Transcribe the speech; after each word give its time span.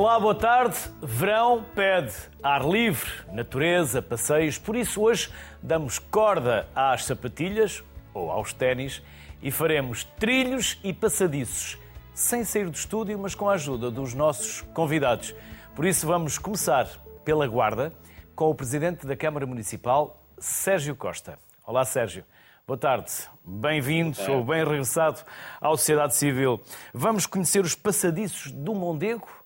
Olá, 0.00 0.18
boa 0.18 0.34
tarde. 0.34 0.78
Verão 1.02 1.62
pede 1.74 2.14
ar 2.42 2.66
livre, 2.66 3.10
natureza, 3.32 4.00
passeios. 4.00 4.56
Por 4.56 4.74
isso, 4.74 5.02
hoje 5.02 5.30
damos 5.62 5.98
corda 5.98 6.66
às 6.74 7.04
sapatilhas 7.04 7.84
ou 8.14 8.30
aos 8.30 8.54
ténis 8.54 9.02
e 9.42 9.50
faremos 9.50 10.04
trilhos 10.18 10.80
e 10.82 10.94
passadiços, 10.94 11.78
sem 12.14 12.44
sair 12.44 12.64
do 12.64 12.74
estúdio, 12.74 13.18
mas 13.18 13.34
com 13.34 13.50
a 13.50 13.52
ajuda 13.52 13.90
dos 13.90 14.14
nossos 14.14 14.62
convidados. 14.72 15.34
Por 15.76 15.84
isso, 15.84 16.06
vamos 16.06 16.38
começar 16.38 16.86
pela 17.22 17.46
Guarda 17.46 17.92
com 18.34 18.48
o 18.48 18.54
presidente 18.54 19.06
da 19.06 19.14
Câmara 19.14 19.44
Municipal, 19.44 20.24
Sérgio 20.38 20.96
Costa. 20.96 21.38
Olá, 21.62 21.84
Sérgio. 21.84 22.24
Boa 22.66 22.78
tarde, 22.78 23.10
bem-vindo 23.44 24.16
ou 24.30 24.44
bem 24.44 24.64
regressado 24.64 25.20
à 25.60 25.68
sociedade 25.70 26.14
civil. 26.14 26.58
Vamos 26.94 27.26
conhecer 27.26 27.62
os 27.62 27.74
passadiços 27.74 28.50
do 28.50 28.74
Mondego? 28.74 29.39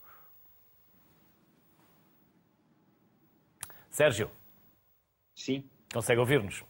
Sérgio? 3.95 4.29
Sim. 5.37 5.71
Consegue 5.93 6.19
ouvir-nos? 6.19 6.65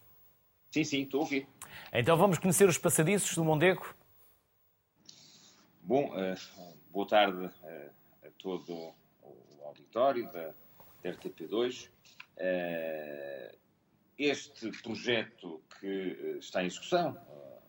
Sim, 0.70 0.84
sim, 0.84 1.02
estou 1.05 1.20
a 1.20 1.23
ouvir. 1.23 1.48
Então 1.91 2.19
vamos 2.19 2.38
conhecer 2.38 2.69
os 2.69 2.77
passadiços 2.77 3.34
do 3.34 3.42
Mondego? 3.42 3.95
Bom, 5.80 6.10
uh, 6.10 6.74
boa 6.91 7.09
tarde 7.09 7.47
uh, 7.47 7.91
a 8.27 8.30
todo 8.37 8.92
o 9.23 9.64
auditório 9.64 10.30
da, 10.33 10.52
da 11.02 11.12
RTP2. 11.12 11.88
Uh, 12.37 13.56
este 14.19 14.70
projeto 14.83 15.62
que 15.80 16.36
está 16.41 16.62
em 16.62 16.67
execução 16.67 17.17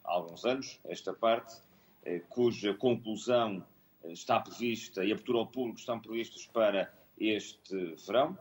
há 0.03 0.11
alguns 0.11 0.44
anos, 0.44 0.81
esta 0.83 1.14
parte, 1.14 1.56
cuja 2.28 2.73
conclusão 2.73 3.66
está 4.03 4.38
prevista 4.42 5.06
e 5.06 5.14
abertura 5.14 5.39
ao 5.39 5.48
público 5.48 5.80
estão 5.80 5.98
previstos 5.98 6.45
para 6.45 6.94
este 7.17 7.95
verão, 8.06 8.38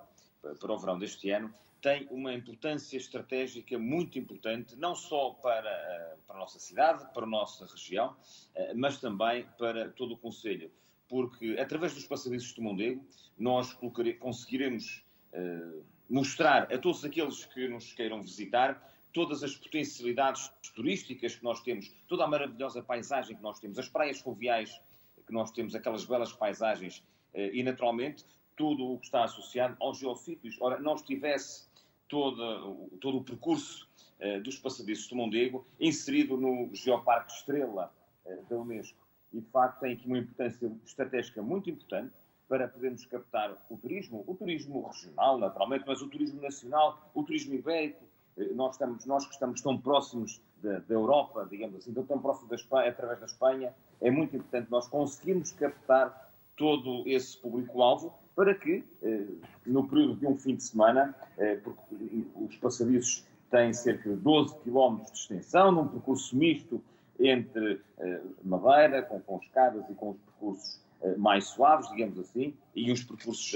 para 0.59 0.73
o 0.73 0.79
verão 0.79 0.99
deste 0.99 1.31
ano, 1.31 1.53
tem 1.85 2.09
uma 2.11 2.33
importância 2.33 2.97
estratégica 2.97 3.79
muito 3.79 4.19
importante, 4.19 4.75
não 4.75 4.95
só 4.95 5.33
para, 5.33 5.69
eh, 5.69 6.17
para 6.27 6.37
a 6.37 6.39
nossa 6.39 6.59
cidade, 6.59 7.07
para 7.13 7.25
a 7.25 7.27
nossa 7.27 7.67
região, 7.67 8.17
eh, 8.55 8.73
mas 8.73 8.99
também 8.99 9.47
para 9.59 9.91
todo 9.91 10.15
o 10.15 10.17
Conselho. 10.17 10.73
Porque, 11.07 11.59
através 11.61 11.93
dos 11.93 12.07
passadiços 12.07 12.55
do 12.55 12.63
Mondego, 12.63 13.07
nós 13.39 13.75
conseguiremos 14.19 15.05
uh, 15.35 15.85
mostrar 16.09 16.73
a 16.73 16.79
todos 16.79 17.05
aqueles 17.05 17.45
que 17.45 17.69
nos 17.69 17.93
queiram 17.93 18.23
visitar 18.23 18.91
todas 19.13 19.43
as 19.43 19.55
potencialidades 19.55 20.51
turísticas 20.75 21.37
que 21.37 21.45
nós 21.45 21.61
temos, 21.61 21.93
toda 22.09 22.25
a 22.25 22.27
maravilhosa 22.27 22.83
paisagem 22.83 23.37
que 23.37 23.43
nós 23.43 23.61
temos, 23.61 23.79
as 23.79 23.89
praias 23.89 24.19
fluviais 24.21 24.81
que 25.27 25.33
nós 25.33 25.51
temos, 25.51 25.75
aquelas 25.75 26.07
belas 26.07 26.33
paisagens, 26.33 27.05
e 27.35 27.63
naturalmente 27.63 28.25
tudo 28.57 28.93
o 28.93 28.99
que 28.99 29.07
está 29.07 29.25
associado 29.25 29.77
aos 29.81 29.99
geossítios. 29.99 30.57
Ora, 30.61 30.79
não 30.79 30.95
estivesse 30.95 31.67
todo, 32.09 32.89
todo 33.01 33.19
o 33.19 33.25
percurso 33.25 33.89
uh, 34.21 34.41
dos 34.43 34.59
passadiços 34.59 35.09
do 35.09 35.17
Mondego 35.17 35.67
inserido 35.81 36.37
no 36.37 36.71
Geoparque 36.75 37.33
Estrela 37.33 37.93
uh, 38.25 38.45
da 38.49 38.57
Unesco. 38.57 39.05
E, 39.33 39.41
de 39.41 39.47
facto, 39.51 39.81
tem 39.81 39.95
aqui 39.95 40.07
uma 40.07 40.19
importância 40.19 40.71
estratégica 40.85 41.43
muito 41.43 41.69
importante 41.69 42.15
para 42.49 42.69
podermos 42.69 43.05
captar 43.07 43.57
o 43.69 43.77
turismo, 43.77 44.23
o 44.27 44.35
turismo 44.35 44.87
regional, 44.87 45.39
naturalmente, 45.39 45.85
mas 45.87 46.03
o 46.03 46.09
turismo 46.09 46.41
nacional, 46.41 47.11
o 47.15 47.23
turismo 47.23 47.55
ibérico. 47.55 48.05
Uh, 48.37 48.55
nós, 48.55 48.75
estamos, 48.75 49.05
nós 49.07 49.27
que 49.27 49.33
estamos 49.33 49.61
tão 49.61 49.79
próximos 49.79 50.41
da, 50.63 50.79
da 50.79 50.95
Europa, 50.95 51.47
digamos 51.51 51.77
assim, 51.77 51.93
tão 51.93 52.21
próximos 52.21 52.49
da 52.49 52.57
Espanha, 52.57 52.91
através 52.91 53.21
da 53.21 53.27
Espanha, 53.27 53.75
é 54.01 54.11
muito 54.11 54.37
importante 54.37 54.71
nós 54.71 54.87
conseguirmos 54.87 55.51
captar 55.53 56.33
todo 56.57 57.03
esse 57.07 57.37
público-alvo 57.37 58.15
para 58.35 58.55
que, 58.55 58.85
eh, 59.03 59.27
no 59.65 59.87
período 59.87 60.17
de 60.17 60.27
um 60.27 60.37
fim 60.37 60.57
de 60.57 60.65
semana, 60.65 61.15
eh, 61.39 61.57
porque 61.63 62.25
os 62.35 62.57
passadiços 62.57 63.25
têm 63.51 63.73
cerca 63.73 64.11
de 64.11 64.17
12 64.17 64.57
km 64.61 64.97
de 65.05 65.19
extensão, 65.19 65.71
num 65.71 65.87
percurso 65.87 66.37
misto 66.37 66.83
entre 67.19 67.81
eh, 67.99 68.21
madeira, 68.43 69.03
com, 69.03 69.21
com 69.21 69.39
escadas 69.39 69.85
e 69.89 69.95
com 69.95 70.11
os 70.11 70.17
percursos 70.19 70.85
mais 71.19 71.45
suaves, 71.49 71.91
digamos 71.91 72.19
assim, 72.19 72.55
e 72.75 72.91
os 72.91 73.05
percursos 73.05 73.55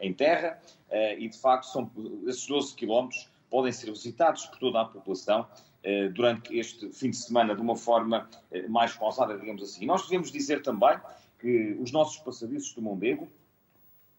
em 0.00 0.12
terra, 0.12 0.60
e 1.16 1.28
de 1.28 1.38
facto 1.38 1.66
são, 1.66 1.88
esses 2.26 2.44
12 2.48 2.74
km 2.74 3.10
podem 3.48 3.70
ser 3.70 3.92
visitados 3.92 4.46
por 4.46 4.58
toda 4.58 4.80
a 4.80 4.84
população 4.84 5.46
durante 6.14 6.58
este 6.58 6.90
fim 6.90 7.10
de 7.10 7.16
semana 7.16 7.54
de 7.54 7.60
uma 7.60 7.76
forma 7.76 8.28
mais 8.68 8.92
pausada, 8.92 9.38
digamos 9.38 9.62
assim. 9.62 9.86
Nós 9.86 10.02
devemos 10.02 10.32
dizer 10.32 10.62
também 10.62 10.98
que 11.38 11.76
os 11.78 11.92
nossos 11.92 12.18
passadiços 12.18 12.74
do 12.74 12.82
Mondego 12.82 13.28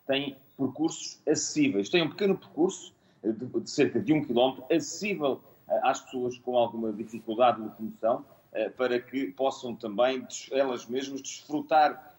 têm 0.05 0.37
percursos 0.57 1.21
acessíveis. 1.27 1.89
Tem 1.89 2.01
um 2.01 2.09
pequeno 2.09 2.37
percurso 2.37 2.93
eh, 3.23 3.31
de, 3.31 3.45
de 3.45 3.69
cerca 3.69 3.99
de 3.99 4.13
um 4.13 4.23
quilómetro, 4.23 4.63
acessível 4.71 5.41
eh, 5.67 5.79
às 5.83 6.01
pessoas 6.01 6.37
com 6.39 6.57
alguma 6.57 6.91
dificuldade 6.93 7.57
de 7.57 7.63
locomoção, 7.63 8.25
eh, 8.53 8.69
para 8.69 8.99
que 8.99 9.31
possam 9.31 9.75
também 9.75 10.25
elas 10.51 10.85
mesmas 10.85 11.21
desfrutar 11.21 12.13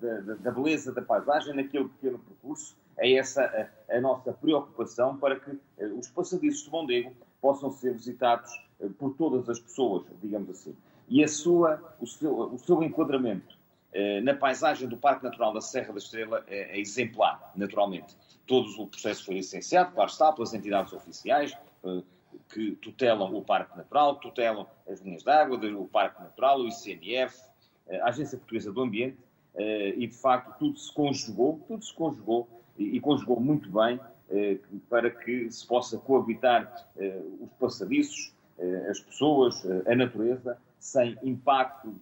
da, 0.00 0.34
da, 0.36 0.52
beleza 0.52 0.92
da 0.92 1.02
paisagem 1.02 1.52
naquele 1.52 1.88
pequeno 1.88 2.20
percurso. 2.20 2.76
É 2.96 3.14
essa 3.14 3.42
a, 3.90 3.96
a 3.96 4.00
nossa 4.00 4.32
preocupação 4.32 5.16
para 5.16 5.40
que 5.40 5.58
os 5.98 6.06
passadiços 6.06 6.62
de 6.62 6.70
Mondego 6.70 7.12
possam 7.40 7.68
ser 7.72 7.92
visitados 7.92 8.52
por 9.00 9.14
todas 9.14 9.48
as 9.48 9.58
pessoas, 9.58 10.04
digamos 10.22 10.48
assim. 10.50 10.76
E 11.08 11.24
a 11.24 11.26
sua, 11.26 11.82
o, 11.98 12.06
seu, 12.06 12.38
o 12.38 12.58
seu 12.58 12.80
enquadramento 12.84 13.57
eh, 13.57 13.57
na 14.22 14.34
paisagem 14.34 14.88
do 14.88 14.96
Parque 14.96 15.24
Natural 15.24 15.52
da 15.52 15.60
Serra 15.60 15.92
da 15.92 15.98
Estrela 15.98 16.44
é, 16.46 16.76
é 16.76 16.80
exemplar, 16.80 17.52
naturalmente. 17.56 18.16
Todo 18.46 18.68
o 18.82 18.86
processo 18.86 19.24
foi 19.24 19.34
licenciado, 19.34 19.92
claro 19.92 20.10
está, 20.10 20.32
pelas 20.32 20.52
entidades 20.54 20.92
oficiais 20.92 21.56
eh, 21.84 22.02
que 22.52 22.72
tutelam 22.76 23.34
o 23.34 23.42
Parque 23.42 23.76
Natural, 23.76 24.16
tutelam 24.16 24.66
as 24.88 25.00
linhas 25.00 25.22
de 25.22 25.30
água, 25.30 25.58
o 25.58 25.88
Parque 25.88 26.22
Natural, 26.22 26.60
o 26.60 26.68
ICNF, 26.68 27.38
eh, 27.88 28.00
a 28.00 28.08
Agência 28.08 28.38
Portuguesa 28.38 28.72
do 28.72 28.80
Ambiente, 28.80 29.18
e 29.56 30.06
de 30.06 30.14
facto 30.14 30.56
tudo 30.56 30.78
se 30.78 30.92
conjugou, 30.92 31.60
tudo 31.66 31.84
se 31.84 31.92
conjugou 31.92 32.48
e 32.78 33.00
conjugou 33.00 33.40
muito 33.40 33.68
bem 33.68 33.98
para 34.88 35.10
que 35.10 35.50
se 35.50 35.66
possa 35.66 35.98
coabitar 35.98 36.86
os 37.40 37.50
passadiços, 37.58 38.32
as 38.88 39.00
pessoas, 39.00 39.66
a 39.84 39.96
natureza, 39.96 40.56
sem 40.78 41.18
impacto 41.24 41.92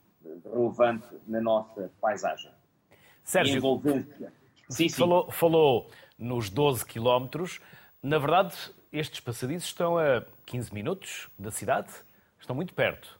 relevante 0.45 1.07
na 1.27 1.41
nossa 1.41 1.91
paisagem. 2.01 2.51
Sérgio, 3.25 3.57
envolvência. 3.57 4.33
Sim, 4.69 4.89
sim. 4.89 4.97
Falou, 4.97 5.31
falou 5.31 5.91
nos 6.19 6.51
12 6.51 6.85
quilómetros. 6.85 7.61
Na 8.03 8.19
verdade, 8.19 8.55
estes 8.93 9.21
passadiços 9.21 9.69
estão 9.69 9.99
a 9.99 10.25
15 10.47 10.73
minutos 10.73 11.29
da 11.39 11.51
cidade, 11.51 11.91
estão 12.39 12.55
muito 12.55 12.73
perto, 12.73 13.19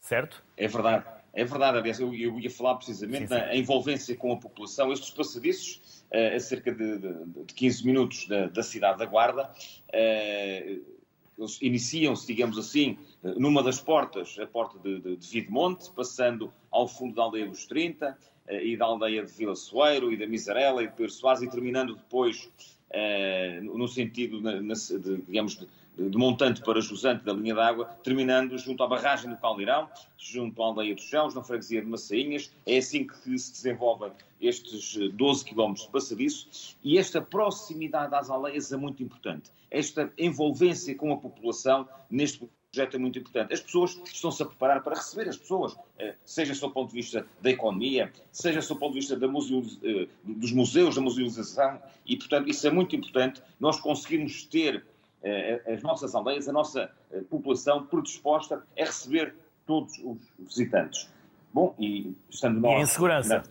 certo? 0.00 0.42
É 0.56 0.68
verdade. 0.68 1.04
É 1.32 1.44
verdade, 1.44 1.78
aliás, 1.78 2.00
eu, 2.00 2.12
eu 2.14 2.40
ia 2.40 2.50
falar 2.50 2.74
precisamente 2.76 3.28
sim, 3.28 3.34
sim. 3.34 3.34
na 3.34 3.54
envolvência 3.54 4.16
com 4.16 4.32
a 4.32 4.36
população. 4.36 4.92
Estes 4.92 5.10
passadiços, 5.10 6.02
uh, 6.12 6.34
a 6.34 6.40
cerca 6.40 6.72
de, 6.72 6.98
de, 6.98 7.44
de 7.44 7.54
15 7.54 7.86
minutos 7.86 8.26
da, 8.26 8.46
da, 8.48 8.62
cidade 8.62 8.98
da 8.98 9.06
Guarda, 9.06 9.44
uh, 9.44 10.98
eles 11.38 11.62
iniciam-se, 11.62 12.26
digamos 12.26 12.58
assim, 12.58 12.98
numa 13.22 13.62
das 13.62 13.80
portas, 13.80 14.36
a 14.38 14.46
porta 14.46 14.78
de, 14.78 15.00
de, 15.00 15.16
de 15.16 15.28
Videmonte, 15.28 15.90
passando 15.92 16.52
ao 16.70 16.86
fundo 16.86 17.14
da 17.14 17.22
aldeia 17.22 17.46
dos 17.46 17.66
30 17.66 18.16
eh, 18.46 18.66
e 18.66 18.76
da 18.76 18.84
aldeia 18.84 19.24
de 19.24 19.32
Vila 19.32 19.56
Soeiro 19.56 20.12
e 20.12 20.16
da 20.16 20.26
Miserela 20.26 20.82
e 20.82 20.86
de 20.86 20.94
Pedro 20.94 21.12
Soares 21.12 21.42
e 21.42 21.50
terminando 21.50 21.96
depois 21.96 22.50
eh, 22.90 23.60
no 23.62 23.86
sentido, 23.86 24.40
de, 24.40 25.22
digamos, 25.26 25.56
de, 25.56 26.08
de 26.08 26.16
montante 26.16 26.62
para 26.62 26.80
jusante 26.80 27.24
da 27.24 27.32
linha 27.32 27.54
d'água, 27.54 27.86
terminando 28.02 28.56
junto 28.56 28.82
à 28.82 28.86
barragem 28.86 29.28
do 29.30 29.36
Caldeirão, 29.36 29.88
junto 30.16 30.62
à 30.62 30.66
aldeia 30.66 30.94
dos 30.94 31.04
Chãos, 31.04 31.34
na 31.34 31.42
freguesia 31.42 31.82
de 31.82 31.88
Massainhas. 31.88 32.50
É 32.64 32.78
assim 32.78 33.06
que 33.06 33.38
se 33.38 33.52
desenvolvem 33.52 34.12
estes 34.40 34.96
12 35.12 35.44
eh, 35.44 35.50
km 35.50 35.72
de 35.74 35.88
passadiço 35.88 36.76
e 36.82 36.96
esta 36.96 37.20
proximidade 37.20 38.14
às 38.14 38.30
aldeias 38.30 38.72
é 38.72 38.76
muito 38.76 39.02
importante. 39.02 39.50
Esta 39.70 40.10
envolvência 40.16 40.94
com 40.94 41.12
a 41.12 41.16
população 41.16 41.86
neste 42.08 42.48
projeto 42.70 42.94
é 42.94 42.98
muito 42.98 43.18
importante. 43.18 43.52
As 43.52 43.60
pessoas 43.60 43.98
estão-se 44.04 44.42
a 44.42 44.46
preparar 44.46 44.82
para 44.82 44.94
receber 44.94 45.28
as 45.28 45.36
pessoas, 45.36 45.76
eh, 45.98 46.14
seja 46.24 46.54
do 46.54 46.70
ponto 46.70 46.90
de 46.90 46.94
vista 46.94 47.26
da 47.40 47.50
economia, 47.50 48.12
seja 48.30 48.60
do 48.60 48.76
ponto 48.76 48.92
de 48.92 49.00
vista 49.00 49.16
museu, 49.26 49.64
eh, 49.82 50.06
dos 50.22 50.52
museus, 50.52 50.94
da 50.94 51.00
musealização, 51.00 51.80
e, 52.06 52.16
portanto, 52.16 52.48
isso 52.48 52.66
é 52.66 52.70
muito 52.70 52.94
importante, 52.94 53.42
nós 53.58 53.80
conseguirmos 53.80 54.44
ter 54.44 54.84
eh, 55.22 55.62
as 55.66 55.82
nossas 55.82 56.14
aldeias, 56.14 56.48
a 56.48 56.52
nossa 56.52 56.90
população 57.30 57.86
predisposta 57.86 58.62
a 58.78 58.84
receber 58.84 59.34
todos 59.66 59.98
os 60.04 60.18
visitantes. 60.38 61.08
Bom, 61.52 61.74
e 61.78 62.14
estando 62.28 62.60
nós... 62.60 62.78
E 62.78 62.82
em 62.82 62.86
segurança. 62.86 63.42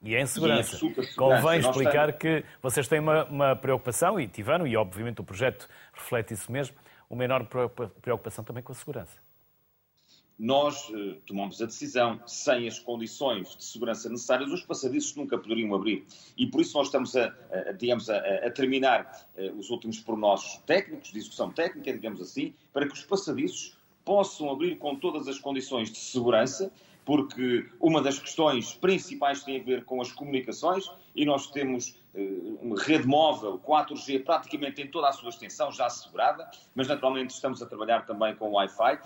E 0.00 0.14
em 0.14 0.26
segurança. 0.26 0.78
E 0.80 0.88
em 0.88 1.14
Convém 1.16 1.58
explicar 1.58 2.12
que 2.12 2.44
vocês 2.62 2.86
têm 2.86 3.00
uma, 3.00 3.24
uma 3.24 3.56
preocupação, 3.56 4.18
e 4.18 4.28
tiveram, 4.28 4.66
e 4.66 4.76
obviamente 4.76 5.20
o 5.20 5.24
projeto 5.24 5.68
reflete 5.92 6.34
isso 6.34 6.50
mesmo, 6.50 6.76
uma 7.08 7.24
enorme 7.24 7.48
preocupação 8.00 8.44
também 8.44 8.62
com 8.62 8.72
a 8.72 8.74
segurança. 8.74 9.18
nós 10.38 10.88
uh, 10.90 11.16
tomamos 11.26 11.60
a 11.60 11.66
decisão, 11.66 12.20
sem 12.26 12.68
as 12.68 12.78
condições 12.78 13.56
de 13.56 13.64
segurança 13.64 14.08
necessárias, 14.08 14.52
os 14.52 14.62
passadiços 14.62 15.16
nunca 15.16 15.36
poderiam 15.36 15.74
abrir. 15.74 16.06
E 16.36 16.46
por 16.46 16.60
isso 16.60 16.76
nós 16.78 16.86
estamos 16.86 17.16
a, 17.16 17.34
a 17.50 17.72
digamos, 17.72 18.08
a, 18.08 18.16
a 18.16 18.50
terminar 18.50 19.28
uh, 19.36 19.58
os 19.58 19.68
últimos 19.70 19.98
pormenores 19.98 20.58
técnicos, 20.64 21.10
de 21.10 21.18
execução 21.18 21.50
técnica, 21.50 21.92
digamos 21.92 22.20
assim, 22.20 22.54
para 22.72 22.86
que 22.86 22.94
os 22.94 23.02
passadiços 23.02 23.76
possam 24.04 24.50
abrir 24.50 24.76
com 24.78 24.94
todas 24.94 25.26
as 25.26 25.38
condições 25.38 25.90
de 25.90 25.98
segurança, 25.98 26.72
porque 27.04 27.66
uma 27.80 28.00
das 28.00 28.18
questões 28.18 28.74
principais 28.74 29.42
tem 29.42 29.60
a 29.60 29.64
ver 29.64 29.84
com 29.84 30.00
as 30.00 30.12
comunicações 30.12 30.88
e 31.16 31.24
nós 31.24 31.50
temos 31.50 31.97
uma 32.60 32.80
rede 32.82 33.06
móvel 33.06 33.58
4G 33.58 34.24
praticamente 34.24 34.82
em 34.82 34.88
toda 34.88 35.08
a 35.08 35.12
sua 35.12 35.28
extensão 35.28 35.70
já 35.70 35.86
assegurada, 35.86 36.50
mas 36.74 36.88
naturalmente 36.88 37.30
estamos 37.30 37.62
a 37.62 37.66
trabalhar 37.66 38.06
também 38.06 38.34
com 38.34 38.52
Wi-Fi, 38.52 38.94
uh, 38.94 38.98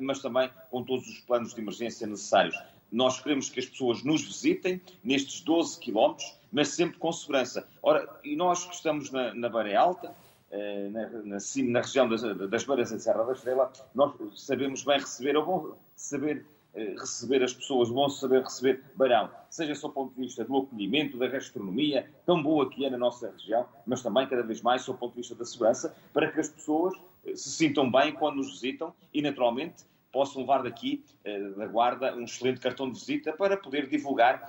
mas 0.00 0.20
também 0.20 0.50
com 0.70 0.82
todos 0.82 1.06
os 1.08 1.20
planos 1.20 1.54
de 1.54 1.60
emergência 1.60 2.06
necessários. 2.06 2.56
Nós 2.90 3.20
queremos 3.20 3.48
que 3.48 3.58
as 3.58 3.66
pessoas 3.66 4.02
nos 4.02 4.22
visitem 4.22 4.80
nestes 5.02 5.40
12 5.40 5.80
quilómetros, 5.80 6.36
mas 6.52 6.68
sempre 6.68 6.98
com 6.98 7.10
segurança. 7.10 7.66
Ora, 7.82 8.06
e 8.22 8.36
nós 8.36 8.66
que 8.66 8.74
estamos 8.74 9.10
na, 9.10 9.32
na 9.34 9.78
Alta, 9.78 10.14
uh, 10.50 10.90
na, 10.90 11.08
na, 11.08 11.38
na, 11.70 11.80
região 11.80 12.08
das, 12.08 12.22
das 12.22 12.64
Beiras 12.64 12.90
da 12.90 12.98
Serra 12.98 13.24
da 13.24 13.32
Estrela, 13.32 13.72
nós 13.94 14.14
sabemos 14.36 14.84
bem 14.84 14.98
receber, 14.98 15.36
ou 15.36 15.44
bom 15.44 15.76
saber 15.96 16.44
eh, 16.44 16.51
receber 16.74 17.42
as 17.42 17.52
pessoas, 17.52 17.88
vão 17.90 18.08
saber 18.08 18.42
receber 18.42 18.82
Barão, 18.94 19.30
seja 19.50 19.74
do 19.74 19.90
ponto 19.90 20.14
de 20.14 20.20
vista 20.20 20.44
do 20.44 20.56
acolhimento, 20.56 21.18
da 21.18 21.28
gastronomia, 21.28 22.10
tão 22.24 22.42
boa 22.42 22.68
que 22.70 22.84
é 22.84 22.90
na 22.90 22.96
nossa 22.96 23.30
região, 23.30 23.66
mas 23.86 24.02
também 24.02 24.26
cada 24.26 24.42
vez 24.42 24.62
mais 24.62 24.84
do 24.84 24.94
ponto 24.94 25.12
de 25.12 25.18
vista 25.18 25.34
da 25.34 25.44
segurança, 25.44 25.94
para 26.12 26.30
que 26.32 26.40
as 26.40 26.48
pessoas 26.48 26.94
eh, 27.26 27.36
se 27.36 27.50
sintam 27.50 27.90
bem 27.90 28.12
quando 28.12 28.36
nos 28.36 28.52
visitam 28.52 28.94
e, 29.12 29.20
naturalmente, 29.20 29.84
possam 30.10 30.42
levar 30.42 30.62
daqui, 30.62 31.04
eh, 31.24 31.40
da 31.50 31.66
Guarda, 31.66 32.14
um 32.14 32.24
excelente 32.24 32.60
cartão 32.60 32.90
de 32.90 32.98
visita 32.98 33.32
para 33.32 33.56
poder 33.56 33.88
divulgar 33.88 34.46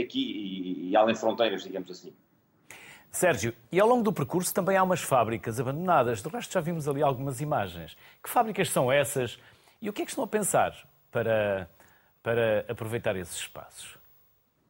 aqui 0.00 0.20
e, 0.20 0.90
e 0.90 0.96
além 0.96 1.14
fronteiras, 1.14 1.62
digamos 1.62 1.90
assim. 1.90 2.12
Sérgio, 3.12 3.52
e 3.72 3.80
ao 3.80 3.88
longo 3.88 4.04
do 4.04 4.12
percurso 4.12 4.54
também 4.54 4.76
há 4.76 4.82
umas 4.84 5.00
fábricas 5.00 5.58
abandonadas. 5.58 6.22
Do 6.22 6.28
resto 6.28 6.52
já 6.52 6.60
vimos 6.60 6.86
ali 6.86 7.02
algumas 7.02 7.40
imagens. 7.40 7.96
Que 8.22 8.30
fábricas 8.30 8.70
são 8.70 8.90
essas? 8.90 9.36
E 9.82 9.88
o 9.88 9.92
que 9.92 10.02
é 10.02 10.04
que 10.04 10.12
estão 10.12 10.22
a 10.22 10.28
pensar 10.28 10.89
para, 11.10 11.68
para 12.22 12.66
aproveitar 12.68 13.16
esses 13.16 13.36
espaços? 13.36 13.98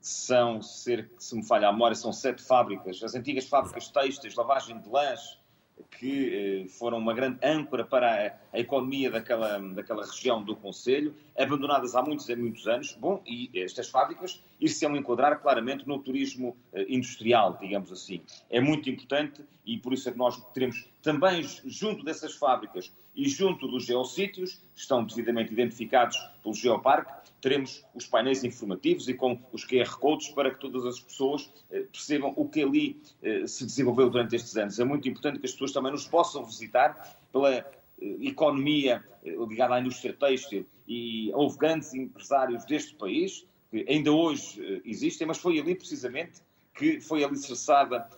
São 0.00 0.62
cerca, 0.62 1.14
se 1.18 1.36
me 1.36 1.46
falha 1.46 1.68
a 1.68 1.72
memória, 1.72 1.94
são 1.94 2.12
sete 2.12 2.42
fábricas, 2.42 3.02
as 3.02 3.14
antigas 3.14 3.46
fábricas 3.46 3.88
têxteis, 3.88 4.34
lavagem 4.34 4.78
de 4.80 4.88
lãs, 4.88 5.39
que 5.90 6.64
eh, 6.64 6.68
foram 6.68 6.98
uma 6.98 7.14
grande 7.14 7.38
âncora 7.42 7.84
para 7.84 8.38
a, 8.52 8.58
economia 8.58 9.10
daquela, 9.10 9.58
daquela 9.58 10.04
região 10.04 10.42
do 10.42 10.56
Conselho, 10.56 11.14
abandonadas 11.38 11.94
há 11.94 12.02
muitos 12.02 12.28
e 12.28 12.36
muitos 12.36 12.66
anos. 12.66 12.96
Bom, 12.98 13.22
e 13.26 13.50
estas 13.54 13.88
fábricas 13.88 14.42
ir-se-ão 14.60 14.96
enquadrar 14.96 15.40
claramente 15.40 15.86
no 15.86 15.98
turismo 15.98 16.56
eh, 16.72 16.86
industrial, 16.88 17.58
digamos 17.60 17.90
assim. 17.92 18.22
É 18.48 18.60
muito 18.60 18.88
importante 18.90 19.44
e 19.64 19.78
por 19.78 19.92
isso 19.92 20.08
é 20.08 20.12
que 20.12 20.18
nós 20.18 20.42
teremos 20.52 20.88
também 21.02 21.42
junto 21.64 22.04
dessas 22.04 22.34
fábricas 22.34 22.92
e 23.14 23.28
junto 23.28 23.66
dos 23.66 23.84
geossítios, 23.84 24.62
estão 24.74 25.04
devidamente 25.04 25.52
identificados 25.52 26.16
pelo 26.42 26.54
Geoparque, 26.54 27.19
teremos 27.40 27.84
os 27.94 28.06
painéis 28.06 28.44
informativos 28.44 29.08
e 29.08 29.14
com 29.14 29.40
os 29.52 29.64
QR 29.64 29.98
Codes 29.98 30.28
para 30.28 30.50
que 30.50 30.60
todas 30.60 30.84
as 30.84 31.00
pessoas 31.00 31.50
eh, 31.70 31.86
percebam 31.90 32.32
o 32.36 32.48
que 32.48 32.62
ali 32.62 33.00
eh, 33.22 33.46
se 33.46 33.64
desenvolveu 33.64 34.10
durante 34.10 34.36
estes 34.36 34.56
anos. 34.56 34.78
É 34.78 34.84
muito 34.84 35.08
importante 35.08 35.38
que 35.38 35.46
as 35.46 35.52
pessoas 35.52 35.72
também 35.72 35.90
nos 35.90 36.06
possam 36.06 36.44
visitar 36.44 37.18
pela 37.32 37.54
eh, 37.54 37.64
economia 38.20 39.04
ligada 39.22 39.74
à 39.74 39.80
indústria 39.80 40.14
têxtil 40.14 40.66
e 40.88 41.30
houve 41.34 41.58
grandes 41.58 41.92
empresários 41.92 42.64
deste 42.64 42.94
país 42.94 43.46
que 43.70 43.84
ainda 43.88 44.10
hoje 44.10 44.82
existem, 44.84 45.26
mas 45.26 45.38
foi 45.38 45.60
ali 45.60 45.74
precisamente 45.74 46.40
que 46.74 47.00
foi 47.00 47.22
alicerçada 47.22 48.08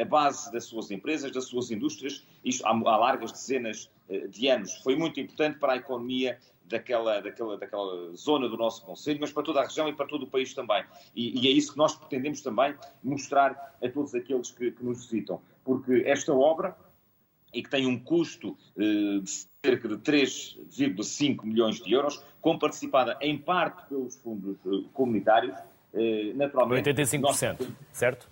a 0.00 0.04
base 0.04 0.50
das 0.50 0.64
suas 0.64 0.90
empresas, 0.90 1.30
das 1.30 1.44
suas 1.44 1.70
indústrias, 1.70 2.26
isto 2.44 2.66
há 2.66 2.72
largas 2.72 3.30
dezenas 3.30 3.88
de 4.28 4.48
anos. 4.48 4.74
Foi 4.82 4.96
muito 4.96 5.20
importante 5.20 5.60
para 5.60 5.74
a 5.74 5.76
economia 5.76 6.36
daquela, 6.70 7.20
daquela, 7.20 7.58
daquela 7.58 8.14
zona 8.16 8.48
do 8.48 8.56
nosso 8.56 8.84
Conselho, 8.84 9.18
mas 9.20 9.32
para 9.32 9.42
toda 9.42 9.60
a 9.60 9.64
região 9.64 9.88
e 9.88 9.92
para 9.92 10.06
todo 10.06 10.22
o 10.22 10.26
país 10.26 10.54
também. 10.54 10.84
E, 11.14 11.38
e 11.40 11.48
é 11.48 11.50
isso 11.50 11.72
que 11.72 11.78
nós 11.78 11.94
pretendemos 11.96 12.40
também 12.40 12.74
mostrar 13.02 13.76
a 13.82 13.88
todos 13.88 14.14
aqueles 14.14 14.50
que, 14.50 14.70
que 14.70 14.84
nos 14.84 15.04
visitam. 15.04 15.42
Porque 15.64 16.04
esta 16.06 16.32
obra, 16.32 16.76
e 17.52 17.62
que 17.62 17.68
tem 17.68 17.84
um 17.86 17.98
custo 17.98 18.56
eh, 18.78 19.18
de 19.20 19.46
cerca 19.64 19.88
de 19.88 19.96
3,5 19.96 21.44
milhões 21.44 21.80
de 21.80 21.92
euros, 21.92 22.24
com 22.40 22.56
participada 22.56 23.18
em 23.20 23.36
parte 23.36 23.88
pelos 23.88 24.14
fundos 24.16 24.56
eh, 24.64 24.88
comunitários, 24.92 25.58
eh, 25.92 26.32
naturalmente... 26.36 26.88
85%, 26.90 27.20
nós, 27.20 27.36
certo? 27.92 28.28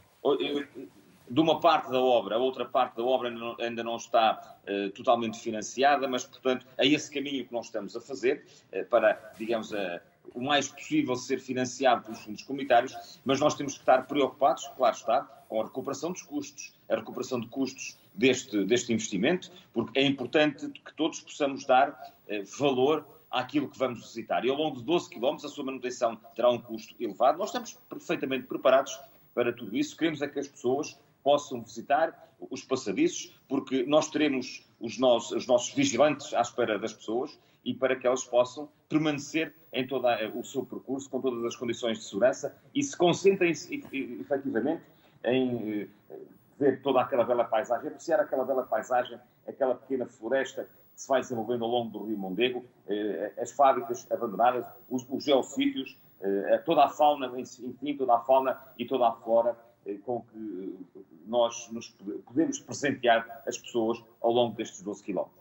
De 1.31 1.41
uma 1.41 1.61
parte 1.61 1.91
da 1.91 2.01
obra, 2.01 2.37
a 2.37 2.39
outra 2.39 2.65
parte 2.65 2.97
da 2.97 3.03
obra 3.03 3.31
ainda 3.61 3.83
não, 3.85 3.97
está 3.97 4.59
uh, 4.67 4.91
totalmente 4.91 5.39
financiada, 5.39 6.09
mas, 6.09 6.25
portanto, 6.25 6.67
é 6.77 6.87
esse 6.87 7.11
caminho 7.11 7.47
que 7.47 7.53
nós 7.53 7.67
estamos 7.67 7.97
a 7.97 8.01
fazer 8.01 8.45
uh, 8.73 8.85
para, 8.87 9.33
digamos, 9.39 9.73
uh, 9.73 10.01
o 10.35 10.41
mais 10.41 10.69
possível 10.69 11.17
ser 11.17 11.39
financiado 11.39 12.05
pelos 12.05 12.21
fundos 12.21 12.43
comunitários, 12.43 13.21
mas 13.25 13.41
nós 13.41 13.55
temos 13.55 13.75
que 13.75 13.81
estar 13.81 14.07
preocupados, 14.07 14.67
claro 14.77 14.97
está, 14.97 15.23
com 15.49 15.61
a 15.61 15.65
recuperação 15.65 16.13
dos 16.13 16.23
custos, 16.23 16.75
a 16.89 16.97
recuperação 16.97 17.41
de 17.41 17.49
custos 17.49 17.99
deste, 18.15 18.65
deste 18.65 18.93
investimento, 18.93 19.51
porque 19.73 19.99
é 19.99 20.05
importante 20.05 20.69
que 20.69 20.95
todos 20.95 21.21
possamos 21.21 21.65
dar 21.65 22.15
valor 22.59 23.07
àquilo 23.31 23.69
que 23.69 23.79
vamos 23.79 24.01
visitar. 24.01 24.45
E 24.45 24.51
ao 24.51 24.57
longo 24.57 24.77
de 24.77 24.83
12 24.83 25.09
km 25.09 25.37
a 25.37 25.49
sua 25.49 25.65
manutenção 25.65 26.17
terá 26.37 26.51
um 26.51 26.59
custo 26.59 26.95
elevado. 27.01 27.39
Nós 27.39 27.49
estamos 27.49 27.79
perfeitamente 27.89 28.47
preparados 28.47 28.99
para 29.35 29.53
tudo 29.53 29.77
isso. 29.77 29.97
Queremos 29.97 30.21
é 30.21 30.29
que 30.29 30.39
as 30.39 30.49
pessoas 30.49 30.99
possam 31.29 31.61
visitar 31.61 32.27
os 32.51 32.65
passadiços, 32.65 33.39
porque 33.47 33.85
nós 33.85 34.09
teremos 34.09 34.67
os 34.81 34.99
nossos, 34.99 35.33
os 35.33 35.47
nossos 35.47 35.75
vigilantes 35.75 36.33
à 36.33 36.41
espera 36.41 36.79
das 36.79 36.95
pessoas 36.95 37.39
e 37.63 37.75
para 37.75 37.95
que 37.95 38.07
elas 38.07 38.25
possam 38.25 38.67
permanecer 38.89 39.55
em 39.71 39.87
todo 39.87 40.07
o 40.35 40.43
seu 40.43 40.65
percurso, 40.65 41.11
com 41.11 41.21
todas 41.21 41.45
as 41.45 41.55
condições 41.55 41.99
de 41.99 42.05
segurança 42.05 42.57
e 42.75 42.83
se 42.83 42.97
concentrem 42.97 43.51
efetivamente 43.51 44.83
em 45.23 45.83
eh, 46.09 46.19
ver 46.59 46.81
toda 46.81 47.03
aquela 47.03 47.25
bela 47.25 47.45
paisagem, 47.45 47.89
apreciar 47.89 48.21
aquela 48.21 48.47
bela 48.47 48.63
paisagem, 48.63 49.21
aquela 49.47 49.75
pequena 49.75 50.07
floresta 50.07 50.65
que 50.95 51.03
se 51.03 51.09
vai 51.09 51.21
desenvolvendo 51.21 51.63
ao 51.63 51.71
longo 51.71 51.91
do 51.91 52.07
Rio 52.07 52.17
Mondego, 52.17 52.65
eh, 52.89 53.35
as 53.39 53.53
fábricas 53.53 54.11
abandonadas, 54.11 54.65
os, 54.89 55.05
os 55.11 55.23
geossítios, 55.23 55.95
eh, 56.23 56.63
toda 56.65 56.87
a 56.87 56.89
fauna, 56.89 57.31
enfim, 57.39 57.95
toda 57.99 58.15
a 58.15 58.21
fauna 58.21 58.59
e 58.79 58.87
toda 58.87 59.07
a 59.07 59.13
flora 59.13 59.68
com 59.97 60.21
que 60.23 60.87
nós 61.27 61.69
nos 61.71 61.89
podemos 62.27 62.59
presentear 62.59 63.43
as 63.47 63.57
pessoas 63.57 64.03
ao 64.21 64.33
longo 64.33 64.57
destes 64.57 64.83
12 64.83 65.03
quilómetros. 65.03 65.39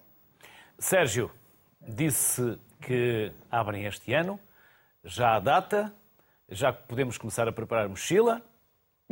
Sérgio, 0.79 1.31
disse 1.81 2.57
que 2.81 3.31
abrem 3.49 3.85
este 3.85 4.13
ano, 4.13 4.39
já 5.03 5.35
há 5.35 5.39
data, 5.39 5.93
já 6.49 6.71
podemos 6.71 7.17
começar 7.17 7.47
a 7.47 7.51
preparar 7.51 7.85
a 7.85 7.89
mochila. 7.89 8.41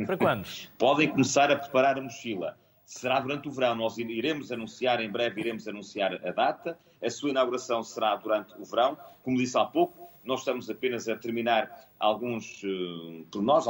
Para 0.04 0.16
quando? 0.16 0.46
Podem 0.78 1.10
começar 1.10 1.50
a 1.50 1.56
preparar 1.56 1.98
a 1.98 2.02
mochila. 2.02 2.56
Será 2.84 3.18
durante 3.18 3.48
o 3.48 3.50
verão, 3.50 3.74
nós 3.74 3.98
iremos 3.98 4.52
anunciar, 4.52 5.00
em 5.00 5.10
breve 5.10 5.40
iremos 5.40 5.66
anunciar 5.66 6.14
a 6.24 6.30
data. 6.30 6.78
A 7.02 7.10
sua 7.10 7.30
inauguração 7.30 7.82
será 7.82 8.14
durante 8.14 8.54
o 8.60 8.64
verão. 8.64 8.96
Como 9.24 9.36
disse 9.36 9.58
há 9.58 9.64
pouco, 9.64 10.08
nós 10.22 10.40
estamos 10.40 10.70
apenas 10.70 11.08
a 11.08 11.16
terminar 11.16 11.88
alguns 11.98 12.62
uh, 12.62 13.26
pormenores, 13.30 13.66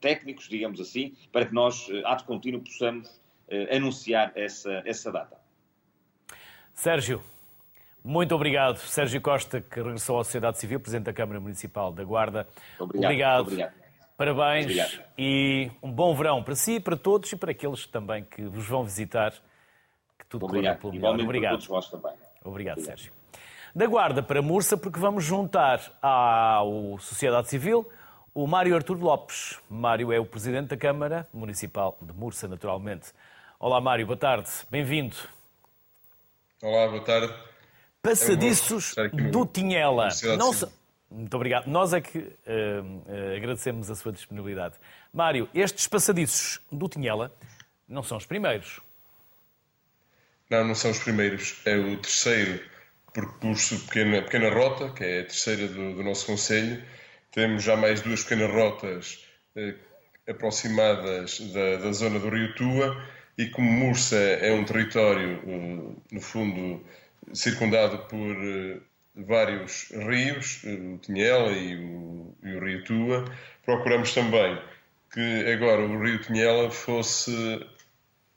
técnicos, 0.00 0.48
digamos 0.48 0.80
assim, 0.80 1.16
para 1.32 1.46
que 1.46 1.54
nós, 1.54 1.88
eh, 1.90 2.16
de 2.16 2.24
contínuo, 2.24 2.60
possamos 2.60 3.08
uh, 3.08 3.74
anunciar 3.74 4.32
essa, 4.34 4.82
essa 4.84 5.10
data. 5.10 5.36
Sérgio, 6.74 7.22
muito 8.04 8.34
obrigado. 8.34 8.76
Sérgio 8.78 9.20
Costa, 9.20 9.60
que 9.60 9.80
regressou 9.80 10.20
à 10.20 10.24
sociedade 10.24 10.58
civil, 10.58 10.78
Presidente 10.78 11.06
da 11.06 11.12
Câmara 11.12 11.40
Municipal 11.40 11.92
da 11.92 12.04
Guarda. 12.04 12.46
Obrigado. 12.78 13.04
Obrigado. 13.04 13.40
obrigado. 13.40 13.72
Parabéns 14.16 14.64
obrigado. 14.64 15.02
e 15.18 15.70
um 15.82 15.92
bom 15.92 16.14
verão 16.14 16.42
para 16.42 16.54
si, 16.54 16.80
para 16.80 16.96
todos 16.96 17.30
e 17.32 17.36
para 17.36 17.50
aqueles 17.50 17.86
também 17.86 18.24
que 18.24 18.42
vos 18.44 18.66
vão 18.66 18.84
visitar. 18.84 19.32
Que 20.18 20.24
tudo 20.26 20.46
obrigado. 20.46 20.78
pelo 20.78 20.92
melhor. 20.92 21.20
Obrigado. 21.20 21.42
Para 21.42 21.50
todos 21.50 21.66
vós 21.66 21.90
também. 21.90 22.12
Obrigado, 22.12 22.46
obrigado, 22.46 22.80
Sérgio. 22.80 23.12
Da 23.74 23.86
Guarda 23.86 24.22
para 24.22 24.40
Mursa, 24.40 24.76
porque 24.76 24.98
vamos 24.98 25.22
juntar 25.22 25.80
à 26.00 26.62
sociedade 26.98 27.48
civil 27.48 27.86
o 28.36 28.46
Mário 28.46 28.74
Artur 28.74 28.98
Lopes. 28.98 29.58
Mário 29.66 30.12
é 30.12 30.20
o 30.20 30.26
presidente 30.26 30.68
da 30.68 30.76
Câmara 30.76 31.26
Municipal 31.32 31.96
de 32.02 32.12
Mursa, 32.12 32.46
naturalmente. 32.46 33.06
Olá, 33.58 33.80
Mário, 33.80 34.04
boa 34.04 34.16
tarde, 34.18 34.50
bem-vindo. 34.70 35.16
Olá, 36.62 36.86
boa 36.86 37.02
tarde. 37.02 37.32
Passadiços 38.02 38.94
do 39.32 39.46
Tinhela. 39.46 40.10
Não 40.38 40.52
se... 40.52 40.68
Muito 41.10 41.34
obrigado. 41.34 41.66
Nós 41.66 41.94
é 41.94 42.00
que 42.02 42.18
uh, 42.18 42.24
uh, 42.24 43.36
agradecemos 43.38 43.90
a 43.90 43.94
sua 43.94 44.12
disponibilidade. 44.12 44.74
Mário, 45.14 45.48
estes 45.54 45.88
passadiços 45.88 46.60
do 46.70 46.90
Tinhela 46.90 47.32
não 47.88 48.02
são 48.02 48.18
os 48.18 48.26
primeiros. 48.26 48.80
Não, 50.50 50.62
não 50.62 50.74
são 50.74 50.90
os 50.90 50.98
primeiros. 50.98 51.58
É 51.64 51.74
o 51.74 51.96
terceiro 51.96 52.62
percurso 53.14 53.80
pequena, 53.86 54.20
pequena 54.20 54.52
rota, 54.52 54.90
que 54.90 55.02
é 55.02 55.20
a 55.20 55.24
terceira 55.24 55.66
do, 55.68 55.94
do 55.94 56.04
nosso 56.04 56.26
Conselho. 56.26 56.84
Temos 57.36 57.64
já 57.64 57.76
mais 57.76 58.00
duas 58.00 58.22
pequenas 58.22 58.50
rotas 58.50 59.26
eh, 59.54 59.74
aproximadas 60.26 61.38
da, 61.52 61.76
da, 61.76 61.92
zona 61.92 62.18
do 62.18 62.30
Rio 62.30 62.54
Tua 62.54 62.96
e 63.36 63.44
como 63.50 63.70
Mursa 63.70 64.16
é 64.16 64.50
um 64.54 64.64
território, 64.64 65.42
eh, 65.46 65.96
no 66.12 66.20
fundo, 66.22 66.82
circundado 67.34 67.98
por 68.08 68.34
eh, 68.42 68.78
vários 69.14 69.90
rios, 69.90 70.62
o 70.64 70.96
Tinhela 70.96 71.52
e 71.52 71.76
o, 71.76 72.34
e 72.42 72.54
o 72.54 72.64
Rio 72.64 72.82
Tua, 72.84 73.30
procuramos 73.66 74.14
também 74.14 74.58
que 75.12 75.52
agora 75.52 75.82
o 75.82 76.02
Rio 76.02 76.18
Tinhela 76.22 76.70
fosse 76.70 77.30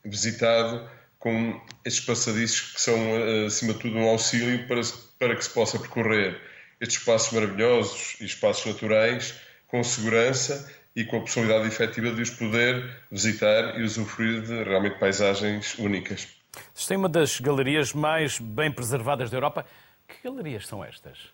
visitado 0.04 0.90
com 1.20 1.58
estes 1.86 2.06
passadiços 2.06 2.74
que 2.74 2.82
são, 2.82 2.98
acima 3.46 3.72
de 3.72 3.80
tudo, 3.80 3.98
um 3.98 4.10
auxílio 4.10 4.68
para, 4.68 4.82
para 5.18 5.38
que 5.38 5.46
se 5.46 5.54
possa 5.54 5.80
percorrer 5.80 6.38
estes 6.80 6.98
espaços 7.00 7.34
maravilhosos 7.34 8.16
e 8.20 8.26
espaços 8.26 8.66
naturais 8.66 9.40
com 9.68 9.84
segurança 9.84 10.72
e 10.96 11.06
com 11.06 11.18
a 11.18 11.22
possibilidade 11.22 11.68
efetiva 11.68 12.12
de 12.12 12.22
os 12.22 12.30
poder 12.30 13.06
visitar 13.12 13.80
e 13.80 13.84
usufruir 13.84 14.42
de 14.42 14.64
realmente 14.64 15.00
paisagens 15.00 15.78
únicas. 15.78 16.28
Isto 16.74 16.94
é 16.94 16.98
uma 16.98 17.10
das 17.10 17.40
galerias 17.40 17.94
mais 17.94 18.40
bem 18.40 18.72
preservadas 18.72 19.30
da 19.30 19.38
Europa. 19.38 19.66
Que 20.08 20.28
galerias 20.28 20.68
são 20.68 20.84
estas? 20.84 21.32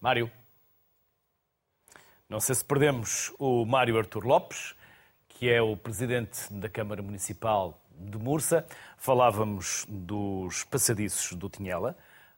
Mário. 0.00 0.30
Não 2.28 2.40
sei 2.40 2.54
se 2.54 2.64
perdemos 2.64 3.32
o 3.38 3.64
Mário 3.64 3.98
Artur 3.98 4.24
Lopes, 4.24 4.74
que 5.28 5.50
é 5.50 5.60
o 5.60 5.76
presidente 5.76 6.52
da 6.52 6.68
Câmara 6.68 7.02
Municipal 7.02 7.83
de 7.98 8.18
Mursa. 8.18 8.66
Falávamos 8.96 9.86
dos 9.88 10.64
passadiços 10.64 11.32
do 11.36 11.48
Tinhela. 11.48 11.96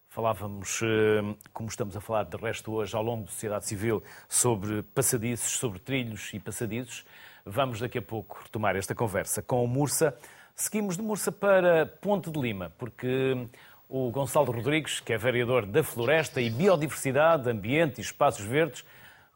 Falávamos, 0.09 0.81
eh, 0.83 1.37
como 1.53 1.69
estamos 1.69 1.97
a 1.97 2.01
falar 2.01 2.25
de 2.25 2.37
resto 2.37 2.73
hoje, 2.73 2.97
ao 2.97 3.03
longo 3.03 3.25
da 3.25 3.31
sociedade 3.31 3.67
civil, 3.67 4.03
sobre 4.29 4.83
passadiços, 4.83 5.59
sobre 5.59 5.79
trilhos 5.79 6.33
e 6.33 6.41
passadiços. 6.41 7.05
Vamos 7.45 7.81
daqui 7.81 7.99
a 7.99 8.03
pouco 8.03 8.41
retomar 8.43 8.77
esta 8.77 8.95
conversa 8.95 9.43
com 9.43 9.63
o 9.63 9.69
Mursa. 9.69 10.17
Seguimos 10.55 10.97
de 10.97 11.03
Mursa 11.03 11.31
para 11.31 11.85
Ponte 11.87 12.31
de 12.31 12.41
Lima, 12.41 12.73
porque 12.79 13.47
o 13.89 14.11
Gonçalo 14.11 14.51
Rodrigues, 14.51 15.01
que 15.01 15.13
é 15.13 15.19
vereador 15.19 15.67
da 15.67 15.85
Floresta 15.85 16.41
e 16.41 16.51
Biodiversidade, 16.51 17.49
Ambiente 17.49 17.99
e 17.99 18.01
Espaços 18.01 18.45
Verdes, 18.45 18.85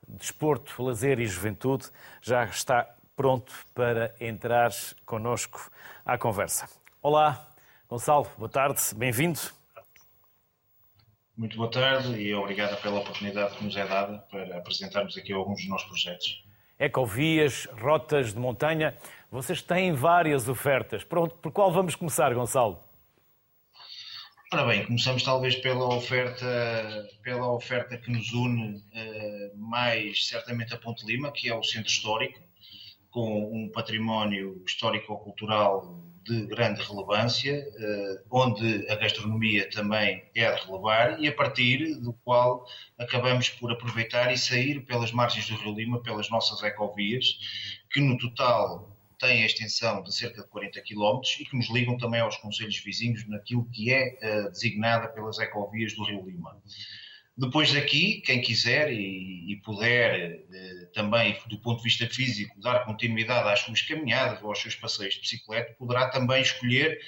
Desporto, 0.08 0.82
Lazer 0.82 1.20
e 1.20 1.26
Juventude, 1.26 1.86
já 2.20 2.44
está 2.44 2.88
pronto 3.20 3.52
para 3.74 4.14
entrar 4.18 4.70
connosco 5.04 5.70
à 6.06 6.16
conversa. 6.16 6.66
Olá, 7.02 7.52
Gonçalo, 7.86 8.26
boa 8.38 8.48
tarde, 8.48 8.80
bem-vindo. 8.96 9.38
Muito 11.36 11.54
boa 11.58 11.70
tarde 11.70 12.18
e 12.18 12.34
obrigada 12.34 12.76
pela 12.76 13.00
oportunidade 13.00 13.58
que 13.58 13.64
nos 13.64 13.76
é 13.76 13.86
dada 13.86 14.20
para 14.30 14.56
apresentarmos 14.56 15.18
aqui 15.18 15.34
alguns 15.34 15.60
dos 15.60 15.68
nossos 15.68 15.86
projetos. 15.86 16.42
Ecovias, 16.78 17.68
rotas 17.78 18.32
de 18.32 18.40
montanha, 18.40 18.96
vocês 19.30 19.60
têm 19.60 19.92
várias 19.92 20.48
ofertas. 20.48 21.04
Por, 21.04 21.28
por 21.28 21.52
qual 21.52 21.70
vamos 21.70 21.94
começar, 21.94 22.32
Gonçalo? 22.32 22.82
Ora 24.50 24.64
bem, 24.64 24.86
começamos 24.86 25.22
talvez 25.22 25.56
pela 25.56 25.94
oferta, 25.94 27.06
pela 27.22 27.52
oferta 27.52 27.98
que 27.98 28.10
nos 28.10 28.32
une 28.32 28.82
eh, 28.94 29.52
mais 29.56 30.26
certamente 30.26 30.72
a 30.72 30.78
Ponte 30.78 31.04
Lima, 31.04 31.30
que 31.30 31.50
é 31.50 31.54
o 31.54 31.62
centro 31.62 31.90
histórico, 31.90 32.48
com 33.10 33.52
um 33.52 33.68
património 33.68 34.62
histórico-cultural 34.66 36.00
de 36.24 36.46
grande 36.46 36.82
relevância, 36.82 37.52
eh, 37.52 38.22
onde 38.30 38.86
a 38.90 38.94
gastronomia 38.94 39.68
também 39.70 40.22
é 40.34 40.52
de 40.52 40.66
relevar 40.66 41.20
e 41.20 41.26
a 41.26 41.34
partir 41.34 41.96
do 41.96 42.12
qual 42.12 42.66
acabamos 42.98 43.48
por 43.48 43.72
aproveitar 43.72 44.32
e 44.32 44.38
sair 44.38 44.80
pelas 44.84 45.12
margens 45.12 45.48
do 45.48 45.56
Rio 45.56 45.74
Lima, 45.74 46.02
pelas 46.02 46.28
nossas 46.30 46.62
ecovias, 46.62 47.38
que 47.90 48.00
no 48.00 48.18
total 48.18 48.96
têm 49.18 49.42
a 49.42 49.46
extensão 49.46 50.02
de 50.02 50.14
cerca 50.14 50.42
de 50.42 50.48
40 50.48 50.80
km 50.82 51.20
e 51.40 51.44
que 51.44 51.56
nos 51.56 51.68
ligam 51.70 51.96
também 51.98 52.20
aos 52.20 52.36
conselhos 52.36 52.78
vizinhos 52.78 53.26
naquilo 53.28 53.68
que 53.70 53.92
é 53.92 54.18
uh, 54.22 54.50
designada 54.50 55.08
pelas 55.08 55.38
ecovias 55.38 55.94
do 55.94 56.04
Rio 56.04 56.24
Lima. 56.24 56.56
Depois 57.40 57.72
daqui, 57.72 58.20
quem 58.20 58.42
quiser 58.42 58.92
e, 58.92 59.50
e 59.50 59.56
puder 59.64 60.42
uh, 60.42 60.92
também, 60.92 61.34
do 61.48 61.58
ponto 61.58 61.78
de 61.78 61.84
vista 61.84 62.06
físico, 62.06 62.60
dar 62.60 62.84
continuidade 62.84 63.48
às 63.48 63.60
suas 63.60 63.80
caminhadas 63.80 64.42
ou 64.42 64.50
aos 64.50 64.60
seus 64.60 64.74
passeios 64.74 65.14
de 65.14 65.20
bicicleta, 65.20 65.74
poderá 65.78 66.10
também 66.10 66.42
escolher 66.42 67.00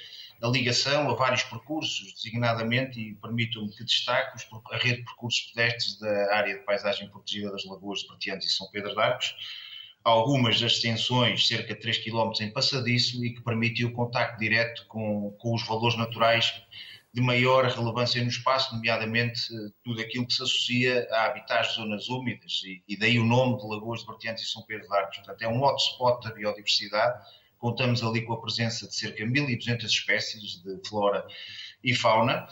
a 0.43 0.49
ligação 0.49 1.11
a 1.11 1.15
vários 1.15 1.43
percursos, 1.43 2.15
designadamente, 2.15 2.99
e 2.99 3.15
permitam-me 3.17 3.77
que 3.77 3.85
destaque 3.85 4.43
a 4.73 4.77
rede 4.79 5.01
de 5.01 5.05
percursos 5.05 5.53
pedestres 5.53 5.99
da 5.99 6.35
área 6.35 6.59
de 6.59 6.65
paisagem 6.65 7.11
protegida 7.11 7.53
das 7.53 7.67
Lagoas 7.67 8.01
de 8.01 8.09
Bertianos 8.09 8.47
e 8.47 8.49
São 8.49 8.71
Pedro 8.71 8.95
de 8.95 9.01
Arcos, 9.01 9.35
algumas 10.03 10.59
das 10.59 10.73
extensões, 10.73 11.47
cerca 11.47 11.75
de 11.75 11.81
3 11.81 11.99
km 11.99 12.33
em 12.41 12.51
passadiço, 12.51 13.23
e 13.23 13.35
que 13.35 13.43
permitiu 13.43 13.89
o 13.89 13.93
contacto 13.93 14.39
direto 14.39 14.87
com, 14.87 15.31
com 15.39 15.55
os 15.55 15.67
valores 15.67 15.99
naturais 15.99 16.63
de 17.13 17.21
maior 17.21 17.67
relevância 17.67 18.23
no 18.23 18.29
espaço, 18.29 18.75
nomeadamente 18.75 19.55
eh, 19.55 19.71
tudo 19.85 20.01
aquilo 20.01 20.27
que 20.27 20.33
se 20.33 20.43
associa 20.43 21.07
a 21.11 21.27
habitats 21.27 21.69
de 21.69 21.75
zonas 21.75 22.09
úmidas, 22.09 22.63
e, 22.65 22.83
e, 22.89 22.97
daí 22.97 23.19
o 23.19 23.25
nome 23.25 23.59
de 23.59 23.67
Lagoas 23.67 24.01
de 24.01 24.07
Bertiantes 24.07 24.45
e 24.45 24.51
São 24.51 24.63
Pedro 24.63 24.89
de 24.89 24.97
Arcos. 24.97 25.19
Portanto, 25.19 25.43
é 25.43 25.49
um 25.49 25.63
hotspot 25.63 26.27
da 26.27 26.35
biodiversidade. 26.35 27.23
Contamos 27.59 28.03
ali 28.03 28.23
com 28.23 28.33
a 28.33 28.41
presença 28.41 28.89
de 28.89 28.95
cerca 28.95 29.25
de 29.27 29.31
1.200 29.31 29.85
espécies 29.85 30.63
de 30.63 30.81
flora 30.89 31.25
e 31.85 31.95
fauna. 31.95 32.49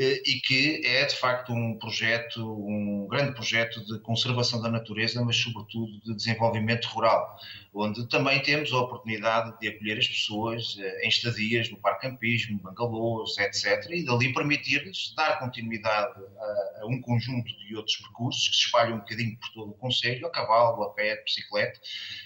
Eh, 0.00 0.22
e 0.24 0.40
que 0.40 0.80
é 0.86 1.04
de 1.04 1.16
facto 1.16 1.52
um 1.52 1.76
projeto, 1.76 2.40
um 2.40 3.08
grande 3.08 3.32
projeto 3.32 3.84
de 3.84 3.98
conservação 3.98 4.62
da 4.62 4.70
natureza, 4.70 5.20
mas 5.24 5.34
sobretudo 5.34 6.00
de 6.04 6.14
desenvolvimento 6.14 6.86
rural, 6.86 7.36
onde 7.74 8.08
também 8.08 8.40
temos 8.40 8.72
a 8.72 8.78
oportunidade 8.78 9.58
de 9.58 9.66
acolher 9.66 9.98
as 9.98 10.06
pessoas 10.06 10.76
eh, 10.78 11.04
em 11.04 11.08
estadias 11.08 11.68
no 11.68 11.78
parque 11.78 12.08
campismo, 12.08 12.60
bangalôs, 12.60 13.36
etc., 13.38 13.90
e 13.90 14.04
dali 14.04 14.32
permitir-lhes 14.32 15.12
dar 15.16 15.40
continuidade 15.40 16.14
a, 16.38 16.82
a, 16.82 16.86
um 16.86 17.00
conjunto 17.00 17.52
de 17.58 17.74
outros 17.74 17.96
percursos 17.96 18.48
que 18.50 18.54
se 18.54 18.62
espalham 18.66 18.94
um 18.94 18.98
bocadinho 19.00 19.36
por 19.36 19.48
todo 19.48 19.70
o 19.70 19.74
Conselho, 19.74 20.28
a 20.28 20.30
cavalo, 20.30 20.84
a 20.84 20.90
pé, 20.90 21.14
a 21.14 21.22
bicicleta, 21.24 21.80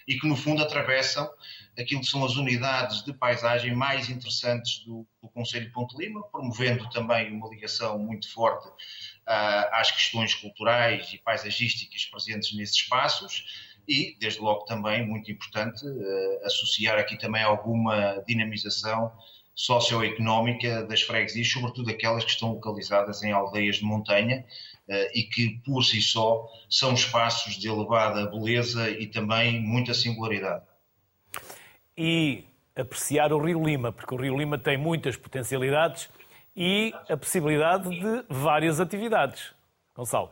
e 0.06 0.18
que 0.18 0.28
no 0.28 0.36
fundo 0.36 0.62
atravessam 0.62 1.26
aquilo 1.78 2.00
que 2.00 2.06
são 2.06 2.24
as 2.24 2.36
unidades 2.36 3.02
de 3.02 3.12
paisagem 3.12 3.74
mais 3.74 4.10
interessantes 4.10 4.84
do, 4.84 5.06
do 5.22 5.28
Conselho 5.28 5.66
de 5.66 5.72
Ponte 5.72 5.96
Lima, 5.96 6.22
promovendo 6.28 6.88
também 6.90 7.32
uma 7.32 7.48
ligação 7.48 7.98
muito 7.98 8.30
forte 8.30 8.68
uh, 8.68 9.68
às 9.72 9.90
questões 9.90 10.34
culturais 10.34 11.12
e 11.12 11.18
paisagísticas 11.18 12.04
presentes 12.06 12.54
nesses 12.54 12.76
espaços 12.76 13.44
e, 13.88 14.16
desde 14.20 14.40
logo, 14.40 14.64
também, 14.64 15.06
muito 15.06 15.30
importante, 15.30 15.86
uh, 15.86 16.44
associar 16.46 16.98
aqui 16.98 17.16
também 17.18 17.42
alguma 17.42 18.22
dinamização 18.26 19.10
socioeconómica 19.54 20.84
das 20.84 21.02
freguesias, 21.02 21.50
sobretudo 21.50 21.90
aquelas 21.90 22.24
que 22.24 22.30
estão 22.30 22.52
localizadas 22.52 23.22
em 23.22 23.32
aldeias 23.32 23.76
de 23.76 23.84
montanha 23.84 24.44
uh, 24.88 24.92
e 25.14 25.22
que, 25.22 25.60
por 25.64 25.82
si 25.82 26.02
só, 26.02 26.46
são 26.68 26.92
espaços 26.92 27.58
de 27.58 27.68
elevada 27.68 28.26
beleza 28.26 28.90
e 28.90 29.06
também 29.06 29.58
muita 29.58 29.94
singularidade 29.94 30.64
e 31.96 32.44
apreciar 32.74 33.32
o 33.32 33.38
Rio 33.38 33.62
Lima, 33.64 33.92
porque 33.92 34.14
o 34.14 34.18
Rio 34.18 34.36
Lima 34.36 34.58
tem 34.58 34.76
muitas 34.76 35.16
potencialidades 35.16 36.08
e 36.56 36.92
a 37.08 37.16
possibilidade 37.16 37.88
de 37.88 38.24
várias 38.28 38.80
atividades. 38.80 39.52
Gonçalo. 39.94 40.30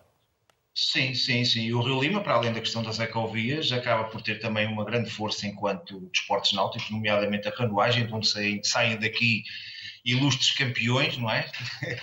Sim, 0.75 1.15
sim, 1.15 1.45
sim. 1.45 1.73
O 1.73 1.83
Rio 1.83 2.01
Lima, 2.01 2.23
para 2.23 2.35
além 2.35 2.53
da 2.53 2.61
questão 2.61 2.83
das 2.83 3.01
ecovias, 3.01 3.73
acaba 3.73 4.05
por 4.05 4.23
ter 4.23 4.39
também 4.39 4.67
uma 4.67 4.85
grande 4.85 5.11
força 5.11 5.47
enquanto 5.47 6.09
desportos 6.13 6.53
náuticos, 6.53 6.91
nomeadamente 6.91 7.49
a 7.49 7.53
canoagem, 7.53 8.07
de 8.07 8.15
onde 8.15 8.29
saem, 8.29 8.63
saem 8.63 8.99
daqui 8.99 9.43
ilustres 10.05 10.53
campeões, 10.53 11.17
não 11.19 11.31
é? 11.31 11.51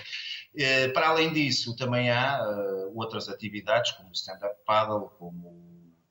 Eh, 0.60 0.88
para 0.88 1.08
além 1.08 1.32
disso, 1.32 1.76
também 1.76 2.10
há 2.10 2.42
uh, 2.42 2.98
outras 2.98 3.28
atividades, 3.28 3.92
como 3.92 4.08
o 4.08 4.12
stand-up 4.12 4.56
paddle, 4.66 5.08
como 5.10 5.67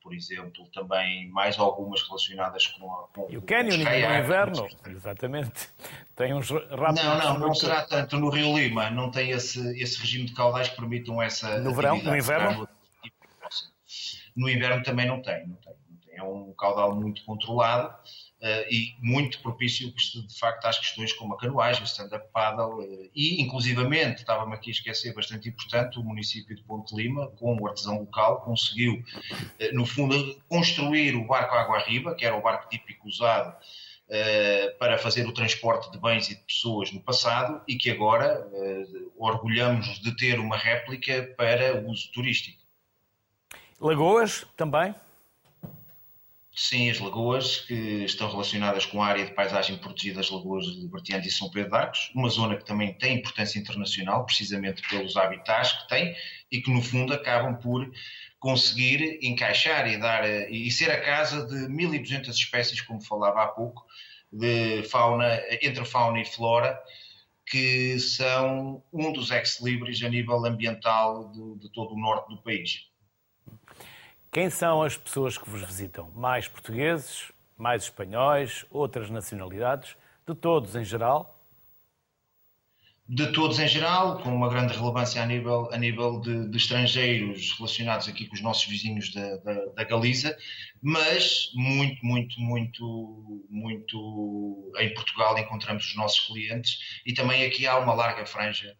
por 0.07 0.15
exemplo, 0.15 0.65
também 0.73 1.29
mais 1.31 1.59
algumas 1.59 2.01
relacionadas 2.03 2.65
com, 2.67 2.89
a, 2.93 3.07
com 3.09 3.27
e 3.29 3.35
o 3.35 3.41
canyoning 3.41 3.83
no 3.83 3.91
inverno, 3.91 4.67
exatamente. 4.87 5.69
Tem 6.15 6.33
uns 6.33 6.49
rápidos. 6.49 7.03
Não, 7.03 7.19
não, 7.19 7.39
não 7.39 7.53
será 7.53 7.83
tanto 7.83 8.17
no 8.17 8.29
Rio 8.29 8.57
Lima, 8.57 8.89
não 8.89 9.11
tem 9.11 9.31
esse, 9.31 9.59
esse 9.79 9.99
regime 9.99 10.25
de 10.25 10.33
caudais 10.33 10.69
que 10.69 10.77
permitam 10.77 11.21
essa. 11.21 11.59
No 11.59 11.75
verão, 11.75 12.01
no 12.01 12.15
inverno? 12.15 12.69
No 14.33 14.49
inverno 14.49 14.81
também 14.81 15.05
não 15.05 15.21
tem, 15.21 15.45
não 15.45 15.55
tem, 15.57 15.73
não 15.89 15.97
tem. 15.97 16.17
É 16.17 16.23
um 16.23 16.53
caudal 16.53 16.95
muito 16.95 17.23
controlado 17.25 17.93
e 18.69 18.95
muito 19.01 19.41
propício 19.41 19.91
de 19.91 20.39
facto 20.39 20.65
às 20.65 20.77
questões 20.77 21.11
como 21.13 21.33
a 21.33 21.37
canoagem, 21.37 21.81
o 21.81 21.85
stand-up 21.85 22.27
paddle 22.31 22.79
uh, 22.79 23.09
e 23.15 23.41
inclusivamente, 23.41 24.21
estava-me 24.21 24.53
aqui 24.53 24.69
a 24.69 24.73
esquecer, 24.73 25.13
bastante 25.13 25.49
importante, 25.49 25.97
o 25.97 26.03
município 26.03 26.55
de 26.55 26.61
Ponte 26.63 26.95
Lima, 26.95 27.27
com 27.31 27.57
o 27.59 27.67
artesão 27.67 27.99
local, 27.99 28.41
conseguiu 28.41 28.93
uh, 28.93 29.73
no 29.73 29.85
fundo 29.85 30.39
construir 30.47 31.15
o 31.15 31.25
barco 31.25 31.55
Água 31.55 31.77
Arriba, 31.77 32.13
que 32.13 32.25
era 32.25 32.35
o 32.35 32.41
barco 32.41 32.69
típico 32.69 33.07
usado 33.07 33.55
para 34.79 34.97
fazer 34.97 35.27
o 35.27 35.33
transporte 35.33 35.91
de 35.91 35.99
bens 35.99 36.29
e 36.29 36.35
de 36.35 36.41
pessoas 36.43 36.93
no 36.93 37.01
passado 37.01 37.61
e 37.67 37.75
que 37.75 37.91
agora 37.91 38.49
orgulhamos 39.17 39.99
de 39.99 40.15
ter 40.15 40.39
uma 40.39 40.55
réplica 40.55 41.35
para 41.37 41.85
uso 41.85 42.09
turístico. 42.13 42.57
Lagoas 43.81 44.45
também? 44.55 44.95
Sim, 46.59 46.89
as 46.89 46.99
lagoas 46.99 47.59
que 47.59 48.03
estão 48.03 48.27
relacionadas 48.31 48.83
com 48.83 48.99
a 48.99 49.05
área 49.05 49.23
de 49.23 49.31
paisagem 49.31 49.77
protegida 49.77 50.15
das 50.15 50.31
Lagoas 50.31 50.65
de 50.65 50.87
Bertianos 50.87 51.27
e 51.27 51.29
São 51.29 51.51
Pedro 51.51 51.69
de 51.69 51.77
Arcos, 51.77 52.11
uma 52.15 52.29
zona 52.29 52.57
que 52.57 52.65
também 52.65 52.97
tem 52.97 53.19
importância 53.19 53.59
internacional, 53.59 54.25
precisamente 54.25 54.81
pelos 54.89 55.15
habitats 55.15 55.73
que 55.73 55.87
tem 55.87 56.15
e 56.51 56.59
que 56.59 56.71
no 56.71 56.81
fundo 56.81 57.13
acabam 57.13 57.55
por 57.59 57.87
conseguir 58.39 59.19
encaixar 59.21 59.87
e 59.87 59.99
dar 59.99 60.27
e 60.27 60.71
ser 60.71 60.89
a 60.89 60.99
casa 60.99 61.45
de 61.45 61.69
1200 61.69 62.35
espécies, 62.35 62.81
como 62.81 63.01
falava 63.01 63.43
há 63.43 63.47
pouco, 63.49 63.85
de 64.31 64.81
fauna 64.89 65.39
entre 65.61 65.85
fauna 65.85 66.19
e 66.19 66.25
flora, 66.25 66.75
que 67.45 67.99
são 67.99 68.83
um 68.91 69.13
dos 69.13 69.29
ex-libris 69.29 70.01
a 70.01 70.09
nível 70.09 70.43
ambiental 70.43 71.31
de, 71.31 71.59
de 71.59 71.71
todo 71.71 71.93
o 71.93 71.99
norte 71.99 72.29
do 72.29 72.41
país. 72.41 72.87
Quem 74.37 74.51
são 74.51 74.83
as 74.83 74.95
pessoas 74.95 75.35
que 75.35 75.49
vos 75.49 75.63
visitam? 75.63 76.11
Mais 76.11 76.47
portugueses, 76.47 77.31
mais 77.57 77.85
espanhóis, 77.85 78.65
outras 78.69 79.09
nacionalidades? 79.09 79.95
De 80.27 80.35
todos 80.35 80.75
em 80.75 80.85
geral? 80.85 81.43
De 83.09 83.31
todos 83.31 83.57
em 83.57 83.67
geral, 83.67 84.19
com 84.19 84.29
uma 84.29 84.47
grande 84.47 84.77
relevância 84.77 85.23
a 85.23 85.25
nível, 85.25 85.73
a 85.73 85.77
nível 85.79 86.21
de, 86.21 86.51
de 86.51 86.55
estrangeiros 86.55 87.53
relacionados 87.57 88.07
aqui 88.07 88.27
com 88.27 88.35
os 88.35 88.41
nossos 88.41 88.65
vizinhos 88.65 89.11
da, 89.11 89.37
da, 89.37 89.65
da 89.73 89.83
Galiza, 89.83 90.37
mas 90.83 91.49
muito, 91.55 92.05
muito, 92.05 92.39
muito, 92.39 93.43
muito 93.49 94.71
em 94.77 94.93
Portugal 94.93 95.35
encontramos 95.39 95.83
os 95.87 95.95
nossos 95.95 96.27
clientes 96.27 97.01
e 97.07 97.11
também 97.11 97.43
aqui 97.43 97.65
há 97.65 97.79
uma 97.79 97.95
larga 97.95 98.23
franja 98.23 98.77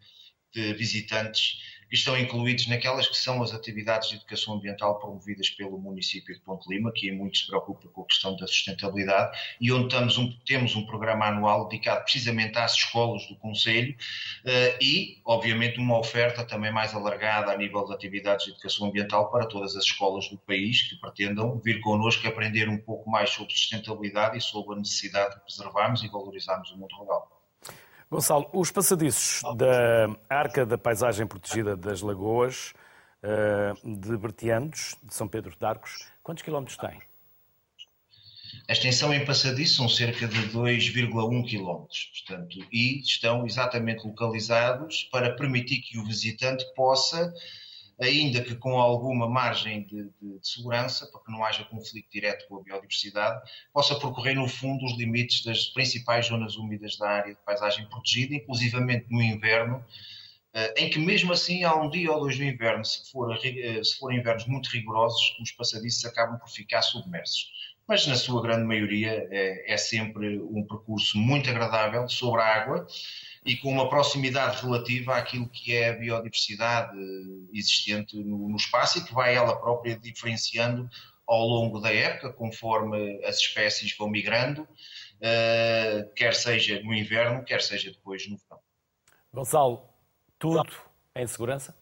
de 0.53 0.73
visitantes 0.73 1.57
estão 1.91 2.17
incluídos 2.17 2.67
naquelas 2.67 3.08
que 3.08 3.17
são 3.17 3.41
as 3.41 3.53
atividades 3.53 4.10
de 4.10 4.15
educação 4.15 4.56
ambiental 4.56 5.00
promovidas 5.00 5.50
pelo 5.50 5.77
município 5.77 6.34
de 6.34 6.41
Ponte 6.41 6.67
Lima, 6.70 6.91
que 6.94 7.12
muito 7.12 7.38
se 7.38 7.48
preocupa 7.48 7.88
com 7.89 8.01
a 8.01 8.06
questão 8.06 8.36
da 8.36 8.48
sustentabilidade, 8.48 9.38
e 9.60 9.72
onde 9.72 9.96
um, 9.96 10.38
temos 10.46 10.75
um 10.75 10.86
programa 10.86 11.27
anual 11.27 11.67
dedicado 11.67 12.03
precisamente 12.03 12.58
às 12.58 12.74
escolas 12.74 13.25
do 13.27 13.36
Conselho 13.38 13.94
uh, 13.94 14.84
e, 14.84 15.22
obviamente, 15.25 15.79
uma 15.79 15.98
oferta 15.98 16.44
também 16.44 16.72
mais 16.72 16.94
alargada 16.94 17.51
a 17.51 17.58
nível 17.58 17.86
de 17.86 17.94
atividades 17.94 18.46
de 18.46 18.51
educação 18.51 18.88
ambiental 18.88 19.32
para 19.32 19.46
todas 19.46 19.75
as 19.75 19.84
escolas 19.84 20.27
do 20.29 20.38
país 20.38 20.82
que 20.89 20.96
pretendam 20.96 21.60
vir 21.60 21.79
connosco 21.82 22.27
aprender 22.27 22.67
um 22.70 22.77
pouco 22.77 23.10
mais 23.10 23.29
sobre 23.29 23.53
sustentabilidade 23.53 24.38
e 24.38 24.41
sobre 24.41 24.75
a 24.75 24.79
necessidade 24.79 25.36
de 25.36 25.41
preservarmos 25.41 26.03
e 26.03 26.08
valorizarmos 26.08 26.72
o 26.72 26.77
mundo 26.77 26.96
rural. 26.96 27.37
Gonçalo, 28.09 28.49
os 28.53 28.71
passadiços 28.71 29.41
da 29.57 30.07
Arca 30.29 30.65
da 30.65 30.77
Paisagem 30.77 31.27
Protegida 31.27 31.75
das 31.75 32.01
Lagoas 32.01 32.73
eh, 33.21 33.73
de 33.83 34.15
Bertianos, 34.15 34.95
de 35.03 35.13
São 35.13 35.27
Pedro 35.27 35.53
de 35.59 35.65
Arcos, 35.65 36.07
quantos 36.23 36.41
quilómetros 36.41 36.77
têm? 36.77 37.01
A 38.69 38.71
extensão 38.71 39.13
em 39.13 39.25
passadiço 39.25 39.75
são 39.75 39.89
cerca 39.89 40.25
de 40.25 40.39
2,1 40.53 41.45
quilómetros, 41.45 42.11
portanto, 42.13 42.65
e 42.71 43.01
estão 43.01 43.45
exatamente 43.45 44.07
localizados 44.07 45.03
para 45.11 45.35
permitir 45.35 45.81
que 45.81 45.99
o 45.99 46.05
visitante 46.05 46.65
possa 46.75 47.33
ainda 47.99 48.43
que 48.43 48.55
com 48.55 48.77
alguma 48.77 49.27
margem 49.27 49.85
de, 49.87 50.03
de, 50.21 50.39
de, 50.39 50.47
segurança, 50.47 51.07
para 51.07 51.21
que 51.21 51.31
não 51.31 51.43
haja 51.43 51.63
conflito 51.65 52.09
direto 52.11 52.47
com 52.47 52.57
a 52.57 52.61
biodiversidade, 52.63 53.41
possa 53.73 53.95
percorrer 53.95 54.35
no 54.35 54.47
fundo 54.47 54.85
os 54.85 54.97
limites 54.97 55.43
das 55.43 55.65
principais 55.65 56.27
zonas 56.27 56.55
úmidas 56.55 56.97
da 56.97 57.10
área 57.10 57.33
de 57.33 57.41
paisagem 57.41 57.88
protegida, 57.89 58.36
inclusivamente 58.36 59.07
no 59.10 59.21
inverno, 59.21 59.83
eh, 60.53 60.73
em 60.77 60.89
que 60.89 60.99
mesmo 60.99 61.33
assim 61.33 61.63
há 61.63 61.75
um 61.75 61.89
dia 61.89 62.12
ou 62.12 62.19
dois 62.19 62.38
no 62.38 62.45
inverno, 62.45 62.86
se, 62.86 63.12
for, 63.12 63.36
eh, 63.43 63.81
forem 63.99 64.19
invernos 64.19 64.45
muito 64.45 64.69
rigorosos, 64.69 65.36
os 65.41 65.51
passadiços 65.51 66.05
acabam 66.05 66.38
por 66.39 66.49
ficar 66.49 66.83
submersos. 66.83 67.51
Mas 67.88 68.05
na 68.05 68.15
sua 68.15 68.41
grande 68.41 68.65
maioria 68.65 69.27
é, 69.31 69.73
é 69.73 69.77
sempre 69.77 70.39
um 70.39 70.65
percurso 70.67 71.17
muito 71.17 71.49
agradável 71.49 72.07
sobre 72.10 72.41
a 72.41 72.45
água, 72.45 72.86
e 73.47 73.55
com 73.55 73.71
uma 73.71 73.89
proximidade 73.89 74.62
relativa 74.62 75.15
àquilo 75.15 75.47
que 75.47 75.73
é 75.73 75.89
a 75.89 75.93
biodiversidade 75.93 76.97
existente 77.53 78.17
no, 78.17 78.49
no 78.49 78.57
espaço 78.57 78.99
e 78.99 79.05
que 79.05 79.13
vai 79.13 79.36
ela 79.36 79.55
própria 79.55 79.97
diferenciando 79.97 80.89
ao 81.25 81.45
longo 81.45 81.79
da 81.79 81.91
época, 81.91 82.33
conforme 82.33 83.23
as 83.25 83.38
espécies 83.38 83.95
vão 83.97 84.10
migrando, 84.10 84.63
uh, 84.63 86.13
quer 86.13 86.36
seja 86.36 86.81
no 86.83 86.93
inverno, 86.93 87.43
quer 87.43 87.62
seja 87.62 87.89
depois 87.89 88.27
no 88.29 88.38
verão. 88.38 88.62
Gonçalo, 89.33 89.89
tudo 90.38 90.69
em 91.15 91.25
segurança? 91.25 91.75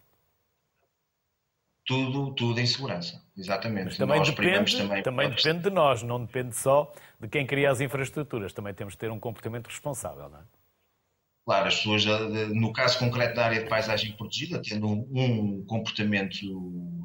Tudo, 1.84 2.34
tudo 2.34 2.60
em 2.60 2.65
segurança, 2.65 3.23
exatamente. 3.36 3.86
Mas 3.86 3.97
também, 3.97 4.19
nós 4.19 4.30
depende, 4.30 4.78
também, 4.78 5.04
também 5.04 5.30
depende 5.30 5.63
de 5.63 5.69
nós, 5.69 6.04
não 6.04 6.23
depende 6.23 6.56
só 6.56 6.91
de 7.19 7.28
quem 7.28 7.45
cria 7.45 7.71
as 7.71 7.82
infraestruturas. 7.82 8.54
Também 8.54 8.73
temos 8.73 8.93
de 8.93 8.99
ter 8.99 9.12
um 9.12 9.19
comportamento 9.19 9.67
responsável, 9.67 10.30
não 10.30 10.39
é? 10.39 10.43
Claro, 11.45 11.67
as 11.67 11.75
pessoas, 11.75 12.03
no 12.55 12.73
caso 12.73 12.97
concreto 12.97 13.36
da 13.36 13.45
área 13.45 13.62
de 13.62 13.69
paisagem 13.69 14.12
protegida, 14.13 14.60
tendo 14.60 14.88
um, 14.88 15.63
comportamento 15.67 16.39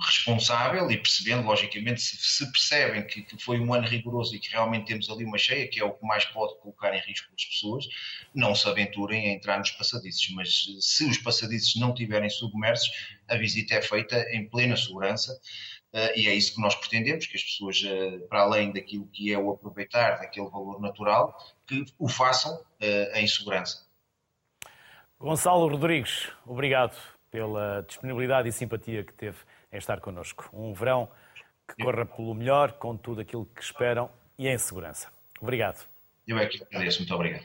responsável 0.01 0.91
e 0.91 0.97
percebendo, 0.97 1.47
logicamente, 1.47 2.01
se, 2.01 2.17
se 2.17 2.51
percebem 2.51 3.07
que, 3.07 3.21
que, 3.21 3.37
foi 3.37 3.61
um 3.61 3.75
ano 3.75 3.87
rigoroso 3.87 4.35
e 4.35 4.39
que 4.39 4.51
realmente 4.51 4.87
temos 4.87 5.11
ali 5.11 5.27
uma 5.27 5.37
cheia, 5.37 5.69
que 5.69 5.79
é 5.79 5.85
o 5.85 5.93
que 5.93 6.07
mais 6.07 6.25
pode 6.25 6.59
colocar 6.61 6.95
em 6.95 7.01
risco 7.01 7.29
as 7.37 7.45
pessoas, 7.45 7.87
não 8.35 8.55
se 8.55 8.67
aventurem 8.67 9.29
a 9.29 9.33
entrar 9.35 9.59
nos 9.59 9.73
passadiços. 9.73 10.31
Mas 10.31 10.65
se 10.81 11.05
os 11.05 11.19
passadiços 11.19 11.77
não 11.79 11.91
estiverem 11.91 12.31
submersos, 12.31 12.91
a 13.29 13.37
visita 13.37 13.75
é 13.75 13.83
feita 13.83 14.17
em 14.33 14.49
plena 14.49 14.75
segurança. 14.75 15.39
Uh, 15.93 16.17
e 16.17 16.29
é 16.29 16.35
isso 16.35 16.55
que 16.55 16.63
nós 16.63 16.75
pretendemos, 16.75 17.27
que 17.27 17.37
as 17.37 17.43
pessoas, 17.43 17.83
uh, 17.83 18.27
para 18.29 18.41
além 18.41 18.73
daquilo 18.73 19.07
que 19.09 19.31
é 19.33 19.39
o 19.39 19.51
aproveitar 19.51 20.19
daquele 20.19 20.49
valor 20.49 20.81
natural, 20.81 21.37
que 21.67 21.85
o 21.99 22.09
façam 22.09 22.55
uh, 22.57 23.17
em 23.17 23.27
segurança. 23.27 23.90
Gonçalo 25.21 25.69
Rodrigues, 25.69 26.33
obrigado 26.47 26.97
pela 27.31 27.85
disponibilidade 27.87 28.49
e 28.49 28.53
simpatia 28.53 29.05
que 29.05 29.13
teve 29.13 29.37
em 29.71 29.77
estar 29.77 30.01
connosco. 30.01 30.49
Um 30.51 30.73
verão 30.73 31.11
que 31.69 31.85
corra 31.85 32.07
pelo 32.07 32.35
melhor, 32.35 32.73
com 32.73 32.97
tudo 32.97 33.21
aquilo 33.21 33.45
que 33.45 33.63
esperam 33.63 34.11
e 34.39 34.49
em 34.49 34.57
segurança. 34.57 35.09
Obrigado. 35.39 35.87
Eu 36.27 36.39
é 36.39 36.47
que 36.47 36.65
agradeço, 36.65 37.01
muito 37.01 37.15
obrigado. 37.15 37.45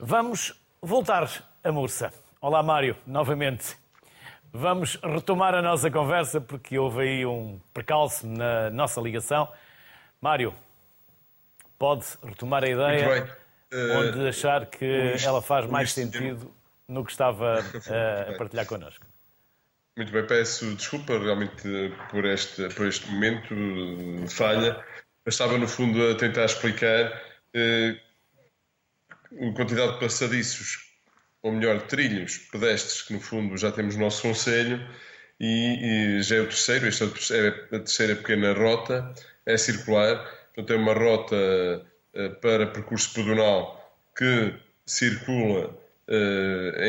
Vamos 0.00 0.60
voltar 0.82 1.30
a 1.62 1.70
Mursa. 1.70 2.12
Olá, 2.40 2.64
Mário, 2.64 2.96
novamente. 3.06 3.76
Vamos 4.52 4.96
retomar 4.96 5.54
a 5.54 5.62
nossa 5.62 5.88
conversa 5.92 6.40
porque 6.40 6.76
houve 6.80 7.02
aí 7.02 7.24
um 7.24 7.60
percalço 7.72 8.26
na 8.26 8.70
nossa 8.70 9.00
ligação. 9.00 9.48
Mário, 10.20 10.52
pode 11.78 12.06
retomar 12.24 12.64
a 12.64 12.68
ideia 12.68 13.38
onde 13.72 14.24
eh, 14.24 14.28
achar 14.30 14.66
que 14.66 15.14
ela 15.24 15.40
faz 15.40 15.64
mais 15.66 15.92
sentido 15.92 16.57
no 16.88 17.04
que 17.04 17.12
estava 17.12 17.58
a 18.28 18.36
partilhar 18.36 18.66
connosco. 18.66 19.06
Muito 19.96 20.12
bem, 20.12 20.26
peço 20.26 20.74
desculpa 20.76 21.18
realmente 21.18 21.62
por 22.10 22.24
este, 22.24 22.68
por 22.68 22.86
este 22.86 23.10
momento 23.10 23.54
de 23.54 24.32
falha. 24.32 24.84
Eu 25.24 25.30
estava, 25.30 25.58
no 25.58 25.66
fundo, 25.66 26.10
a 26.10 26.14
tentar 26.14 26.44
explicar 26.44 27.20
eh, 27.52 28.00
a 29.10 29.52
quantidade 29.54 29.94
de 29.94 30.00
passadiços, 30.00 30.78
ou 31.42 31.52
melhor, 31.52 31.82
trilhos 31.82 32.38
pedestres, 32.38 33.02
que 33.02 33.12
no 33.12 33.20
fundo 33.20 33.56
já 33.56 33.72
temos 33.72 33.96
no 33.96 34.04
nosso 34.04 34.22
conselho, 34.22 34.80
e, 35.40 36.18
e 36.18 36.22
já 36.22 36.36
é 36.36 36.40
o 36.40 36.46
terceiro, 36.46 36.86
esta 36.86 37.04
é 37.34 37.48
a 37.48 37.80
terceira 37.80 38.16
pequena 38.16 38.52
rota, 38.52 39.14
é 39.44 39.56
circular, 39.56 40.24
portanto 40.54 40.72
é 40.72 40.76
uma 40.76 40.94
rota 40.94 41.36
eh, 42.14 42.28
para 42.40 42.66
percurso 42.66 43.12
pedonal 43.14 43.78
que 44.16 44.54
circula 44.86 45.70
eh, 45.70 45.87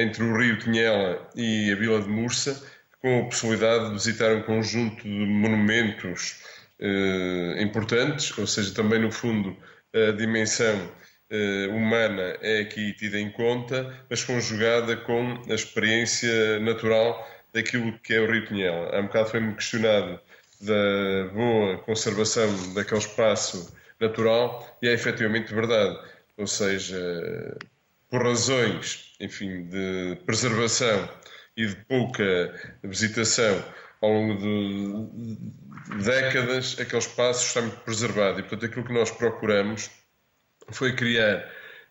entre 0.02 0.24
o 0.24 0.38
Rio 0.38 0.58
Tinhela 0.60 1.30
e 1.36 1.72
a 1.72 1.76
Vila 1.76 2.02
de 2.02 2.08
Mursa, 2.08 2.62
com 3.02 3.22
a 3.22 3.24
possibilidade 3.26 3.88
de 3.88 3.94
visitar 3.94 4.34
um 4.34 4.42
conjunto 4.44 5.04
de 5.04 5.10
monumentos 5.10 6.42
eh, 6.80 7.62
importantes, 7.62 8.38
ou 8.38 8.48
seja, 8.48 8.74
também 8.74 9.00
no 9.00 9.12
fundo 9.12 9.56
a 9.94 10.12
dimensão 10.12 10.90
eh, 11.30 11.68
humana 11.68 12.38
é 12.42 12.62
aqui 12.62 12.94
tida 12.94 13.20
em 13.20 13.32
conta, 13.32 13.94
mas 14.10 14.24
conjugada 14.24 14.96
com 14.98 15.42
a 15.50 15.54
experiência 15.54 16.60
natural 16.60 17.28
daquilo 17.54 17.98
que 18.00 18.14
é 18.14 18.20
o 18.22 18.32
Rio 18.32 18.46
Tinhela. 18.46 18.96
Há 18.96 19.00
um 19.00 19.08
bocado 19.08 19.30
foi-me 19.30 19.54
questionado 19.56 20.20
da 20.62 21.34
boa 21.34 21.78
conservação 21.80 22.74
daquele 22.74 23.00
espaço 23.00 23.76
natural 24.00 24.78
e 24.82 24.88
é 24.88 24.94
efetivamente 24.94 25.54
verdade. 25.54 26.00
Ou 26.38 26.48
seja, 26.48 27.58
por 28.10 28.24
razões, 28.24 29.14
enfim, 29.20 29.66
de 29.66 30.18
preservação 30.26 31.10
e 31.56 31.68
de 31.68 31.76
pouca 31.88 32.78
visitação 32.84 33.64
ao 34.02 34.12
longo 34.12 34.36
de 34.38 36.04
décadas, 36.04 36.78
aquele 36.80 37.00
espaço 37.00 37.46
está 37.46 37.62
muito 37.62 37.80
preservado 37.82 38.40
e, 38.40 38.44
portanto, 38.44 38.66
aquilo 38.66 38.86
que 38.86 38.94
nós 38.94 39.12
procuramos 39.12 39.90
foi 40.72 40.96
criar 40.96 41.46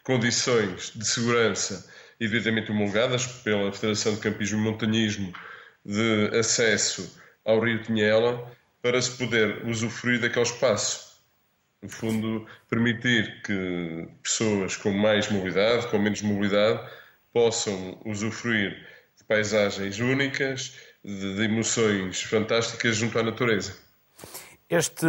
condições 0.04 0.92
de 0.94 1.06
segurança 1.06 1.90
devidamente 2.18 2.70
homologadas 2.70 3.26
pela 3.26 3.72
Federação 3.72 4.14
de 4.14 4.20
Campismo 4.20 4.58
e 4.58 4.62
Montanhismo 4.62 5.32
de 5.84 6.30
acesso 6.36 7.20
ao 7.44 7.60
Rio 7.60 7.82
Tinhela 7.82 8.50
para 8.82 9.00
se 9.00 9.16
poder 9.16 9.66
usufruir 9.66 10.20
daquele 10.20 10.44
espaço. 10.44 11.07
No 11.80 11.88
fundo, 11.88 12.46
permitir 12.68 13.42
que 13.42 14.08
pessoas 14.22 14.76
com 14.76 14.90
mais 14.90 15.30
mobilidade, 15.30 15.86
com 15.88 15.98
menos 15.98 16.22
mobilidade, 16.22 16.90
possam 17.32 18.00
usufruir 18.04 18.72
de 19.16 19.24
paisagens 19.24 19.98
únicas, 20.00 20.76
de, 21.04 21.36
de 21.36 21.42
emoções 21.42 22.22
fantásticas 22.22 22.96
junto 22.96 23.18
à 23.18 23.22
natureza. 23.22 23.76
Este 24.68 25.06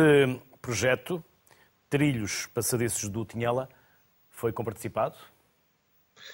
projeto, 0.62 1.24
Trilhos 1.90 2.46
Passadiços 2.54 3.10
do 3.10 3.26
Tinhela, 3.26 3.68
foi 4.30 4.54
comparticipado? 4.54 5.18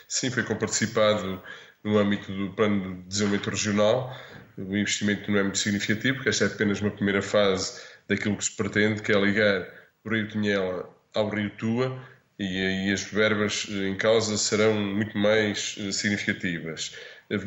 Sim, 0.08 0.30
foi 0.30 0.44
comparticipado 0.44 1.42
no 1.84 1.98
âmbito 1.98 2.32
do 2.32 2.54
Plano 2.54 2.96
de 2.96 3.02
Desenvolvimento 3.04 3.50
Regional. 3.52 4.16
O 4.58 4.76
investimento 4.76 5.32
não 5.32 5.40
é 5.40 5.44
muito 5.44 5.58
significativo, 5.58 6.16
porque 6.16 6.30
esta 6.30 6.46
é 6.46 6.48
apenas 6.48 6.82
uma 6.82 6.92
primeira 6.92 7.22
fase 7.22 7.82
daquilo 8.08 8.38
que 8.38 8.46
se 8.46 8.56
pretende, 8.56 9.02
que 9.02 9.12
é 9.12 9.20
ligar 9.20 9.85
o 10.06 10.10
Rio 10.10 10.28
Tinhela 10.28 10.90
ao 11.14 11.30
Rio 11.30 11.50
Tua, 11.52 12.00
e 12.38 12.46
aí 12.46 12.94
as 12.94 13.04
verbas 13.04 13.68
em 13.70 13.96
causa 13.96 14.38
serão 14.38 14.74
muito 14.74 15.18
mais 15.18 15.76
eh, 15.80 15.92
significativas. 15.92 16.96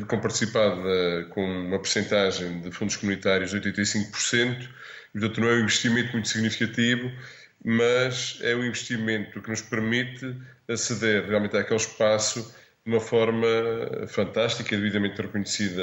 Com 0.07 0.19
participado 0.19 0.81
com 1.29 1.41
uma 1.41 1.79
percentagem 1.79 2.59
de 2.61 2.69
fundos 2.71 2.97
comunitários 2.97 3.51
de 3.51 3.61
85%, 3.61 4.67
portanto 5.13 5.41
não 5.41 5.47
é 5.47 5.53
um 5.53 5.59
investimento 5.61 6.11
muito 6.11 6.27
significativo, 6.27 7.09
mas 7.63 8.39
é 8.41 8.55
um 8.55 8.65
investimento 8.65 9.41
que 9.41 9.49
nos 9.49 9.61
permite 9.61 10.35
aceder 10.67 11.27
realmente 11.27 11.55
àquele 11.55 11.79
espaço 11.79 12.53
de 12.85 12.91
uma 12.91 12.99
forma 12.99 13.47
fantástica, 14.07 14.75
devidamente 14.75 15.21
reconhecida, 15.21 15.81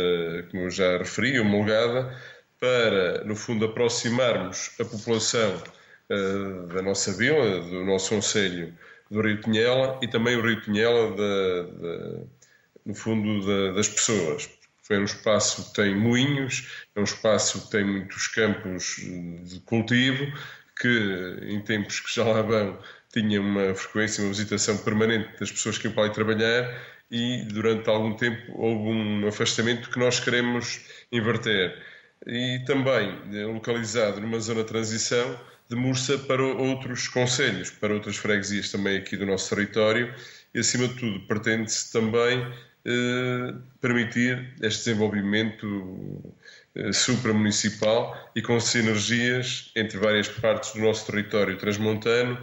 como 0.50 0.64
eu 0.64 0.70
já 0.70 0.98
referi, 0.98 1.38
homologada, 1.38 2.14
para, 2.60 3.24
no 3.24 3.36
fundo, 3.36 3.64
aproximarmos 3.64 4.72
a 4.80 4.84
população 4.84 5.62
uh, 6.10 6.66
da 6.68 6.82
nossa 6.82 7.12
vila, 7.12 7.60
do 7.60 7.84
nosso 7.84 8.14
conselho 8.14 8.74
do 9.10 9.20
Rio 9.20 9.40
Tinhela 9.40 9.98
e 10.02 10.08
também 10.08 10.36
o 10.36 10.42
Rio 10.42 10.60
Tinhela, 10.62 11.14
no 12.84 12.94
fundo, 12.94 13.72
das 13.72 13.88
pessoas. 13.88 14.50
Foi 14.82 14.98
um 14.98 15.04
espaço 15.04 15.66
que 15.66 15.74
tem 15.74 15.94
moinhos, 15.94 16.86
é 16.94 17.00
um 17.00 17.04
espaço 17.04 17.62
que 17.62 17.70
tem 17.70 17.84
muitos 17.84 18.26
campos 18.26 18.96
de 19.44 19.60
cultivo, 19.60 20.26
que 20.80 21.38
em 21.42 21.60
tempos 21.60 22.00
que 22.00 22.14
já 22.14 22.24
lá 22.24 22.42
vão 22.42 22.78
tinha 23.12 23.40
uma 23.40 23.74
frequência, 23.74 24.22
uma 24.22 24.30
visitação 24.30 24.76
permanente 24.78 25.38
das 25.40 25.50
pessoas 25.50 25.78
que 25.78 25.86
iam 25.86 25.94
para 25.94 26.04
ali 26.04 26.12
trabalhar 26.12 26.82
e 27.10 27.44
durante 27.44 27.88
algum 27.88 28.14
tempo 28.14 28.52
houve 28.54 28.90
um 28.90 29.26
afastamento 29.26 29.90
que 29.90 29.98
nós 29.98 30.20
queremos 30.20 30.80
inverter. 31.10 31.82
E 32.26 32.62
também 32.66 33.18
eh, 33.32 33.44
localizado 33.46 34.20
numa 34.20 34.38
zona 34.40 34.62
de 34.62 34.68
transição 34.68 35.38
de 35.68 35.76
Mursa 35.76 36.18
para 36.18 36.42
outros 36.42 37.08
conselhos, 37.08 37.70
para 37.70 37.94
outras 37.94 38.16
freguesias 38.16 38.70
também 38.70 38.98
aqui 38.98 39.16
do 39.16 39.26
nosso 39.26 39.54
território. 39.54 40.14
E, 40.54 40.60
acima 40.60 40.88
de 40.88 40.94
tudo, 40.94 41.20
pretende-se 41.26 41.92
também 41.92 42.46
eh, 42.84 43.54
permitir 43.80 44.54
este 44.62 44.84
desenvolvimento 44.84 46.34
eh, 46.76 46.92
supramunicipal 46.92 48.30
e 48.34 48.42
com 48.42 48.60
sinergias 48.60 49.72
entre 49.74 49.98
várias 49.98 50.28
partes 50.28 50.72
do 50.72 50.80
nosso 50.80 51.06
território 51.06 51.56
transmontano 51.58 52.38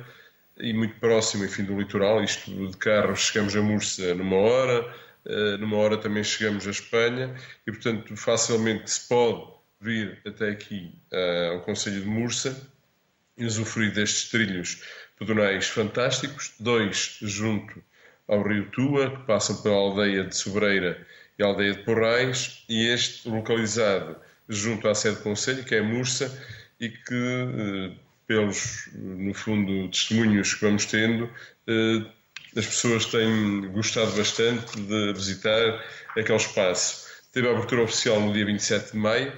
e 0.58 0.74
muito 0.74 0.96
próximo, 1.00 1.46
enfim, 1.46 1.64
do 1.64 1.78
litoral. 1.78 2.24
Isto 2.24 2.68
de 2.68 2.78
carro 2.78 3.16
chegamos 3.16 3.56
a 3.56 3.62
Mursa 3.62 4.14
numa 4.16 4.38
hora, 4.38 4.94
eh, 5.26 5.58
numa 5.58 5.78
hora 5.78 5.98
também 5.98 6.24
chegamos 6.24 6.68
a 6.68 6.72
Espanha. 6.72 7.34
E, 7.66 7.72
portanto, 7.72 8.16
facilmente 8.18 8.90
se 8.92 9.08
pode 9.08 9.52
vir 9.80 10.20
até 10.26 10.50
aqui 10.50 10.94
eh, 11.12 11.52
ao 11.54 11.62
Conselho 11.62 12.02
de 12.02 12.08
Mursa 12.08 12.70
usufruir 13.38 13.94
destes 13.94 14.30
trilhos 14.30 14.84
pedonais 15.18 15.68
fantásticos, 15.68 16.54
dois 16.60 17.18
junto 17.22 17.84
ao 18.28 18.42
Rio 18.42 18.70
Tua, 18.72 19.12
que 19.12 19.24
passam 19.26 19.62
pela 19.62 19.76
aldeia 19.76 20.24
de 20.24 20.36
Sobreira 20.36 21.06
e 21.38 21.44
aldeia 21.44 21.74
de 21.74 21.84
Porrais, 21.84 22.64
e 22.70 22.88
este 22.88 23.28
localizado 23.28 24.16
junto 24.48 24.88
à 24.88 24.96
sede 24.96 25.18
do 25.18 25.24
Conselho, 25.24 25.64
que 25.64 25.76
é 25.76 25.82
Mursa, 25.82 26.32
e 26.80 26.90
que 26.90 27.14
eh, 27.14 27.92
pelos, 28.28 28.90
no 28.94 29.34
fundo, 29.34 29.90
testemunhos 29.90 30.54
que 30.54 30.66
vamos 30.66 30.86
tendo, 30.86 31.30
eh, 31.68 32.06
as 32.56 32.66
pessoas 32.68 33.06
têm 33.06 33.72
gostado 33.72 34.12
bastante 34.12 34.80
de 34.80 35.14
visitar 35.14 35.84
aquele 36.18 36.38
espaço. 36.38 37.08
Teve 37.32 37.48
a 37.48 37.52
abertura 37.52 37.82
oficial 37.82 38.20
no 38.20 38.32
dia 38.32 38.46
27 38.46 38.92
de 38.92 38.98
maio 38.98 39.34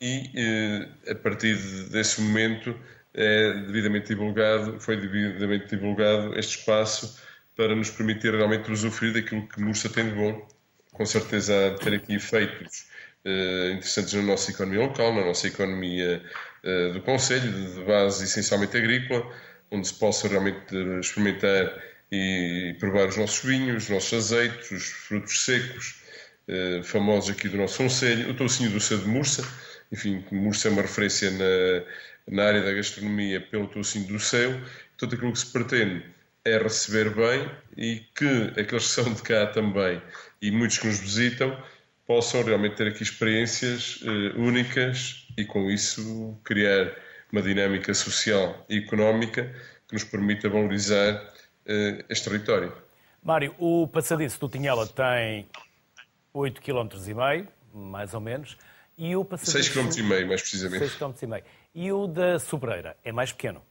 e, 0.00 0.30
eh, 0.34 1.12
a 1.12 1.14
partir 1.14 1.56
desse 1.90 2.20
momento, 2.20 2.78
é 3.14 3.52
devidamente 3.66 4.08
divulgado, 4.08 4.80
foi 4.80 4.96
devidamente 4.96 5.68
divulgado 5.68 6.38
este 6.38 6.58
espaço 6.58 7.18
para 7.56 7.74
nos 7.74 7.90
permitir 7.90 8.34
realmente 8.34 8.70
usufruir 8.70 9.14
daquilo 9.14 9.48
que 9.48 9.60
Mursa 9.60 9.88
tem 9.88 10.08
de 10.08 10.14
bom. 10.14 10.46
Com 10.92 11.06
certeza 11.06 11.66
há 11.66 11.70
de 11.70 11.80
ter 11.80 11.94
aqui 11.94 12.14
efeitos 12.14 12.86
uh, 13.24 13.72
interessantes 13.72 14.12
na 14.14 14.22
nossa 14.22 14.50
economia 14.50 14.80
local, 14.80 15.14
na 15.14 15.24
nossa 15.24 15.46
economia 15.46 16.22
eh, 16.64 16.92
do 16.92 17.02
Conselho, 17.02 17.52
de 17.52 17.84
base 17.84 18.24
essencialmente 18.24 18.74
agrícola, 18.76 19.30
onde 19.70 19.86
se 19.86 19.94
possa 19.94 20.26
realmente 20.26 20.74
experimentar 20.98 21.78
e 22.10 22.74
provar 22.80 23.08
os 23.08 23.18
nossos 23.18 23.44
vinhos, 23.44 23.84
os 23.84 23.90
nossos 23.90 24.32
azeites, 24.32 24.70
os 24.70 24.84
frutos 24.84 25.44
secos, 25.44 26.02
eh, 26.48 26.80
famosos 26.82 27.30
aqui 27.30 27.50
do 27.50 27.58
nosso 27.58 27.78
Conselho, 27.78 28.30
o 28.30 28.34
toucinho 28.34 28.70
do 28.70 28.80
Sá 28.80 28.96
de 28.96 29.06
Mursa, 29.06 29.42
enfim, 29.92 30.24
Mursa 30.32 30.68
é 30.68 30.70
uma 30.70 30.82
referência 30.82 31.30
na, 31.30 31.84
na 32.28 32.44
área 32.44 32.62
da 32.62 32.72
gastronomia 32.72 33.40
pelo 33.40 33.66
toucinho 33.66 34.06
do 34.06 34.18
céu, 34.18 34.52
portanto 34.96 35.14
aquilo 35.14 35.32
que 35.32 35.38
se 35.38 35.52
pretende 35.52 36.04
é 36.44 36.58
receber 36.58 37.10
bem 37.14 37.50
e 37.76 38.02
que 38.14 38.60
aqueles 38.60 38.86
que 38.86 38.92
são 39.02 39.12
de 39.12 39.22
cá 39.22 39.46
também 39.46 40.00
e 40.42 40.50
muitos 40.50 40.78
que 40.78 40.86
nos 40.86 40.98
visitam 40.98 41.56
possam 42.06 42.42
realmente 42.42 42.76
ter 42.76 42.88
aqui 42.88 43.02
experiências 43.02 44.02
uh, 44.02 44.38
únicas 44.38 45.26
e, 45.38 45.44
com 45.44 45.70
isso, 45.70 46.38
criar 46.44 46.94
uma 47.32 47.40
dinâmica 47.40 47.94
social 47.94 48.64
e 48.68 48.78
económica 48.78 49.54
que 49.88 49.94
nos 49.94 50.04
permita 50.04 50.48
valorizar 50.48 51.14
uh, 51.14 52.04
este 52.10 52.28
território. 52.28 52.72
Mário, 53.22 53.54
o 53.58 53.88
passadiço 53.88 54.38
do 54.38 54.50
Tinhela 54.50 54.86
tem 54.86 55.48
8,5 56.34 56.60
km, 56.60 57.48
mais 57.72 58.12
ou 58.12 58.20
menos, 58.20 58.58
e 58.96 59.16
o 59.16 59.24
passadiço... 59.24 59.72
6,5 59.72 59.94
km, 59.94 60.28
mais 60.28 60.40
precisamente. 60.40 60.84
6,5 60.84 61.14
km. 61.18 61.46
E 61.74 61.92
o 61.92 62.06
da 62.06 62.38
Sobreira 62.38 62.96
é 63.04 63.12
mais 63.12 63.32
pequeno? 63.32 63.62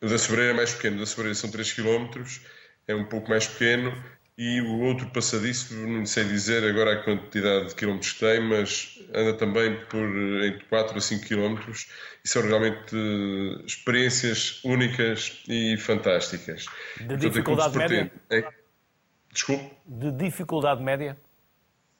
O 0.00 0.06
da 0.06 0.18
Sobreira 0.18 0.52
é 0.52 0.54
mais 0.54 0.74
pequeno. 0.74 0.96
O 0.96 1.00
da 1.00 1.06
Sobreira 1.06 1.34
são 1.34 1.50
3 1.50 1.72
km, 1.72 2.06
é 2.86 2.94
um 2.94 3.04
pouco 3.04 3.28
mais 3.28 3.46
pequeno 3.46 3.92
e 4.38 4.60
o 4.60 4.80
outro 4.80 5.08
passadiço, 5.10 5.74
não 5.74 6.04
sei 6.04 6.24
dizer 6.24 6.62
agora 6.62 6.92
a 6.92 7.02
quantidade 7.02 7.68
de 7.68 7.74
quilómetros 7.74 8.12
que 8.12 8.20
tem, 8.20 8.40
mas 8.40 9.00
anda 9.14 9.32
também 9.32 9.82
por 9.86 10.06
entre 10.44 10.62
4 10.68 10.98
a 10.98 11.00
5 11.00 11.26
quilómetros 11.26 11.88
e 12.22 12.28
são 12.28 12.42
realmente 12.42 12.94
experiências 13.66 14.62
únicas 14.62 15.42
e 15.48 15.78
fantásticas. 15.78 16.66
De 16.96 17.06
Portanto, 17.06 17.20
dificuldade 17.20 17.78
média? 17.78 18.12
É... 18.28 18.48
Desculpe? 19.32 19.70
De 19.86 20.12
dificuldade 20.12 20.82
média? 20.82 21.16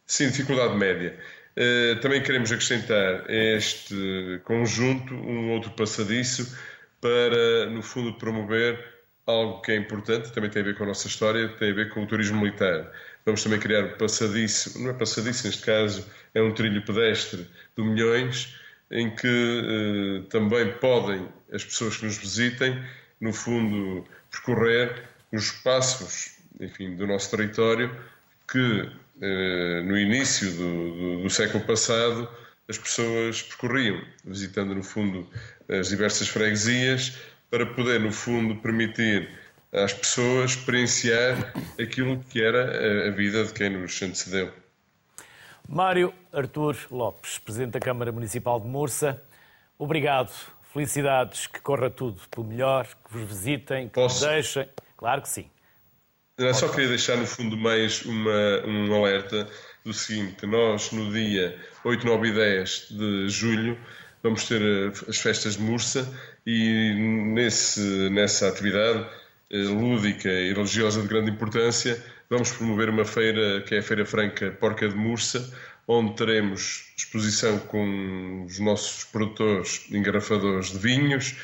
Sim, 0.06 0.28
dificuldade 0.28 0.76
média. 0.76 1.18
Uh, 1.58 1.98
também 2.00 2.22
queremos 2.22 2.52
acrescentar 2.52 3.24
este 3.30 4.40
conjunto 4.44 5.14
um 5.14 5.52
outro 5.52 5.70
passadiço 5.70 6.54
para, 7.00 7.70
no 7.70 7.82
fundo, 7.82 8.12
promover 8.18 8.78
algo 9.26 9.60
que 9.62 9.72
é 9.72 9.76
importante, 9.76 10.32
também 10.32 10.50
tem 10.50 10.62
a 10.62 10.64
ver 10.64 10.76
com 10.76 10.84
a 10.84 10.88
nossa 10.88 11.08
história, 11.08 11.48
tem 11.48 11.70
a 11.70 11.74
ver 11.74 11.90
com 11.90 12.02
o 12.02 12.06
turismo 12.06 12.40
militar. 12.40 12.92
Vamos 13.24 13.42
também 13.42 13.58
criar 13.58 13.84
um 13.84 13.96
passadiço, 13.96 14.80
não 14.80 14.90
é 14.90 14.92
passadiço 14.92 15.46
neste 15.46 15.64
caso, 15.64 16.06
é 16.34 16.40
um 16.40 16.52
trilho 16.52 16.84
pedestre 16.84 17.46
do 17.74 17.84
Milhões, 17.84 18.54
em 18.90 19.10
que 19.14 19.26
eh, 19.26 20.28
também 20.30 20.72
podem 20.74 21.28
as 21.52 21.64
pessoas 21.64 21.96
que 21.96 22.04
nos 22.04 22.18
visitem, 22.18 22.80
no 23.20 23.32
fundo, 23.32 24.04
percorrer 24.30 25.02
os 25.32 25.44
espaços 25.44 26.36
enfim, 26.60 26.94
do 26.94 27.06
nosso 27.06 27.30
território 27.30 27.90
que 28.48 28.90
eh, 29.20 29.82
no 29.84 29.98
início 29.98 30.50
do, 30.52 30.92
do, 30.92 31.22
do 31.22 31.30
século 31.30 31.64
passado 31.64 32.28
as 32.68 32.78
pessoas 32.78 33.42
percorriam, 33.42 34.02
visitando 34.24 34.74
no 34.74 34.82
fundo 34.82 35.28
as 35.68 35.88
diversas 35.88 36.28
freguesias, 36.28 37.16
para 37.50 37.64
poder, 37.64 38.00
no 38.00 38.12
fundo, 38.12 38.56
permitir 38.56 39.28
às 39.72 39.92
pessoas 39.92 40.52
experienciar 40.52 41.52
aquilo 41.80 42.18
que 42.30 42.42
era 42.42 43.08
a 43.08 43.10
vida 43.10 43.44
de 43.44 43.52
quem 43.52 43.70
nos 43.70 44.00
antecedeu. 44.02 44.52
Mário 45.68 46.12
Artur 46.32 46.76
Lopes, 46.90 47.38
Presidente 47.38 47.72
da 47.72 47.80
Câmara 47.80 48.12
Municipal 48.12 48.60
de 48.60 48.66
Mursa, 48.66 49.22
obrigado. 49.78 50.32
Felicidades, 50.72 51.46
que 51.46 51.60
corra 51.60 51.88
tudo 51.88 52.20
pelo 52.30 52.46
melhor, 52.46 52.86
que 52.86 53.16
vos 53.16 53.28
visitem, 53.28 53.88
que 53.88 53.94
posso, 53.94 54.20
vos 54.20 54.28
deixem. 54.28 54.68
Claro 54.96 55.22
que 55.22 55.28
sim. 55.28 55.48
Eu 56.38 56.52
só 56.52 56.68
queria 56.68 56.88
deixar 56.88 57.16
no 57.16 57.26
fundo 57.26 57.56
mais 57.56 58.04
uma, 58.04 58.66
um 58.66 58.94
alerta 58.94 59.48
do 59.82 59.94
seguinte: 59.94 60.44
nós 60.44 60.92
no 60.92 61.10
dia 61.10 61.56
8, 61.82 62.06
9 62.06 62.28
e 62.28 62.32
10 62.34 62.88
de 62.90 63.28
julho 63.30 63.78
vamos 64.22 64.44
ter 64.44 64.60
eh, 64.60 64.92
as 65.08 65.16
festas 65.16 65.56
de 65.56 65.62
Mursa 65.62 66.06
e 66.46 66.92
nesse, 67.32 67.80
nessa 68.10 68.48
atividade 68.48 69.06
eh, 69.50 69.56
lúdica 69.56 70.28
e 70.28 70.52
religiosa 70.52 71.00
de 71.00 71.08
grande 71.08 71.30
importância 71.30 72.04
vamos 72.28 72.52
promover 72.52 72.90
uma 72.90 73.06
feira 73.06 73.62
que 73.62 73.74
é 73.74 73.78
a 73.78 73.82
Feira 73.82 74.04
Franca 74.04 74.50
Porca 74.50 74.86
de 74.86 74.94
Mursa, 74.94 75.50
onde 75.88 76.16
teremos 76.16 76.92
exposição 76.98 77.58
com 77.60 78.44
os 78.44 78.58
nossos 78.58 79.04
produtores 79.04 79.86
engarrafadores 79.90 80.70
de 80.70 80.78
vinhos, 80.78 81.34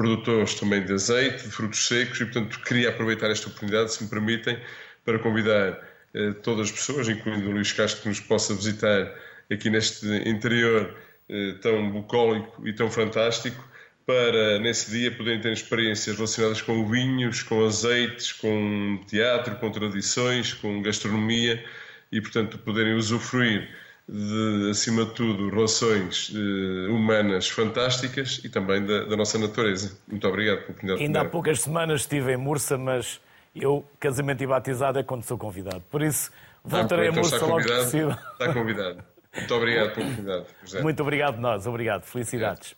produtores 0.00 0.54
também 0.54 0.82
de 0.82 0.94
azeite, 0.94 1.42
de 1.42 1.50
frutos 1.50 1.86
secos 1.86 2.18
e, 2.22 2.24
portanto, 2.24 2.58
queria 2.60 2.88
aproveitar 2.88 3.30
esta 3.30 3.48
oportunidade, 3.48 3.92
se 3.92 4.02
me 4.02 4.08
permitem, 4.08 4.58
para 5.04 5.18
convidar 5.18 5.78
eh, 6.14 6.32
todas 6.42 6.68
as 6.68 6.72
pessoas, 6.72 7.06
incluindo 7.06 7.50
o 7.50 7.52
Luís 7.52 7.70
Castro, 7.70 8.00
que 8.00 8.08
nos 8.08 8.18
possa 8.18 8.54
visitar 8.54 9.14
aqui 9.52 9.68
neste 9.68 10.06
interior 10.26 10.96
eh, 11.28 11.54
tão 11.60 11.90
bucólico 11.90 12.66
e 12.66 12.72
tão 12.72 12.90
fantástico, 12.90 13.62
para 14.06 14.58
nesse 14.60 14.90
dia 14.90 15.10
poderem 15.10 15.38
ter 15.38 15.52
experiências 15.52 16.16
relacionadas 16.16 16.62
com 16.62 16.88
vinhos, 16.88 17.42
com 17.42 17.62
azeites, 17.62 18.32
com 18.32 19.04
teatro, 19.06 19.56
com 19.56 19.70
tradições, 19.70 20.54
com 20.54 20.80
gastronomia 20.80 21.62
e, 22.10 22.22
portanto, 22.22 22.56
poderem 22.56 22.94
usufruir 22.94 23.68
de, 24.10 24.70
acima 24.70 25.04
de 25.04 25.12
tudo, 25.12 25.50
relações 25.50 26.32
eh, 26.34 26.90
humanas 26.90 27.48
fantásticas 27.48 28.40
e 28.42 28.48
também 28.48 28.84
da, 28.84 29.04
da, 29.04 29.16
nossa 29.16 29.38
natureza. 29.38 29.96
Muito 30.08 30.26
obrigado 30.26 30.58
pela 30.58 30.70
oportunidade. 30.70 31.02
Ainda 31.04 31.20
há 31.20 31.24
poucas 31.24 31.60
semanas 31.60 32.00
estive 32.00 32.32
em 32.32 32.36
Mursa, 32.36 32.76
mas 32.76 33.20
eu, 33.54 33.84
casamento 34.00 34.42
e 34.42 34.46
batizado, 34.48 34.98
é 34.98 35.04
quando 35.04 35.22
sou 35.22 35.38
convidado. 35.38 35.80
Por 35.88 36.02
isso, 36.02 36.32
voltarei 36.64 37.06
ah, 37.06 37.10
então 37.10 37.22
a 37.22 37.26
Mursa 37.26 37.46
logo 37.46 37.62
que 37.62 37.72
possível. 37.72 38.10
Está 38.10 38.52
convidado. 38.52 39.04
Muito 39.32 39.54
obrigado 39.54 39.94
pela 39.94 40.06
oportunidade. 40.06 40.46
José. 40.64 40.82
Muito 40.82 41.02
obrigado 41.02 41.38
nós, 41.38 41.66
obrigado. 41.68 42.02
Felicidades. 42.02 42.74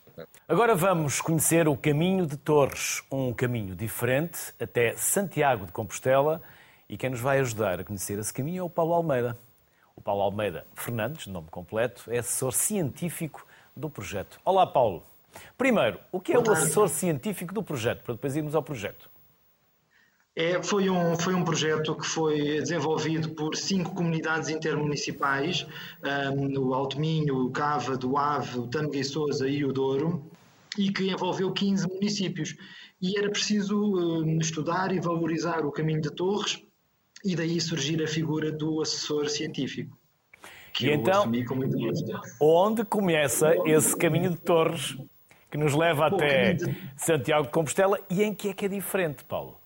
Agora 0.47 0.75
vamos 0.75 1.19
conhecer 1.19 1.67
o 1.67 1.75
Caminho 1.75 2.27
de 2.27 2.37
Torres, 2.37 3.01
um 3.11 3.33
caminho 3.33 3.75
diferente 3.75 4.37
até 4.61 4.95
Santiago 4.95 5.65
de 5.65 5.71
Compostela. 5.71 6.39
E 6.87 6.95
quem 6.95 7.09
nos 7.09 7.21
vai 7.21 7.39
ajudar 7.39 7.79
a 7.79 7.83
conhecer 7.83 8.19
esse 8.19 8.31
caminho 8.31 8.59
é 8.59 8.63
o 8.63 8.69
Paulo 8.69 8.93
Almeida. 8.93 9.35
O 9.95 10.01
Paulo 10.01 10.23
Almeida 10.23 10.65
Fernandes, 10.75 11.27
nome 11.27 11.47
completo, 11.49 12.03
é 12.07 12.17
assessor 12.17 12.51
científico 12.51 13.45
do 13.75 13.89
projeto. 13.89 14.39
Olá, 14.43 14.65
Paulo. 14.65 15.03
Primeiro, 15.57 15.99
o 16.11 16.19
que 16.19 16.33
é 16.33 16.39
o 16.39 16.51
assessor 16.51 16.89
científico 16.89 17.53
do 17.53 17.63
projeto, 17.63 18.03
para 18.03 18.13
depois 18.13 18.35
irmos 18.35 18.55
ao 18.55 18.63
projeto? 18.63 19.09
É, 20.35 20.61
foi, 20.63 20.89
um, 20.89 21.15
foi 21.15 21.35
um 21.35 21.43
projeto 21.43 21.95
que 21.95 22.07
foi 22.07 22.59
desenvolvido 22.59 23.29
por 23.35 23.55
cinco 23.55 23.93
comunidades 23.93 24.49
intermunicipais, 24.49 25.67
um, 26.35 26.59
o 26.59 26.73
Alto 26.73 26.99
Minho, 26.99 27.45
o 27.45 27.51
Cava, 27.51 27.95
do 27.95 28.17
Ave, 28.17 28.57
o 28.57 28.67
Tâmega 28.67 28.97
e 28.97 29.03
Sousa 29.03 29.47
e 29.47 29.63
o 29.63 29.71
Douro, 29.71 30.25
e 30.75 30.91
que 30.91 31.11
envolveu 31.11 31.51
15 31.51 31.87
municípios. 31.87 32.55
E 32.99 33.17
era 33.17 33.29
preciso 33.29 33.77
um, 33.77 34.39
estudar 34.39 34.91
e 34.91 34.99
valorizar 34.99 35.65
o 35.65 35.71
caminho 35.71 36.01
de 36.01 36.09
Torres, 36.09 36.62
e 37.23 37.35
daí 37.35 37.59
surgir 37.61 38.03
a 38.03 38.07
figura 38.07 38.51
do 38.51 38.81
assessor 38.81 39.29
científico. 39.29 39.97
Que 40.73 40.87
e 40.87 40.93
então, 40.93 41.31
onde 42.39 42.83
começa 42.83 43.53
esse 43.65 43.95
caminho 43.95 44.31
de 44.31 44.37
Torres 44.37 44.97
que 45.51 45.57
nos 45.57 45.75
leva 45.75 46.09
Bom, 46.09 46.15
até 46.15 46.53
de... 46.53 46.75
Santiago 46.97 47.43
de 47.43 47.51
Compostela 47.51 47.99
e 48.09 48.23
em 48.23 48.33
que 48.33 48.49
é 48.49 48.53
que 48.53 48.65
é 48.65 48.67
diferente, 48.67 49.23
Paulo? 49.23 49.61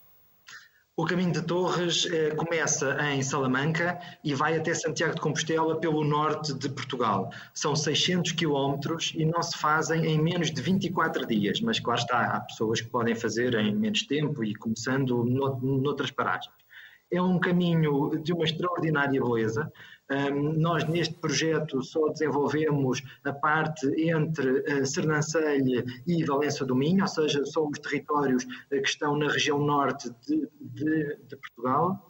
O 0.99 1.05
caminho 1.05 1.31
de 1.31 1.43
Torres 1.43 2.07
eh, 2.11 2.31
começa 2.31 2.97
em 3.13 3.21
Salamanca 3.21 3.99
e 4.23 4.33
vai 4.33 4.57
até 4.57 4.73
Santiago 4.73 5.13
de 5.13 5.21
Compostela 5.21 5.79
pelo 5.79 6.03
norte 6.03 6.55
de 6.55 6.67
Portugal. 6.69 7.29
São 7.53 7.75
600 7.75 8.31
quilómetros 8.31 9.13
e 9.15 9.23
não 9.23 9.43
se 9.43 9.55
fazem 9.55 10.07
em 10.07 10.19
menos 10.19 10.51
de 10.51 10.59
24 10.59 11.27
dias, 11.27 11.61
mas 11.61 11.79
claro 11.79 12.01
está, 12.01 12.35
há 12.35 12.41
pessoas 12.41 12.81
que 12.81 12.89
podem 12.89 13.13
fazer 13.13 13.53
em 13.53 13.75
menos 13.75 14.01
tempo 14.07 14.43
e 14.43 14.55
começando 14.55 15.23
noutras 15.23 16.09
paragens. 16.09 16.51
É 17.11 17.21
um 17.21 17.39
caminho 17.39 18.17
de 18.21 18.33
uma 18.33 18.43
extraordinária 18.43 19.21
beleza, 19.21 19.71
um, 20.09 20.53
nós, 20.53 20.87
neste 20.87 21.15
projeto, 21.15 21.83
só 21.83 22.07
desenvolvemos 22.09 23.03
a 23.25 23.33
parte 23.33 23.87
entre 24.01 24.59
uh, 24.61 24.85
Sernancelha 24.85 25.83
e 26.05 26.23
Valença 26.23 26.65
do 26.65 26.75
Minho, 26.75 27.01
ou 27.01 27.07
seja, 27.07 27.45
são 27.45 27.67
os 27.67 27.79
territórios 27.79 28.43
uh, 28.43 28.81
que 28.81 28.87
estão 28.87 29.17
na 29.17 29.29
região 29.29 29.59
norte 29.59 30.09
de, 30.25 30.49
de, 30.61 31.17
de 31.27 31.35
Portugal 31.35 32.07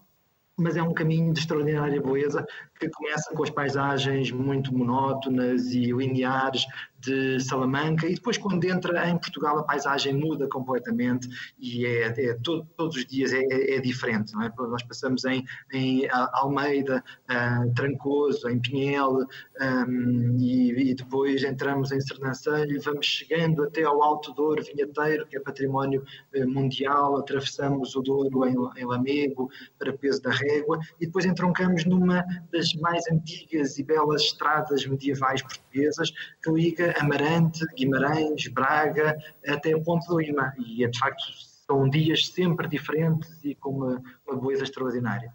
mas 0.60 0.76
é 0.76 0.82
um 0.82 0.94
caminho 0.94 1.32
de 1.32 1.40
extraordinária 1.40 2.02
beleza 2.02 2.44
que 2.80 2.90
começa 2.90 3.32
com 3.34 3.44
as 3.44 3.50
paisagens 3.50 4.32
muito 4.32 4.76
monótonas 4.76 5.68
e 5.68 5.92
lineares 5.92 6.66
de 7.08 7.40
Salamanca 7.40 8.06
e 8.06 8.16
depois 8.16 8.38
quando 8.38 8.64
entra 8.66 9.10
em 9.10 9.18
Portugal 9.18 9.58
a 9.58 9.64
paisagem 9.64 10.14
muda 10.14 10.48
completamente 10.48 11.30
e 11.58 11.86
é, 11.86 12.08
é 12.08 12.34
todo, 12.44 12.68
todos 12.76 12.98
os 12.98 13.06
dias 13.06 13.32
é, 13.32 13.40
é, 13.40 13.76
é 13.76 13.80
diferente. 13.80 14.34
É? 14.44 14.52
Nós 14.58 14.84
passamos 14.84 15.24
em, 15.24 15.46
em 15.72 16.08
Almeida, 16.34 17.04
uh, 17.30 17.74
Trancoso, 17.74 18.50
em 18.50 18.60
Pinhel 18.60 19.26
um, 19.62 20.38
e, 20.38 20.92
e, 20.92 20.94
depois 20.94 21.44
entramos 21.44 21.92
em 21.92 22.02
Sernancelho 22.02 22.82
vamos 22.82 23.06
chegando 23.06 23.64
até 23.64 23.84
ao 23.84 24.04
Alto 24.04 24.34
Douro 24.34 24.64
Vinheteiro, 24.64 25.26
que 25.28 25.38
é 25.38 25.40
património 25.40 26.04
uh, 26.36 26.48
mundial, 26.48 27.18
atravessamos 27.18 27.96
o 27.96 28.02
Douro 28.02 28.46
em, 28.46 28.56
em 28.82 28.86
Lamego 28.86 29.50
para 29.80 29.94
Peso 29.94 30.22
da 30.22 30.32
Régua 30.32 30.80
e 31.00 31.06
depois 31.06 31.26
entroncamos 31.26 31.86
numa 31.86 32.26
das 32.52 32.74
mais 32.76 33.04
antigas 33.12 33.78
e 33.78 33.84
belas 33.84 34.24
estradas 34.24 34.86
medievais 34.86 35.42
portuguesas 35.42 36.12
que 36.42 36.52
liga 36.52 36.94
Amarante, 37.00 37.66
Guimarães, 37.76 38.48
Braga, 38.48 39.18
até 39.48 39.74
a 39.74 39.80
Ponte 39.80 40.08
do 40.08 40.20
Lima. 40.20 40.54
E, 40.58 40.88
de 40.88 41.00
facto, 41.00 41.24
são 41.66 41.90
dias 41.90 42.28
sempre 42.28 42.68
diferentes 42.68 43.44
e 43.44 43.54
com 43.56 43.72
uma, 43.72 44.04
uma 44.28 44.42
beleza 44.42 44.64
extraordinária. 44.64 45.34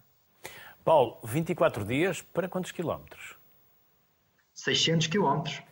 Paulo, 0.85 1.18
24 1.25 1.85
dias 1.85 2.22
para 2.22 2.48
quantos 2.48 2.72
quilómetros? 2.72 3.37
600 4.55 5.07
quilómetros. 5.07 5.62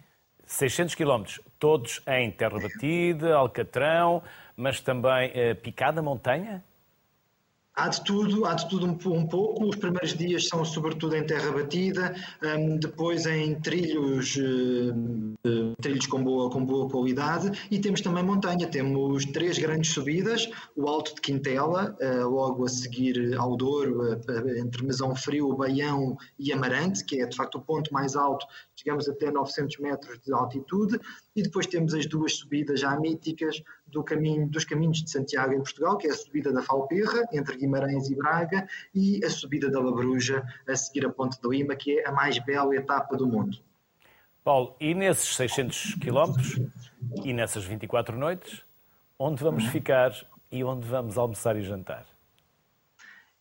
600 0.46 0.94
quilómetros, 0.94 1.40
todos 1.59 2.03
em 2.09 2.31
terra 2.31 2.59
batida, 2.59 3.37
Alcatrão, 3.37 4.22
mas 4.57 4.81
também 4.81 5.31
eh, 5.33 5.55
picada 5.55 6.03
montanha? 6.03 6.64
Há 7.80 7.88
de 7.88 8.04
tudo, 8.04 8.44
há 8.44 8.52
de 8.52 8.68
tudo 8.68 8.84
um, 8.84 9.14
um, 9.16 9.26
pouco. 9.26 9.66
Os 9.66 9.76
primeiros 9.76 10.12
dias 10.12 10.46
são 10.48 10.62
sobretudo 10.66 11.16
em 11.16 11.24
terra 11.24 11.50
batida, 11.50 12.14
um, 12.58 12.76
depois 12.76 13.24
em 13.24 13.58
trilhos, 13.58 14.36
uh, 14.36 15.74
trilhos 15.80 16.06
com 16.06 16.22
boa, 16.22 16.50
com 16.50 16.62
boa 16.62 16.90
qualidade 16.90 17.50
e 17.70 17.78
temos 17.78 18.02
também 18.02 18.22
montanha. 18.22 18.66
Temos 18.66 19.24
três 19.24 19.58
grandes 19.58 19.92
subidas, 19.94 20.46
o 20.76 20.86
Alto 20.86 21.14
de 21.14 21.22
Quintela, 21.22 21.96
uh, 22.02 22.28
logo 22.28 22.66
a 22.66 22.68
seguir 22.68 23.34
ao 23.38 23.56
Douro, 23.56 24.12
uh, 24.12 24.58
entre 24.58 24.84
Mesão 24.84 25.16
Frio, 25.16 25.56
Baião 25.56 26.18
e 26.38 26.52
Amarante, 26.52 27.02
que 27.02 27.22
é 27.22 27.26
de 27.26 27.34
facto 27.34 27.54
o 27.54 27.62
ponto 27.62 27.90
mais 27.94 28.14
alto, 28.14 28.44
chegamos 28.76 29.08
até 29.08 29.30
900 29.30 29.78
metros 29.78 30.20
de 30.20 30.34
altitude, 30.34 31.00
e 31.34 31.42
depois 31.42 31.66
temos 31.66 31.94
as 31.94 32.04
duas 32.04 32.34
subidas 32.34 32.80
já 32.80 32.94
míticas, 33.00 33.62
do 33.90 34.03
caminho, 34.03 34.48
dos 34.48 34.64
caminhos 34.64 35.03
de 35.03 35.11
Santiago 35.11 35.53
em 35.53 35.59
Portugal, 35.59 35.96
que 35.96 36.07
é 36.07 36.11
a 36.11 36.14
subida 36.14 36.53
da 36.53 36.62
Falperra, 36.62 37.26
entre 37.33 37.57
Guimarães 37.57 38.09
e 38.11 38.14
Braga, 38.14 38.66
e 38.94 39.24
a 39.24 39.31
subida 39.31 39.70
da 39.70 39.81
Labruja, 39.81 40.42
a 40.68 40.76
seguir 40.76 41.07
a 41.07 41.11
Ponte 41.11 41.40
do 41.40 41.50
Lima, 41.50 41.74
que 41.76 41.98
é 41.98 42.09
a 42.09 42.12
mais 42.12 42.38
bela 42.38 42.74
etapa 42.74 43.16
do 43.16 43.26
mundo. 43.26 43.59
Paulo, 44.42 44.74
e 44.81 44.94
nesses 44.94 45.37
600 45.37 45.96
quilómetros 45.96 46.61
e 47.24 47.33
nessas 47.33 47.64
24 47.64 48.16
noites, 48.16 48.62
onde 49.18 49.42
vamos 49.42 49.66
ficar 49.66 50.12
e 50.50 50.64
onde 50.64 50.87
vamos 50.87 51.18
almoçar 51.18 51.57
e 51.57 51.62
jantar? 51.62 52.07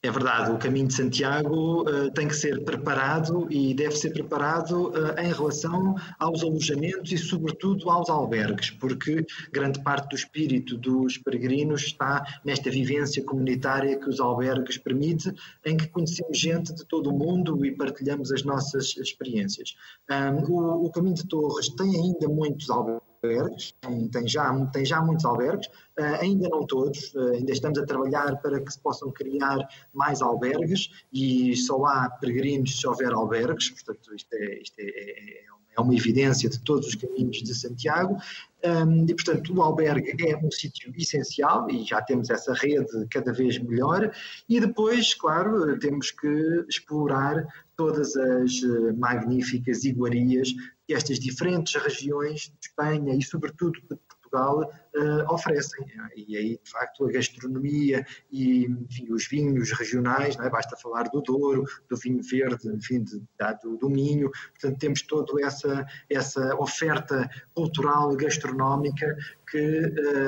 É 0.02 0.10
verdade, 0.10 0.50
o 0.50 0.58
caminho 0.58 0.88
de 0.88 0.94
Santiago 0.94 1.82
uh, 1.82 2.10
tem 2.12 2.26
que 2.26 2.34
ser 2.34 2.64
preparado 2.64 3.52
e 3.52 3.74
deve 3.74 3.98
ser 3.98 4.12
preparado 4.12 4.92
uh, 4.92 5.20
em 5.20 5.34
relação 5.34 5.94
aos 6.18 6.42
alojamentos 6.42 7.12
e, 7.12 7.18
sobretudo, 7.18 7.90
aos 7.90 8.10
albergues, 8.10 8.72
porque 8.72 9.26
grande 9.52 9.84
parte 9.84 10.08
do 10.08 10.16
espírito 10.16 10.78
dos 10.78 11.18
peregrinos 11.18 11.82
está 11.82 12.24
nesta 12.46 12.72
vivência 12.72 13.22
comunitária 13.26 14.00
que 14.00 14.08
os 14.08 14.22
albergues 14.22 14.78
permite, 14.78 15.34
em 15.66 15.76
que 15.76 15.90
conhecemos 15.90 16.40
gente 16.40 16.74
de 16.74 16.86
todo 16.86 17.10
o 17.10 17.18
mundo 17.18 17.66
e 17.66 17.76
partilhamos 17.76 18.32
as 18.32 18.44
nossas 18.44 18.96
experiências. 18.96 19.76
Um, 20.10 20.50
o, 20.50 20.86
o 20.86 20.92
caminho 20.92 21.16
de 21.16 21.28
Torres 21.28 21.68
tem 21.76 21.94
ainda 21.98 22.30
muitos 22.30 22.70
albergues 22.70 23.09
albergues, 23.24 23.74
tem, 24.12 24.28
já, 24.28 24.66
tem 24.68 24.86
já 24.86 25.02
muitos 25.02 25.26
albergues, 25.26 25.68
uh, 25.68 26.22
ainda 26.22 26.48
não 26.50 26.66
todos, 26.66 27.14
uh, 27.14 27.34
ainda 27.34 27.52
estamos 27.52 27.78
a 27.80 27.86
trabalhar 27.86 28.42
para 28.42 28.60
que 28.60 28.72
se 28.72 28.80
possam 28.80 29.12
criar 29.12 29.58
mais 29.94 30.22
albergues 30.22 30.90
e 31.12 31.56
só 31.56 31.86
há 31.86 32.10
peregrinos 32.10 32.80
se 32.80 32.88
houver 32.88 33.12
albergues, 33.12 33.70
portanto 33.72 34.16
isto 34.16 34.34
é, 34.34 34.62
isto 34.62 34.80
é, 34.80 34.84
é, 34.86 35.59
é 35.80 35.82
uma 35.82 35.96
evidência 35.96 36.50
de 36.50 36.60
todos 36.60 36.88
os 36.88 36.96
caminhos 36.96 37.38
de 37.38 37.56
Santiago. 37.56 38.18
Um, 38.64 39.06
e, 39.06 39.16
portanto, 39.16 39.54
o 39.54 39.62
albergue 39.62 40.16
é 40.28 40.36
um 40.36 40.52
sítio 40.52 40.94
essencial 40.98 41.70
e 41.70 41.84
já 41.86 42.02
temos 42.02 42.30
essa 42.30 42.54
rede 42.54 43.08
cada 43.10 43.32
vez 43.32 43.58
melhor. 43.58 44.12
E 44.48 44.60
depois, 44.60 45.14
claro, 45.14 45.80
temos 45.80 46.12
que 46.12 46.66
explorar 46.68 47.46
todas 47.78 48.14
as 48.18 48.62
eh, 48.62 48.92
magníficas 48.98 49.86
iguarias 49.86 50.50
que 50.86 50.94
estas 50.94 51.18
diferentes 51.18 51.82
regiões 51.82 52.42
de 52.42 52.68
Espanha 52.68 53.16
e, 53.16 53.24
sobretudo, 53.24 53.80
de 53.90 53.98
Portugal 54.30 54.72
uh, 54.96 55.34
oferecem. 55.34 55.86
E 56.16 56.38
aí, 56.38 56.60
de 56.64 56.70
facto, 56.70 57.06
a 57.06 57.12
gastronomia 57.12 58.06
e 58.32 58.66
enfim, 58.66 59.12
os 59.12 59.28
vinhos 59.28 59.72
regionais, 59.72 60.38
é? 60.40 60.50
basta 60.50 60.78
falar 60.78 61.04
do 61.04 61.22
Douro, 61.22 61.66
do 61.90 61.98
vinho 61.98 62.22
verde, 62.24 62.70
enfim, 62.70 63.04
de, 63.04 63.22
do, 63.64 63.78
do 63.78 63.90
Minho, 63.90 64.30
portanto, 64.30 64.80
temos 64.80 65.02
toda 65.02 65.46
essa, 65.46 65.86
essa 66.10 66.56
oferta 66.56 67.30
cultural, 67.54 68.16
gastronómica 68.16 69.16
que 69.50 69.82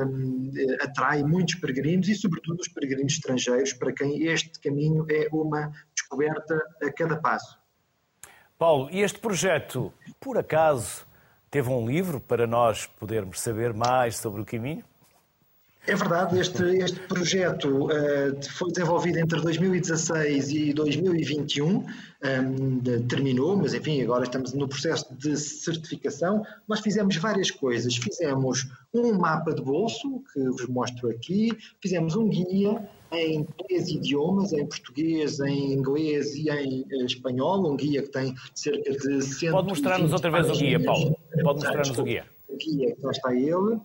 um, 0.10 0.52
eh, 0.56 0.84
atrai 0.84 1.24
muitos 1.24 1.56
peregrinos 1.56 2.08
e, 2.08 2.16
sobretudo, 2.16 2.60
os 2.60 2.68
peregrinos 2.68 3.14
estrangeiros, 3.14 3.74
para 3.74 3.94
quem 3.94 4.24
este 4.24 4.60
caminho 4.60 5.06
é 5.10 5.28
uma 5.32 5.72
descoberta 5.94 6.60
a 6.82 6.92
cada 6.92 7.18
passo. 7.18 7.60
Paulo, 8.58 8.90
e 8.92 9.02
este 9.02 9.20
projeto, 9.20 9.94
por 10.20 10.38
acaso, 10.38 11.06
teve 11.52 11.70
um 11.70 11.86
livro 11.86 12.22
para 12.22 12.48
nós 12.48 12.88
podermos 12.88 13.42
saber 13.42 13.74
mais 13.74 14.16
sobre 14.16 14.42
o 14.42 14.46
caminho? 14.46 14.86
É 15.88 15.96
verdade, 15.96 16.40
este, 16.40 16.64
este 16.78 17.00
projeto 17.08 17.86
uh, 17.86 18.52
foi 18.52 18.72
desenvolvido 18.72 19.18
entre 19.18 19.42
2016 19.42 20.52
e 20.52 20.74
2021, 20.74 21.68
um, 22.24 22.78
de, 22.78 23.00
terminou, 23.08 23.58
mas 23.58 23.74
enfim, 23.74 24.00
agora 24.04 24.24
estamos 24.24 24.54
no 24.54 24.68
processo 24.68 25.12
de 25.16 25.36
certificação. 25.36 26.44
Nós 26.68 26.82
fizemos 26.82 27.16
várias 27.16 27.50
coisas. 27.50 27.96
Fizemos 27.96 28.68
um 28.94 29.14
mapa 29.14 29.56
de 29.56 29.62
bolso, 29.64 30.22
que 30.32 30.40
vos 30.50 30.68
mostro 30.68 31.10
aqui, 31.10 31.50
fizemos 31.82 32.16
um 32.16 32.30
guia 32.30 32.88
em 33.12 33.44
três 33.66 33.90
idiomas, 33.90 34.54
em 34.54 34.68
português, 34.68 35.40
em 35.40 35.74
inglês 35.74 36.36
e 36.36 36.50
em 36.50 36.86
eh, 36.92 37.06
espanhol, 37.06 37.68
um 37.70 37.76
guia 37.76 38.04
que 38.04 38.10
tem 38.10 38.36
cerca 38.54 38.92
de 38.92 39.22
100 39.22 39.52
Pode 39.52 39.68
mostrar-nos 39.68 40.14
outra 40.14 40.30
vez 40.30 40.48
o 40.48 40.54
guia, 40.54 40.80
Paulo. 40.84 41.18
Pode 41.42 41.60
mostrar-nos 41.64 41.98
o 41.98 42.04
guia. 42.04 42.26
O 42.48 42.56
guia, 42.56 42.96
lá 43.02 43.12
está 43.12 43.34
ele, 43.34 43.80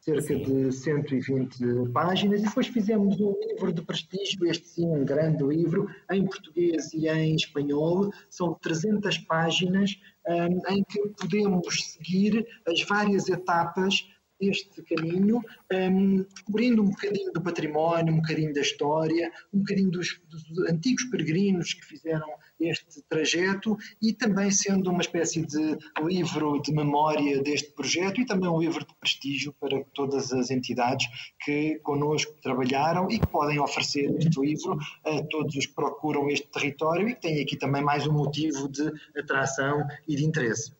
cerca 0.00 0.22
sim. 0.22 0.42
de 0.42 0.72
120 0.72 1.90
páginas, 1.92 2.40
e 2.40 2.44
depois 2.44 2.66
fizemos 2.66 3.20
um 3.20 3.34
livro 3.48 3.72
de 3.72 3.82
prestígio, 3.82 4.46
este 4.46 4.66
sim, 4.66 4.86
um 4.86 5.04
grande 5.04 5.44
livro, 5.44 5.88
em 6.10 6.24
português 6.24 6.92
e 6.94 7.06
em 7.06 7.34
espanhol, 7.34 8.10
são 8.30 8.54
300 8.54 9.18
páginas 9.18 10.00
um, 10.26 10.72
em 10.72 10.82
que 10.84 11.08
podemos 11.18 11.92
seguir 11.92 12.46
as 12.66 12.82
várias 12.82 13.28
etapas 13.28 14.06
este 14.40 14.82
caminho, 14.82 15.42
um, 15.72 16.22
descobrindo 16.22 16.82
um 16.82 16.90
bocadinho 16.90 17.32
do 17.32 17.40
património, 17.40 18.14
um 18.14 18.20
bocadinho 18.20 18.54
da 18.54 18.60
história, 18.60 19.30
um 19.52 19.58
bocadinho 19.58 19.90
dos, 19.90 20.20
dos, 20.28 20.70
antigos 20.70 21.04
peregrinos 21.04 21.74
que 21.74 21.84
fizeram 21.84 22.28
este 22.58 23.02
trajeto 23.08 23.76
e 24.00 24.12
também 24.12 24.50
sendo 24.50 24.90
uma 24.90 25.00
espécie 25.00 25.44
de 25.44 25.76
livro 26.02 26.60
de 26.62 26.72
memória 26.72 27.42
deste 27.42 27.70
projeto 27.72 28.20
e 28.20 28.26
também 28.26 28.48
um 28.48 28.60
livro 28.60 28.86
de 28.86 28.94
prestígio 28.94 29.54
para 29.60 29.82
todas 29.94 30.32
as 30.32 30.50
entidades 30.50 31.06
que 31.44 31.78
connosco 31.82 32.34
trabalharam 32.42 33.10
e 33.10 33.18
que 33.18 33.26
podem 33.26 33.58
oferecer 33.58 34.14
este 34.16 34.40
livro 34.40 34.78
a 35.04 35.22
todos 35.22 35.54
os 35.56 35.66
que 35.66 35.74
procuram 35.74 36.28
este 36.28 36.48
território 36.48 37.08
e 37.08 37.14
que 37.14 37.20
têm 37.20 37.42
aqui 37.42 37.56
também 37.56 37.82
mais 37.82 38.06
um 38.06 38.12
motivo 38.12 38.68
de 38.68 38.90
atração 39.16 39.86
e 40.06 40.16
de 40.16 40.24
interesse. 40.24 40.72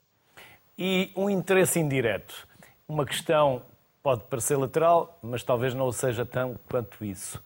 E 0.78 1.10
um 1.14 1.28
interesse 1.28 1.78
indireto 1.78 2.49
uma 2.90 3.06
questão 3.06 3.62
pode 4.02 4.22
parecer 4.24 4.56
lateral, 4.56 5.18
mas 5.22 5.42
talvez 5.44 5.74
não 5.74 5.92
seja 5.92 6.26
tão 6.26 6.58
quanto 6.68 7.04
isso. 7.04 7.40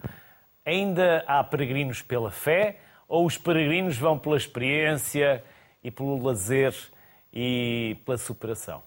Ainda 0.64 1.22
há 1.26 1.44
peregrinos 1.44 2.00
pela 2.00 2.30
fé 2.30 2.80
ou 3.06 3.26
os 3.26 3.36
peregrinos 3.36 3.98
vão 3.98 4.18
pela 4.18 4.36
experiência 4.36 5.44
e 5.82 5.90
pelo 5.90 6.22
lazer 6.22 6.74
e 7.32 7.98
pela 8.06 8.16
superação? 8.16 8.82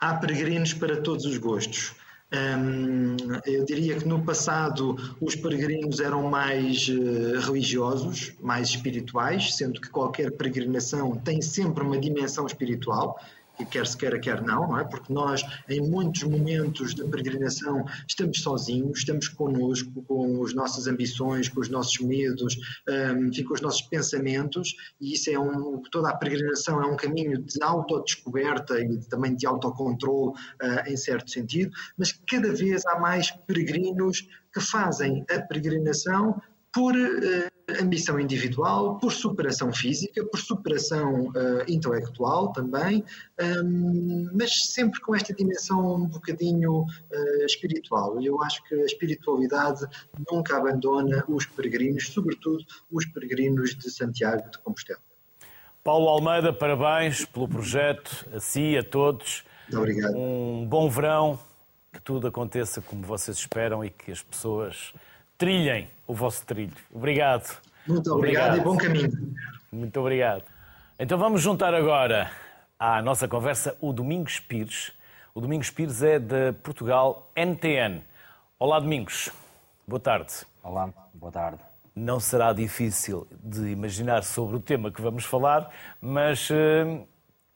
Há 0.00 0.16
peregrinos 0.16 0.74
para 0.74 1.00
todos 1.00 1.24
os 1.24 1.38
gostos. 1.38 1.94
Hum, 2.34 3.16
eu 3.46 3.64
diria 3.64 3.96
que 3.96 4.08
no 4.08 4.24
passado 4.24 4.96
os 5.20 5.36
peregrinos 5.36 6.00
eram 6.00 6.28
mais 6.28 6.88
uh, 6.88 7.38
religiosos, 7.40 8.32
mais 8.40 8.70
espirituais, 8.70 9.54
sendo 9.54 9.80
que 9.80 9.90
qualquer 9.90 10.32
peregrinação 10.32 11.14
tem 11.14 11.40
sempre 11.42 11.84
uma 11.84 11.98
dimensão 11.98 12.46
espiritual 12.46 13.20
quer 13.66 13.86
se 13.86 13.96
queira, 13.96 14.18
quer 14.18 14.42
não, 14.42 14.68
não 14.68 14.78
é? 14.78 14.84
Porque 14.84 15.12
nós, 15.12 15.42
em 15.68 15.80
muitos 15.80 16.22
momentos 16.24 16.94
da 16.94 17.06
peregrinação, 17.06 17.84
estamos 18.08 18.40
sozinhos, 18.42 18.98
estamos 18.98 19.28
connosco, 19.28 20.02
com 20.02 20.44
as 20.44 20.54
nossas 20.54 20.86
ambições, 20.86 21.48
com 21.48 21.60
os 21.60 21.68
nossos 21.68 21.98
medos, 22.00 22.56
um, 22.88 23.26
enfim, 23.26 23.44
com 23.44 23.54
os 23.54 23.60
nossos 23.60 23.82
pensamentos, 23.82 24.74
e 25.00 25.14
isso 25.14 25.30
é 25.30 25.38
um, 25.38 25.82
toda 25.90 26.10
a 26.10 26.16
peregrinação 26.16 26.82
é 26.82 26.86
um 26.86 26.96
caminho 26.96 27.42
de 27.42 27.62
autodescoberta 27.62 28.80
e 28.80 28.98
também 29.08 29.34
de 29.34 29.46
autocontrole, 29.46 30.32
uh, 30.32 30.88
em 30.88 30.96
certo 30.96 31.30
sentido, 31.30 31.72
mas 31.96 32.12
cada 32.12 32.52
vez 32.52 32.84
há 32.86 32.98
mais 32.98 33.30
peregrinos 33.46 34.28
que 34.52 34.60
fazem 34.60 35.24
a 35.30 35.40
peregrinação 35.40 36.40
por 36.72 36.94
uh, 36.94 37.61
ambição 37.80 38.18
individual, 38.18 38.98
por 38.98 39.12
superação 39.12 39.72
física, 39.72 40.24
por 40.24 40.38
superação 40.38 41.28
uh, 41.28 41.64
intelectual 41.68 42.52
também, 42.52 43.04
um, 43.64 44.28
mas 44.32 44.66
sempre 44.66 45.00
com 45.00 45.14
esta 45.14 45.32
dimensão 45.32 45.94
um 45.94 46.06
bocadinho 46.06 46.82
uh, 46.82 47.44
espiritual. 47.44 48.20
E 48.20 48.26
eu 48.26 48.42
acho 48.42 48.62
que 48.64 48.74
a 48.74 48.84
espiritualidade 48.84 49.86
nunca 50.30 50.56
abandona 50.56 51.24
os 51.28 51.46
peregrinos, 51.46 52.08
sobretudo 52.08 52.64
os 52.90 53.06
peregrinos 53.06 53.74
de 53.74 53.90
Santiago 53.90 54.50
de 54.50 54.58
Compostela. 54.58 55.00
Paulo 55.84 56.08
Almeida, 56.08 56.52
parabéns 56.52 57.24
pelo 57.24 57.48
projeto, 57.48 58.28
a 58.32 58.38
si, 58.38 58.76
a 58.76 58.84
todos. 58.84 59.44
Muito 59.64 59.78
obrigado. 59.78 60.16
Um 60.16 60.64
bom 60.64 60.88
verão, 60.88 61.38
que 61.92 62.00
tudo 62.00 62.28
aconteça 62.28 62.80
como 62.80 63.02
vocês 63.02 63.36
esperam 63.36 63.84
e 63.84 63.90
que 63.90 64.12
as 64.12 64.22
pessoas 64.22 64.94
trilhem 65.42 65.88
o 66.06 66.14
vosso 66.14 66.46
trilho. 66.46 66.72
Obrigado. 66.94 67.58
Muito 67.84 68.14
obrigado, 68.14 68.50
obrigado, 68.50 68.58
e 68.58 68.60
bom 68.60 68.76
caminho. 68.76 69.34
Muito 69.72 69.98
obrigado. 69.98 70.44
Então 70.96 71.18
vamos 71.18 71.42
juntar 71.42 71.74
agora 71.74 72.30
à 72.78 73.02
nossa 73.02 73.26
conversa 73.26 73.76
o 73.80 73.92
Domingos 73.92 74.38
Pires. 74.38 74.92
O 75.34 75.40
Domingos 75.40 75.68
Pires 75.68 76.00
é 76.00 76.20
de 76.20 76.52
Portugal 76.62 77.28
NTN. 77.34 78.04
Olá, 78.56 78.78
Domingos. 78.78 79.32
Boa 79.84 79.98
tarde. 79.98 80.32
Olá, 80.62 80.88
boa 81.12 81.32
tarde. 81.32 81.58
Não 81.92 82.20
será 82.20 82.52
difícil 82.52 83.26
de 83.42 83.68
imaginar 83.68 84.22
sobre 84.22 84.54
o 84.54 84.60
tema 84.60 84.92
que 84.92 85.02
vamos 85.02 85.24
falar, 85.24 85.68
mas 86.00 86.50
uh, 86.50 87.04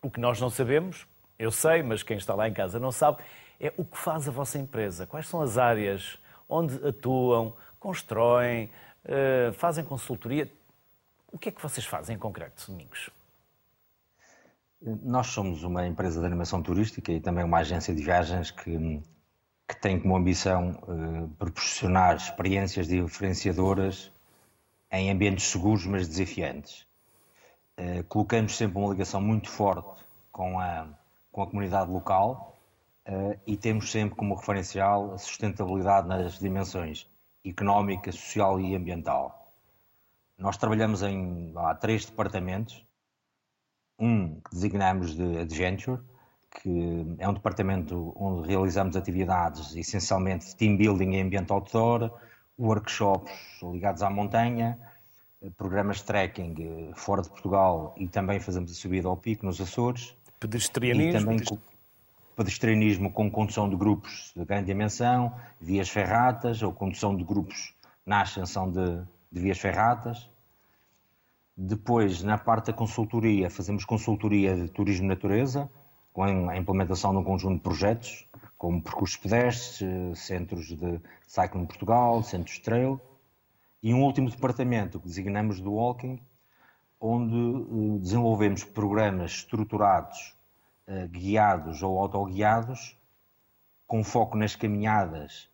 o 0.03 0.11
que 0.11 0.19
nós 0.19 0.41
não 0.41 0.51
sabemos, 0.51 1.07
eu 1.39 1.53
sei, 1.53 1.85
mas 1.85 2.03
quem 2.03 2.17
está 2.17 2.35
lá 2.35 2.49
em 2.49 2.53
casa 2.53 2.81
não 2.81 2.91
sabe, 2.91 3.19
é 3.61 3.73
o 3.77 3.85
que 3.85 3.97
faz 3.97 4.27
a 4.27 4.33
vossa 4.33 4.59
empresa. 4.59 5.07
Quais 5.07 5.29
são 5.29 5.41
as 5.41 5.57
áreas 5.57 6.19
onde 6.49 6.85
atuam, 6.85 7.55
constroem, 7.87 8.69
uh, 9.05 9.53
fazem 9.53 9.85
consultoria. 9.85 10.51
O 11.31 11.39
que 11.39 11.51
é 11.51 11.53
que 11.53 11.63
vocês 11.63 11.87
fazem 11.87 12.17
em 12.17 12.19
concreto, 12.19 12.69
Domingos? 12.69 13.11
Nós 14.83 15.29
somos 15.29 15.63
uma 15.63 15.87
empresa 15.87 16.19
de 16.19 16.27
animação 16.27 16.61
turística 16.61 17.13
e 17.13 17.21
também 17.21 17.45
uma 17.45 17.59
agência 17.59 17.95
de 17.95 18.03
viagens 18.03 18.51
que, 18.51 19.01
que 19.69 19.81
tem 19.81 20.01
como 20.01 20.17
ambição 20.17 20.71
uh, 20.83 21.29
proporcionar 21.39 22.17
experiências 22.17 22.89
diferenciadoras 22.89 24.11
em 24.91 25.09
ambientes 25.09 25.47
seguros, 25.47 25.87
mas 25.87 26.09
desafiantes. 26.09 26.85
Uh, 27.79 28.03
colocamos 28.09 28.57
sempre 28.57 28.79
uma 28.79 28.91
ligação 28.91 29.21
muito 29.21 29.49
forte 29.49 30.03
com 30.33 30.59
a, 30.59 30.89
com 31.31 31.43
a 31.43 31.47
comunidade 31.47 31.91
local 31.91 32.59
uh, 33.09 33.39
e 33.47 33.57
temos 33.57 33.93
sempre 33.93 34.17
como 34.17 34.35
referencial 34.35 35.13
a 35.15 35.19
sustentabilidade 35.19 36.09
nas 36.09 36.41
dimensões 36.41 37.09
económica, 37.47 38.11
social 38.13 38.61
e 38.61 38.75
ambiental. 38.75 39.53
Nós 40.39 40.57
trabalhamos 40.57 41.03
em 41.03 41.53
há 41.57 41.75
três 41.75 42.05
departamentos. 42.05 42.85
Um 43.99 44.41
que 44.41 44.51
designamos 44.51 45.17
de 45.17 45.39
Adventure, 45.39 46.03
que 46.51 47.17
é 47.19 47.29
um 47.29 47.33
departamento 47.33 48.13
onde 48.17 48.47
realizamos 48.47 48.97
atividades 48.97 49.75
essencialmente 49.75 50.47
de 50.47 50.57
team 50.57 50.77
building 50.77 51.13
e 51.13 51.21
ambiente 51.23 51.51
outdoor, 51.53 52.11
workshops 52.59 53.33
ligados 53.63 54.03
à 54.03 54.11
montanha, 54.11 54.79
programas 55.57 55.99
de 55.99 56.05
trekking 56.05 56.55
eh, 56.59 56.95
fora 56.95 57.23
de 57.23 57.29
Portugal 57.29 57.95
e 57.97 58.09
também 58.09 58.41
fazemos 58.41 58.71
a 58.71 58.75
subida 58.75 59.09
ao 59.09 59.17
pico 59.17 59.47
nos 59.47 59.61
Açores. 59.61 60.15
Pedestrianismo. 60.41 61.11
E 61.11 61.13
também 61.13 61.39
pedestrianismo 62.37 63.11
com 63.11 63.31
condução 63.31 63.69
de 63.69 63.75
grupos 63.75 64.33
de 64.37 64.45
grande 64.45 64.67
dimensão, 64.67 65.35
vias 65.59 65.89
ferratas 65.89 66.63
ou 66.63 66.73
condução 66.73 67.17
de 67.17 67.25
grupos 67.25 67.75
na 68.05 68.21
ascensão 68.21 68.71
de, 68.71 69.03
de 69.33 69.41
vias 69.41 69.59
ferratas. 69.59 70.29
Depois, 71.57 72.23
na 72.23 72.37
parte 72.37 72.67
da 72.67 72.75
consultoria, 72.75 73.49
fazemos 73.49 73.87
consultoria 73.87 74.55
de 74.55 74.69
turismo 74.69 75.09
natureza, 75.09 75.71
com 76.13 76.23
a 76.23 76.57
implementação 76.57 77.13
de 77.13 77.19
um 77.19 77.25
conjunto 77.25 77.57
de 77.57 77.63
projetos, 77.63 78.27
como 78.59 78.83
percursos 78.83 79.17
pedestres, 79.17 80.19
centros 80.19 80.67
de 80.67 81.01
cycling 81.27 81.65
Portugal, 81.65 82.23
centros 82.23 82.57
de 82.57 82.63
trail, 82.63 83.01
e 83.83 83.95
um 83.95 84.03
último 84.03 84.31
departamento 84.31 85.01
que 85.01 85.07
designamos 85.07 85.61
do 85.61 85.73
walking, 85.73 86.21
onde 87.01 87.35
eh, 87.37 87.99
desenvolvemos 88.01 88.65
programas 88.65 89.33
estruturados, 89.33 90.36
guiados 91.11 91.83
ou 91.83 91.99
autoguiados, 91.99 92.97
com 93.87 94.03
foco 94.05 94.37
nas 94.37 94.55
caminhadas 94.55 95.49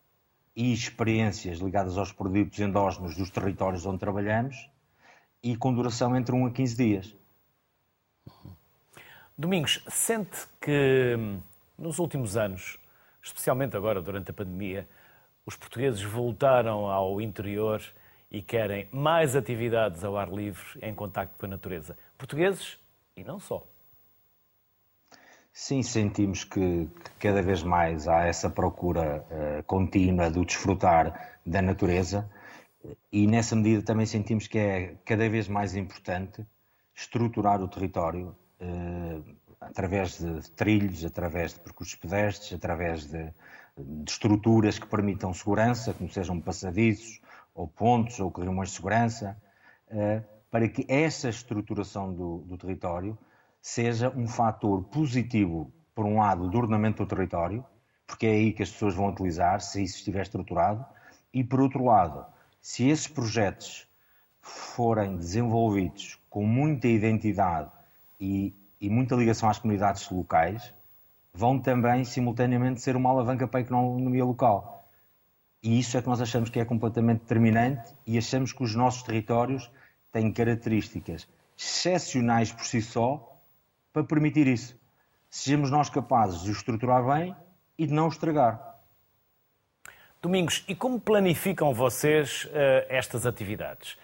e 0.55 0.73
experiências 0.73 1.59
ligadas 1.59 1.97
aos 1.97 2.13
produtos 2.13 2.59
endógenos 2.59 3.17
dos 3.17 3.31
territórios 3.31 3.87
onde 3.87 3.99
trabalhamos 3.99 4.71
e 5.43 5.57
com 5.57 5.73
duração 5.73 6.17
entre 6.17 6.35
1 6.35 6.47
a 6.47 6.51
15 6.51 6.77
dias. 6.77 7.17
Domingos, 9.37 9.83
sente 9.89 10.47
que 10.61 11.17
nos 11.77 11.99
últimos 11.99 12.37
anos, 12.37 12.79
especialmente 13.23 13.77
agora 13.77 14.01
durante 14.01 14.31
a 14.31 14.35
pandemia, 14.35 14.89
os 15.45 15.57
portugueses 15.57 16.03
voltaram 16.03 16.87
ao 16.87 17.21
interior 17.21 17.83
e 18.31 18.41
querem 18.41 18.89
mais 18.93 19.35
atividades 19.35 20.05
ao 20.05 20.17
ar 20.17 20.33
livre 20.33 20.79
em 20.81 20.95
contacto 20.95 21.37
com 21.39 21.47
a 21.47 21.49
natureza. 21.49 21.99
Portugueses 22.17 22.79
e 23.17 23.25
não 23.25 23.41
só. 23.41 23.67
Sim, 25.55 25.83
sentimos 25.83 26.45
que, 26.45 26.89
cada 27.19 27.43
vez 27.43 27.63
mais 27.63 28.09
há 28.09 28.25
essa 28.25 28.49
procura 28.49 29.27
uh, 29.31 29.63
contínua 29.65 30.31
do 30.31 30.47
desfrutar 30.47 31.39
da 31.45 31.61
natureza. 31.61 32.29
E 33.13 33.27
nessa 33.27 33.55
medida 33.55 33.83
também 33.83 34.07
sentimos 34.07 34.47
que 34.49 34.59
é 34.59 34.95
cada 35.05 35.29
vez 35.29 35.49
mais 35.49 35.77
importante 35.77 36.45
estruturar 36.95 37.63
o 37.63 37.69
território 37.69 38.35
uh, 38.61 39.37
através 39.61 40.19
de 40.19 40.51
trilhos, 40.53 41.05
através 41.05 41.53
de 41.53 41.61
percursos 41.61 41.97
pedestres, 41.97 42.55
através 42.55 43.07
de, 43.07 43.25
de 43.77 44.11
estruturas 44.11 44.79
que 44.79 44.87
permitam 44.87 45.35
segurança, 45.35 45.93
como 45.93 46.11
sejam 46.11 46.41
passadiços, 46.41 47.21
ou 47.55 47.69
pontos, 47.69 48.19
ou 48.21 48.31
corrimões 48.31 48.71
de 48.71 48.77
segurança, 48.77 49.37
uh, 49.91 50.25
para 50.51 50.67
que 50.67 50.87
essa 50.89 51.29
estruturação 51.29 52.13
do, 52.13 52.39
do 52.39 52.57
território 52.57 53.19
seja 53.63 54.11
um 54.11 54.27
fator 54.27 54.83
positivo, 54.83 55.73
por 55.95 56.05
um 56.05 56.19
lado, 56.19 56.49
do 56.49 56.59
ordenamento 56.59 57.05
do 57.05 57.09
território, 57.09 57.65
porque 58.05 58.27
é 58.27 58.31
aí 58.31 58.53
que 58.53 58.65
as 58.65 58.71
pessoas 58.71 58.95
vão 58.95 59.09
utilizar, 59.09 59.61
se 59.61 59.83
isso 59.83 59.99
estiver 59.99 60.23
estruturado, 60.23 60.85
e 61.33 61.45
por 61.45 61.61
outro 61.61 61.85
lado, 61.85 62.27
se 62.61 62.89
esses 62.89 63.07
projetos 63.07 63.87
forem 64.41 65.17
desenvolvidos 65.17 66.19
com 66.29 66.45
muita 66.45 66.89
identidade 66.89 67.71
e, 68.21 68.53
e 68.81 68.91
muita 68.91 69.15
ligação 69.15 69.49
às 69.49 69.61
comunidades 69.61 70.11
locais, 70.11 70.75
vão 71.33 71.59
também 71.59 72.05
simultaneamente 72.05 72.83
ser 72.83 72.97
uma 72.97 73.11
alavanca 73.11 73.47
para 73.47 73.61
a 73.61 73.63
economia 73.63 74.25
local. 74.25 74.89
E 75.63 75.79
isso 75.79 75.97
é 75.97 76.03
que 76.03 76.09
nós 76.09 76.21
achamos 76.21 76.51
que 76.51 76.59
é 76.59 76.65
completamente 76.65 77.21
determinante 77.21 77.95
e 78.05 78.19
achamos 78.19 78.53
que 78.53 78.65
os 78.65 78.75
nossos 78.75 79.05
territórios 79.05 79.71
têm 80.11 80.33
características 80.33 81.29
excepcionais 81.57 82.51
por 82.51 82.65
si 82.65 82.83
só 82.83 83.32
para 83.93 84.05
permitir 84.05 84.47
isso. 84.47 84.81
Sejamos 85.29 85.71
nós 85.71 85.89
capazes 85.89 86.43
de 86.43 86.51
o 86.51 86.53
estruturar 86.53 87.05
bem 87.05 87.35
e 87.79 87.87
de 87.87 87.93
não 87.93 88.07
o 88.07 88.09
estragar. 88.09 88.73
Domingos, 90.21 90.65
e 90.69 90.75
como 90.75 91.01
planificam 91.01 91.75
vocês 91.75 92.45
uh, 92.45 92.87
estas 92.89 93.27
atividades? 93.27 93.99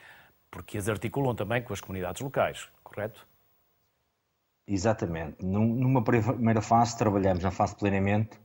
Porque 0.51 0.77
as 0.77 0.89
articulam 0.89 1.35
também 1.35 1.63
com 1.63 1.73
as 1.73 1.81
comunidades 1.81 2.21
locais, 2.21 2.69
correto? 2.83 3.27
Exatamente. 4.67 5.45
Numa 5.45 6.03
primeira 6.03 6.61
fase, 6.61 6.99
trabalhamos 6.99 7.45
na 7.45 7.51
fase 7.51 7.75
de 7.75 7.79
planeamento 7.79 8.37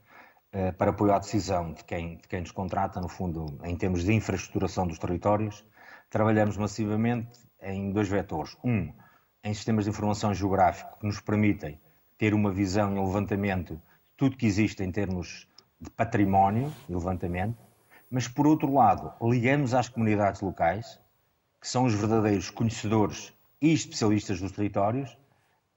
uh, 0.53 0.71
para 0.77 0.91
apoiar 0.91 1.15
a 1.15 1.19
decisão 1.19 1.73
de 1.73 1.83
quem, 1.83 2.17
de 2.17 2.27
quem 2.27 2.41
nos 2.41 2.51
contrata, 2.51 3.01
no 3.01 3.09
fundo, 3.09 3.59
em 3.63 3.75
termos 3.75 4.03
de 4.03 4.13
infraestruturação 4.13 4.85
dos 4.85 4.99
territórios. 4.99 5.65
Trabalhamos 6.09 6.57
massivamente 6.57 7.39
em 7.59 7.91
dois 7.91 8.07
vetores. 8.07 8.55
Um, 8.63 8.93
em 9.43 9.53
sistemas 9.53 9.83
de 9.83 9.89
informação 9.89 10.33
geográfico 10.33 10.97
que 10.97 11.05
nos 11.05 11.19
permitem 11.19 11.77
ter 12.17 12.33
uma 12.33 12.49
visão 12.49 12.95
e 12.95 12.99
um 12.99 13.05
levantamento 13.05 13.75
de 13.75 13.81
tudo 14.15 14.37
que 14.37 14.45
existe 14.45 14.81
em 14.81 14.91
termos 14.91 15.45
de 15.81 15.89
património 15.89 16.73
e 16.87 16.93
levantamento, 16.93 17.61
mas 18.09 18.25
por 18.25 18.47
outro 18.47 18.73
lado, 18.73 19.11
ligamos 19.21 19.73
às 19.73 19.89
comunidades 19.89 20.39
locais, 20.39 20.97
que 21.59 21.67
são 21.67 21.83
os 21.83 21.93
verdadeiros 21.93 22.49
conhecedores 22.49 23.33
e 23.61 23.73
especialistas 23.73 24.39
dos 24.39 24.53
territórios, 24.53 25.17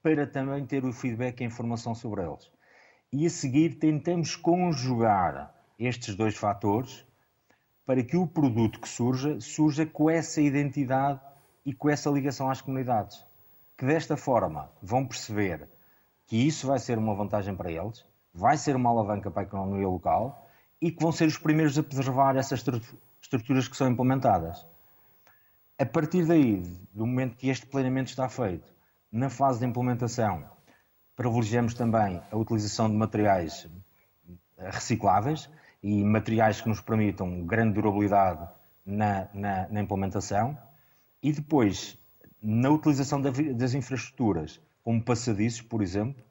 para 0.01 0.29
também 0.29 0.65
ter 0.65 0.85
o 0.85 0.93
feedback 0.93 1.41
e 1.41 1.45
a 1.45 1.47
informação 1.49 1.93
sobre 1.93 2.23
eles. 2.23 2.49
E 3.13 3.27
a 3.27 3.31
seguir 3.31 3.81
tentamos 3.81 4.37
conjugar 4.37 5.53
estes 5.77 6.15
dois 6.15 6.37
fatores 6.37 7.05
para 7.85 8.05
que 8.05 8.17
o 8.17 8.29
produto 8.29 8.81
que 8.81 8.89
surja, 8.89 9.41
surja 9.41 9.85
com 9.85 10.09
essa 10.09 10.41
identidade 10.41 11.21
e 11.65 11.73
com 11.73 11.91
essa 11.91 12.09
ligação 12.11 12.49
às 12.49 12.61
comunidades 12.61 13.26
que 13.77 13.85
desta 13.85 14.17
forma 14.17 14.71
vão 14.83 15.07
perceber 15.07 15.69
que 16.27 16.37
isso 16.37 16.67
vai 16.67 16.79
ser 16.79 16.99
uma 16.99 17.15
vantagem 17.15 17.55
para 17.55 17.71
eles, 17.71 18.05
vai 18.33 18.57
ser 18.57 18.75
uma 18.77 18.91
alavanca 18.91 19.31
para 19.31 19.43
a 19.43 19.45
economia 19.45 19.89
local 19.89 20.49
e 20.81 20.91
que 20.91 21.03
vão 21.03 21.13
ser 21.13 21.27
os 21.27 21.39
primeiros 21.39 21.79
a 21.79 21.83
preservar 21.83 22.37
essas 22.37 22.65
estruturas 23.21 23.69
que 23.69 23.77
são 23.77 23.89
implementadas. 23.89 24.67
A 25.79 25.85
partir 25.85 26.27
daí, 26.27 26.63
do 26.93 27.07
momento 27.07 27.37
que 27.37 27.49
este 27.49 27.67
planeamento 27.67 28.09
está 28.09 28.29
feito, 28.29 28.67
na 29.13 29.29
fase 29.29 29.61
de 29.61 29.67
implementação, 29.67 30.45
privilegiamos 31.15 31.75
também 31.75 32.21
a 32.31 32.37
utilização 32.37 32.89
de 32.89 32.97
materiais 32.97 33.69
recicláveis 34.59 35.51
e 35.83 36.03
materiais 36.03 36.61
que 36.61 36.69
nos 36.69 36.81
permitam 36.81 37.45
grande 37.45 37.75
durabilidade 37.75 38.49
na, 38.85 39.29
na, 39.33 39.69
na 39.69 39.81
implementação. 39.81 40.57
E 41.23 41.33
depois 41.33 41.99
na 42.49 42.71
utilização 42.71 43.21
das 43.21 43.75
infraestruturas, 43.75 44.61
como 44.85 45.03
passadiços, 45.03 45.63
por 45.63 45.83
exemplo, 45.83 46.23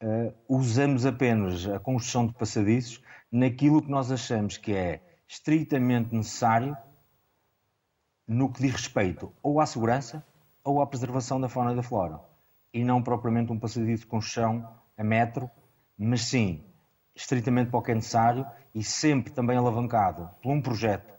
uh, 0.00 0.32
usamos 0.48 1.04
apenas 1.04 1.66
a 1.66 1.80
construção 1.80 2.24
de 2.24 2.34
passadiços 2.34 3.02
naquilo 3.32 3.82
que 3.82 3.90
nós 3.90 4.12
achamos 4.12 4.56
que 4.56 4.72
é 4.72 5.02
estritamente 5.26 6.14
necessário 6.14 6.76
no 8.28 8.52
que 8.52 8.62
diz 8.62 8.74
respeito 8.74 9.32
ou 9.42 9.60
à 9.60 9.66
segurança 9.66 10.24
ou 10.62 10.80
à 10.80 10.86
preservação 10.86 11.40
da 11.40 11.48
fauna 11.48 11.72
e 11.72 11.76
da 11.76 11.82
flora. 11.82 12.20
E 12.72 12.84
não 12.84 13.02
propriamente 13.02 13.50
um 13.50 13.58
passadiço 13.58 14.02
de 14.02 14.06
construção 14.06 14.72
a 14.96 15.02
metro, 15.02 15.50
mas 15.98 16.26
sim 16.26 16.64
estritamente 17.12 17.70
para 17.70 17.80
o 17.80 17.82
que 17.82 17.90
é 17.90 17.94
necessário 17.96 18.46
e 18.72 18.84
sempre 18.84 19.32
também 19.32 19.56
alavancado 19.56 20.30
por 20.40 20.52
um 20.52 20.62
projeto 20.62 21.12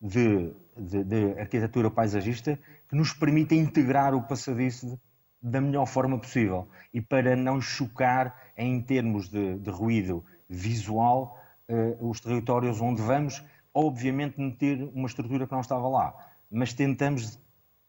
de, 0.00 0.52
de, 0.76 1.04
de 1.04 1.38
arquitetura 1.38 1.88
paisagista 1.88 2.58
que 2.92 2.98
nos 2.98 3.14
permita 3.14 3.54
integrar 3.54 4.14
o 4.14 4.20
passadiço 4.20 5.00
da 5.42 5.62
melhor 5.62 5.86
forma 5.86 6.18
possível 6.18 6.68
e 6.92 7.00
para 7.00 7.34
não 7.34 7.58
chocar 7.58 8.52
em 8.54 8.82
termos 8.82 9.30
de, 9.30 9.58
de 9.60 9.70
ruído 9.70 10.22
visual 10.46 11.40
uh, 11.70 12.10
os 12.10 12.20
territórios 12.20 12.82
onde 12.82 13.00
vamos, 13.00 13.42
obviamente 13.72 14.38
meter 14.38 14.82
uma 14.92 15.06
estrutura 15.06 15.46
que 15.46 15.52
não 15.52 15.62
estava 15.62 15.88
lá, 15.88 16.14
mas 16.50 16.74
tentamos 16.74 17.40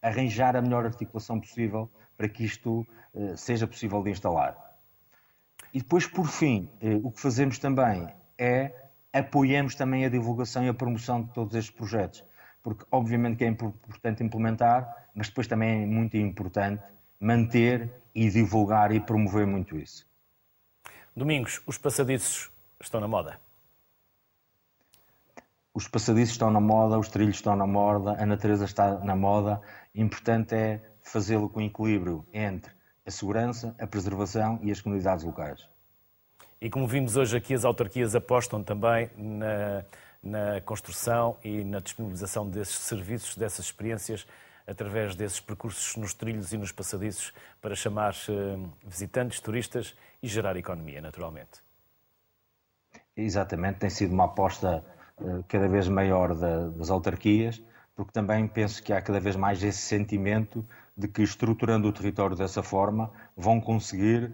arranjar 0.01 0.55
a 0.55 0.61
melhor 0.61 0.85
articulação 0.85 1.37
possível 1.37 1.91
para 2.15 2.29
que 2.29 2.45
isto 2.45 2.87
uh, 3.13 3.35
seja 3.35 3.67
possível 3.67 4.01
de 4.01 4.09
instalar. 4.09 4.55
E 5.73 5.79
depois, 5.79 6.07
por 6.07 6.29
fim, 6.29 6.69
uh, 6.81 7.05
o 7.05 7.11
que 7.11 7.19
fazemos 7.19 7.59
também 7.59 8.07
é 8.37 8.71
apoiamos 9.11 9.75
também 9.75 10.05
a 10.05 10.09
divulgação 10.09 10.63
e 10.63 10.69
a 10.69 10.73
promoção 10.73 11.21
de 11.23 11.33
todos 11.33 11.55
estes 11.55 11.75
projetos, 11.75 12.23
porque 12.63 12.85
obviamente 12.89 13.37
que 13.37 13.43
é 13.43 13.47
importante 13.47 14.23
implementar, 14.23 15.09
mas 15.13 15.27
depois 15.27 15.45
também 15.47 15.83
é 15.83 15.85
muito 15.85 16.15
importante 16.17 16.81
manter 17.19 17.91
e 18.15 18.29
divulgar 18.29 18.91
e 18.91 18.99
promover 18.99 19.45
muito 19.45 19.77
isso. 19.77 20.07
Domingos, 21.15 21.61
os 21.67 21.77
passadiços 21.77 22.49
estão 22.81 22.99
na 22.99 23.07
moda? 23.07 23.39
Os 25.73 25.87
passadiços 25.87 26.31
estão 26.31 26.49
na 26.49 26.59
moda, 26.61 26.97
os 26.97 27.09
trilhos 27.09 27.35
estão 27.35 27.55
na 27.55 27.67
moda, 27.67 28.15
a 28.21 28.25
natureza 28.25 28.65
está 28.65 28.99
na 28.99 29.15
moda. 29.15 29.61
O 29.93 29.99
importante 29.99 30.55
é 30.55 30.81
fazê-lo 31.01 31.49
com 31.49 31.61
equilíbrio 31.61 32.25
entre 32.31 32.71
a 33.05 33.11
segurança, 33.11 33.75
a 33.79 33.85
preservação 33.85 34.59
e 34.61 34.71
as 34.71 34.79
comunidades 34.79 35.25
locais. 35.25 35.67
E 36.61 36.69
como 36.69 36.87
vimos 36.87 37.17
hoje 37.17 37.35
aqui, 37.35 37.53
as 37.53 37.65
autarquias 37.65 38.15
apostam 38.15 38.63
também 38.63 39.09
na, 39.17 39.83
na 40.23 40.61
construção 40.61 41.37
e 41.43 41.63
na 41.63 41.79
disponibilização 41.79 42.49
desses 42.49 42.79
serviços, 42.79 43.35
dessas 43.35 43.65
experiências, 43.65 44.25
através 44.65 45.15
desses 45.15 45.41
percursos 45.41 45.97
nos 45.97 46.13
trilhos 46.13 46.53
e 46.53 46.57
nos 46.57 46.71
passadiços, 46.71 47.33
para 47.61 47.75
chamar 47.75 48.15
eh, 48.29 48.57
visitantes, 48.85 49.41
turistas 49.41 49.93
e 50.21 50.27
gerar 50.27 50.55
economia, 50.55 51.01
naturalmente. 51.01 51.61
Exatamente, 53.15 53.79
tem 53.79 53.89
sido 53.89 54.13
uma 54.13 54.25
aposta 54.25 54.85
eh, 55.19 55.43
cada 55.49 55.67
vez 55.67 55.89
maior 55.89 56.33
das 56.33 56.89
autarquias, 56.89 57.61
porque 57.93 58.13
também 58.13 58.47
penso 58.47 58.81
que 58.81 58.93
há 58.93 59.01
cada 59.01 59.19
vez 59.19 59.35
mais 59.35 59.61
esse 59.61 59.81
sentimento 59.81 60.65
de 60.95 61.07
que, 61.07 61.21
estruturando 61.21 61.87
o 61.87 61.91
território 61.91 62.35
dessa 62.35 62.63
forma, 62.63 63.11
vão 63.35 63.59
conseguir 63.59 64.33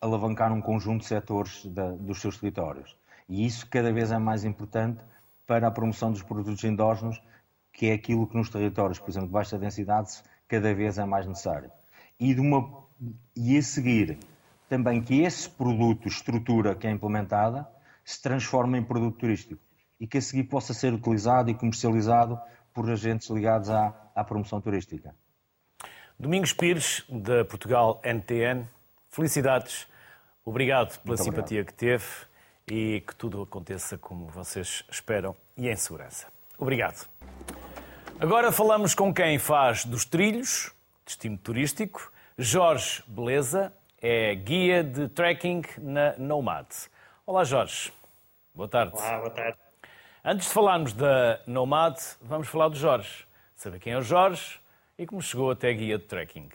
alavancar 0.00 0.52
um 0.52 0.60
conjunto 0.60 1.02
de 1.02 1.06
setores 1.06 1.64
dos 1.64 2.20
seus 2.20 2.38
territórios. 2.38 2.99
E 3.30 3.46
isso 3.46 3.64
cada 3.68 3.92
vez 3.92 4.10
é 4.10 4.18
mais 4.18 4.44
importante 4.44 5.04
para 5.46 5.68
a 5.68 5.70
promoção 5.70 6.10
dos 6.10 6.20
produtos 6.20 6.64
endógenos, 6.64 7.22
que 7.72 7.86
é 7.86 7.92
aquilo 7.92 8.26
que 8.26 8.36
nos 8.36 8.50
territórios, 8.50 8.98
por 8.98 9.08
exemplo, 9.08 9.28
de 9.28 9.32
baixa 9.32 9.56
densidade, 9.56 10.10
cada 10.48 10.74
vez 10.74 10.98
é 10.98 11.04
mais 11.04 11.28
necessário. 11.28 11.70
E, 12.18 12.34
de 12.34 12.40
uma, 12.40 12.84
e 13.36 13.56
a 13.56 13.62
seguir, 13.62 14.18
também 14.68 15.00
que 15.00 15.22
esse 15.22 15.48
produto, 15.48 16.08
estrutura 16.08 16.74
que 16.74 16.88
é 16.88 16.90
implementada, 16.90 17.68
se 18.04 18.20
transforme 18.20 18.78
em 18.78 18.82
produto 18.82 19.16
turístico 19.18 19.62
e 20.00 20.08
que 20.08 20.18
a 20.18 20.20
seguir 20.20 20.44
possa 20.44 20.74
ser 20.74 20.92
utilizado 20.92 21.50
e 21.50 21.54
comercializado 21.54 22.36
por 22.74 22.90
agentes 22.90 23.30
ligados 23.30 23.70
à, 23.70 23.94
à 24.12 24.24
promoção 24.24 24.60
turística. 24.60 25.14
Domingos 26.18 26.52
Pires, 26.52 27.04
da 27.08 27.44
Portugal 27.44 28.00
NTN, 28.04 28.66
felicidades. 29.08 29.86
Obrigado 30.44 30.98
pela 30.98 31.14
Muito 31.14 31.22
simpatia 31.22 31.60
obrigado. 31.60 31.66
que 31.66 31.74
teve 31.74 32.04
e 32.70 33.00
que 33.00 33.14
tudo 33.14 33.42
aconteça 33.42 33.98
como 33.98 34.26
vocês 34.26 34.84
esperam 34.90 35.34
e 35.56 35.68
em 35.68 35.76
segurança. 35.76 36.28
Obrigado. 36.58 37.08
Agora 38.18 38.52
falamos 38.52 38.94
com 38.94 39.12
quem 39.12 39.38
faz 39.38 39.84
dos 39.84 40.04
trilhos, 40.04 40.72
destino 41.04 41.36
turístico. 41.36 42.12
Jorge 42.38 43.02
Beleza 43.06 43.72
é 44.00 44.34
guia 44.34 44.84
de 44.84 45.08
trekking 45.08 45.62
na 45.78 46.14
Nomad. 46.16 46.66
Olá, 47.26 47.44
Jorge. 47.44 47.92
Boa 48.54 48.68
tarde. 48.68 48.92
Olá, 48.94 49.18
boa 49.18 49.30
tarde. 49.30 49.58
Antes 50.24 50.48
de 50.48 50.52
falarmos 50.52 50.92
da 50.92 51.40
Nomad, 51.46 51.96
vamos 52.20 52.46
falar 52.48 52.68
do 52.68 52.76
Jorge. 52.76 53.26
Saber 53.56 53.78
quem 53.78 53.94
é 53.94 53.98
o 53.98 54.02
Jorge 54.02 54.60
e 54.98 55.06
como 55.06 55.20
chegou 55.22 55.50
até 55.50 55.72
guia 55.72 55.98
de 55.98 56.04
trekking. 56.04 56.48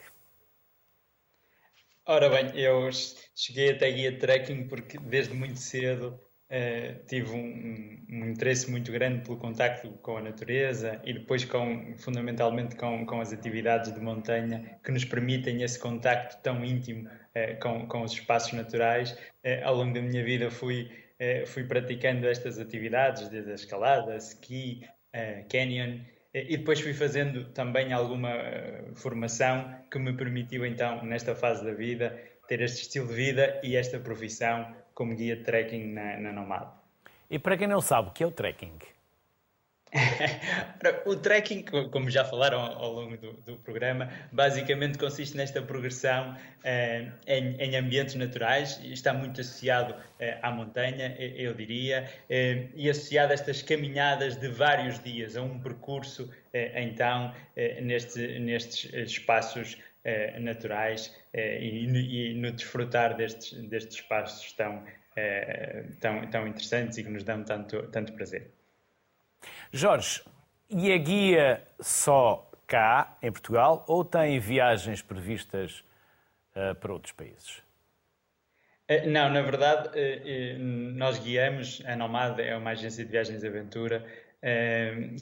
Ora 2.08 2.30
bem, 2.30 2.52
eu 2.60 2.90
cheguei 3.36 3.72
até 3.72 3.92
guia 3.92 4.18
trekking 4.20 4.68
porque 4.68 4.96
desde 5.00 5.34
muito 5.34 5.58
cedo 5.58 6.20
uh, 6.52 7.06
tive 7.08 7.32
um, 7.32 8.06
um, 8.08 8.30
interesse 8.30 8.70
muito 8.70 8.92
grande 8.92 9.24
pelo 9.24 9.38
contacto 9.38 9.90
com 10.04 10.18
a 10.18 10.22
natureza 10.22 11.02
e 11.04 11.14
depois 11.14 11.46
com, 11.46 11.96
fundamentalmente 11.98 12.76
com, 12.76 13.08
com 13.08 13.22
as 13.22 13.34
atividades 13.34 13.92
de 13.92 14.00
montanha 14.00 14.80
que 14.84 14.92
nos 14.92 15.04
permitem 15.04 15.64
esse 15.64 15.80
contacto 15.80 16.40
tão 16.44 16.64
íntimo 16.64 17.10
uh, 17.10 17.60
com, 17.60 17.88
com 17.88 18.04
os 18.04 18.12
espaços 18.12 18.54
naturais. 18.54 19.14
Uh, 19.44 19.64
ao 19.64 19.76
longo 19.76 19.96
da 19.96 20.02
minha 20.02 20.24
vida 20.24 20.52
fui 20.52 20.90
fui 21.46 21.64
praticando 21.64 22.28
estas 22.28 22.60
atividades, 22.60 23.30
desde 23.30 23.50
a 23.50 23.56
escalada, 23.56 24.18
ski, 24.18 24.86
eh, 25.16 25.46
canyon, 25.50 26.00
e 26.36 26.58
depois 26.58 26.82
fui 26.82 26.94
fazendo 26.94 27.46
também 27.54 27.94
alguma 27.94 28.34
formação 28.96 29.74
que 29.90 29.98
me 29.98 30.12
permitiu 30.12 30.66
então, 30.66 31.04
nesta 31.06 31.34
fase 31.34 31.64
da 31.64 31.74
vida, 31.74 32.20
ter 32.46 32.60
este 32.62 32.82
estilo 32.82 33.08
de 33.08 33.14
vida 33.14 33.60
e 33.64 33.78
esta 33.78 34.00
profissão 34.00 34.76
como 34.94 35.16
guia 35.16 35.38
de 35.38 35.44
trekking 35.44 35.94
na, 35.94 36.20
na 36.20 36.34
Nomad. 36.34 36.68
E 37.30 37.40
para 37.40 37.58
quem 37.58 37.68
não 37.68 37.80
sabe, 37.80 38.10
o 38.10 38.12
que 38.12 38.24
é 38.24 38.28
o 38.28 38.32
trekking? 38.32 38.78
O 41.06 41.16
trekking, 41.16 41.64
como 41.92 42.10
já 42.10 42.26
falaram 42.26 42.60
ao 42.60 42.92
longo 42.92 43.18
do, 43.18 43.34
do 43.34 43.58
programa, 43.58 44.10
basicamente 44.32 44.98
consiste 44.98 45.38
nesta 45.38 45.62
progressão 45.62 46.36
eh, 46.64 47.12
em, 47.28 47.56
em, 47.58 47.76
ambientes 47.78 48.16
naturais 48.16 48.80
está 48.84 49.14
muito 49.14 49.40
associado 49.42 49.96
eh, 50.20 50.38
à 50.42 50.52
montanha, 50.52 51.16
eu 51.18 51.54
diria, 51.54 52.10
eh, 52.30 52.68
e 52.76 52.90
associado 52.90 53.32
a 53.32 53.34
estas 53.36 53.62
caminhadas 53.62 54.36
de 54.36 54.48
vários 54.50 55.00
dias, 55.00 55.38
a 55.38 55.42
um 55.42 55.60
percurso, 55.60 56.30
eh, 56.54 56.84
então, 56.84 57.34
eh, 57.56 57.80
neste, 57.82 58.40
nestes 58.40 58.92
espaços 58.94 59.78
eh, 60.04 60.40
naturais 60.40 61.16
e, 61.34 61.86
e, 61.86 62.34
no 62.36 62.52
desfrutar 62.52 63.16
destes, 63.16 63.54
destes 63.68 63.98
espaços 63.98 64.52
tão, 64.54 64.84
tão, 66.00 66.30
tão 66.30 66.48
interessantes 66.48 66.98
e 66.98 67.04
que 67.04 67.10
nos 67.10 67.24
dão 67.24 67.44
tanto, 67.44 67.84
tanto 67.88 68.14
prazer. 68.14 68.52
Jorge, 69.72 70.22
e 70.70 70.92
a 70.92 70.98
guia 70.98 71.64
só 71.80 72.50
cá, 72.68 73.18
em 73.22 73.32
Portugal, 73.32 73.86
ou 73.88 74.04
tem 74.04 74.40
viagens 74.40 75.02
previstas 75.02 75.84
uh, 76.56 76.76
para 76.76 76.94
outros 76.94 77.14
países? 77.14 77.64
Eh, 78.88 79.08
não, 79.08 79.30
na 79.32 79.42
verdade, 79.42 79.90
eh, 79.96 80.58
nós 80.60 81.18
guiamos, 81.18 81.82
a 81.86 81.96
Nomad 81.96 82.40
é 82.40 82.56
uma 82.56 82.72
agência 82.72 83.04
de 83.04 83.12
viagens 83.12 83.42
de 83.42 83.48
aventura 83.48 84.06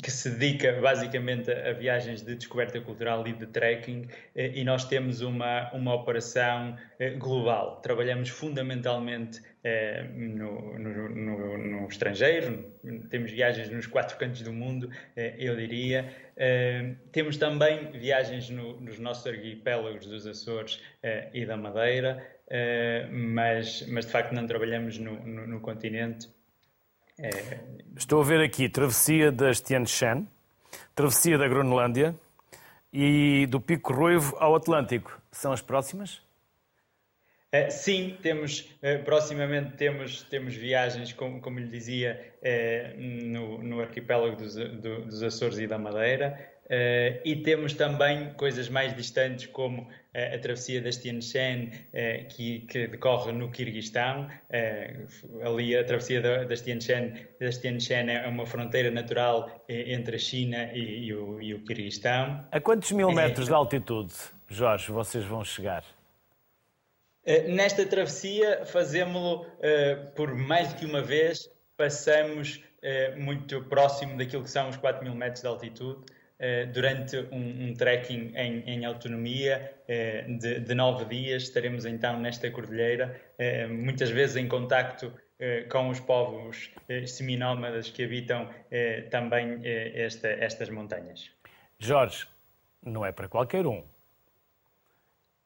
que 0.03 0.11
se 0.11 0.31
dedica 0.31 0.81
basicamente 0.81 1.49
a 1.49 1.71
viagens 1.71 2.21
de 2.21 2.35
descoberta 2.35 2.81
cultural 2.81 3.25
e 3.25 3.31
de 3.31 3.47
trekking, 3.47 4.09
e 4.35 4.65
nós 4.65 4.83
temos 4.83 5.21
uma, 5.21 5.71
uma 5.71 5.93
operação 5.93 6.75
global. 7.19 7.79
Trabalhamos 7.79 8.27
fundamentalmente 8.27 9.41
eh, 9.64 10.03
no, 10.14 10.78
no, 10.78 11.09
no, 11.09 11.57
no, 11.57 11.88
estrangeiro, 11.88 12.66
temos 13.09 13.32
viagens 13.32 13.70
nos 13.70 13.88
quatro 13.88 14.18
cantos 14.18 14.41
do 14.41 14.51
mundo, 14.51 14.89
eh, 15.16 15.36
eu 15.39 15.55
diria. 15.55 16.14
Eh, 16.36 16.95
temos 17.11 17.38
também 17.38 17.91
viagens 17.91 18.49
nos 18.49 18.99
nossos 18.99 19.26
arquipélagos 19.26 20.05
dos 20.05 20.28
Açores 20.28 20.82
e 21.34 21.45
da 21.45 21.55
Madeira, 21.55 22.26
mas, 23.11 23.88
mas 23.88 24.05
de 24.05 24.11
facto 24.11 24.34
não 24.34 24.45
trabalhamos 24.45 24.97
no, 24.97 25.59
continente. 25.61 26.30
Estou 27.95 28.22
a 28.22 28.26
ver 28.26 28.41
aqui 28.41 28.68
travessia 28.68 29.32
das 29.32 29.61
Tian 29.61 29.86
Shan, 29.86 30.28
travessia 30.95 31.38
da 31.38 31.47
Groenlândia 31.47 32.16
e 32.91 33.45
do 33.47 33.61
Pico 33.61 33.93
Ruivo 33.93 34.36
ao 34.39 34.55
Atlântico. 34.55 35.22
São 35.32 35.51
as 35.51 35.61
próximas? 35.61 36.22
Uh, 37.53 37.69
sim, 37.69 38.17
temos, 38.19 38.61
uh, 38.81 39.03
proximamente 39.05 39.73
temos, 39.77 40.23
temos 40.23 40.55
viagens, 40.55 41.13
como, 41.13 41.39
como 41.39 41.59
lhe 41.59 41.67
dizia, 41.67 42.33
uh, 42.41 42.99
no, 42.99 43.61
no 43.61 43.79
arquipélago 43.79 44.35
dos, 44.35 44.55
do, 44.55 45.05
dos 45.05 45.21
Açores 45.21 45.59
e 45.59 45.67
da 45.67 45.77
Madeira, 45.77 46.51
e 47.23 47.35
temos 47.35 47.73
também 47.73 48.33
coisas 48.33 48.67
mais 48.69 48.95
distantes, 48.95 49.45
como 49.47 49.87
a 50.15 50.39
travessia 50.39 50.81
das 50.81 50.95
Tien 50.95 51.21
Shan, 51.21 51.69
que, 52.29 52.61
que, 52.61 52.87
decorre 52.87 53.31
no 53.33 53.51
Quirguistão. 53.51 54.27
ali 55.45 55.77
a 55.77 55.83
travessia 55.83 56.21
das 56.21 56.61
Tien, 56.61 56.79
Shan, 56.79 57.11
das 57.39 57.57
Tien 57.57 57.79
Shan 57.79 58.09
é 58.09 58.27
uma 58.27 58.45
fronteira 58.45 58.89
natural 58.89 59.63
entre 59.67 60.15
a 60.15 60.19
China 60.19 60.71
e, 60.73 61.07
e, 61.07 61.13
o, 61.13 61.39
e 61.39 61.53
o 61.53 61.59
Quirguistão. 61.63 62.43
A 62.49 62.59
quantos 62.61 62.91
mil 62.93 63.11
metros 63.11 63.47
de 63.47 63.53
altitude, 63.53 64.13
Jorge, 64.49 64.89
vocês 64.89 65.25
vão 65.25 65.43
chegar? 65.43 65.83
Eh, 67.26 67.47
nesta 67.47 67.86
travessia, 67.86 68.65
fazemos-lo 68.65 69.43
uh, 69.43 70.11
por 70.13 70.36
mais 70.36 70.74
que 70.74 70.86
uma 70.86 71.01
vez, 71.01 71.49
passamos 71.78 72.57
uh, 72.57 73.19
muito 73.19 73.63
próximo 73.63 74.17
daquilo 74.17 74.43
que 74.43 74.49
são 74.49 74.69
os 74.69 74.78
4 74.78 75.03
mil 75.03 75.15
metros 75.15 75.41
de 75.41 75.47
altitude, 75.47 76.01
durante 76.74 77.15
um, 77.32 77.69
um, 77.69 77.74
trekking 77.74 78.34
em, 78.36 78.63
em 78.65 78.84
autonomia 78.84 79.74
de, 80.28 80.59
de, 80.59 80.76
nove 80.76 81.05
dias. 81.05 81.43
Estaremos 81.43 81.86
então 81.86 82.19
nesta 82.19 82.51
cordilheira, 82.51 83.17
muitas 83.69 84.09
vezes 84.09 84.36
em 84.36 84.45
contacto 84.45 85.13
com 85.71 85.88
os 85.88 86.01
povos 86.01 86.69
seminómadas 87.07 87.89
que 87.89 88.03
habitam 88.03 88.49
também 89.09 89.61
esta, 89.63 90.28
estas 90.28 90.69
montanhas. 90.69 91.32
Jorge, 91.80 92.28
não 92.86 93.05
é 93.05 93.13
para 93.13 93.30
qualquer 93.30 93.65
um. 93.65 93.82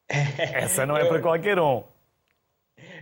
Essa 0.08 0.86
não 0.86 0.96
é 0.96 1.04
para 1.04 1.20
qualquer 1.20 1.58
um. 1.58 1.84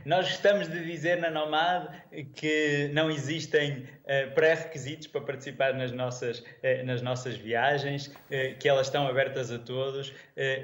Nós 0.06 0.28
gostamos 0.28 0.68
de 0.68 0.84
dizer 0.84 1.18
na 1.18 1.30
Nomad 1.30 1.88
que 2.34 2.88
não 2.92 3.10
existem 3.10 3.80
uh, 4.04 4.32
pré-requisitos 4.34 5.08
para 5.08 5.20
participar 5.20 5.74
nas 5.74 5.90
nossas, 5.90 6.38
uh, 6.38 6.84
nas 6.84 7.02
nossas 7.02 7.36
viagens, 7.36 8.06
uh, 8.06 8.56
que 8.58 8.68
elas 8.68 8.86
estão 8.86 9.06
abertas 9.08 9.50
a 9.50 9.58
todos. 9.58 10.14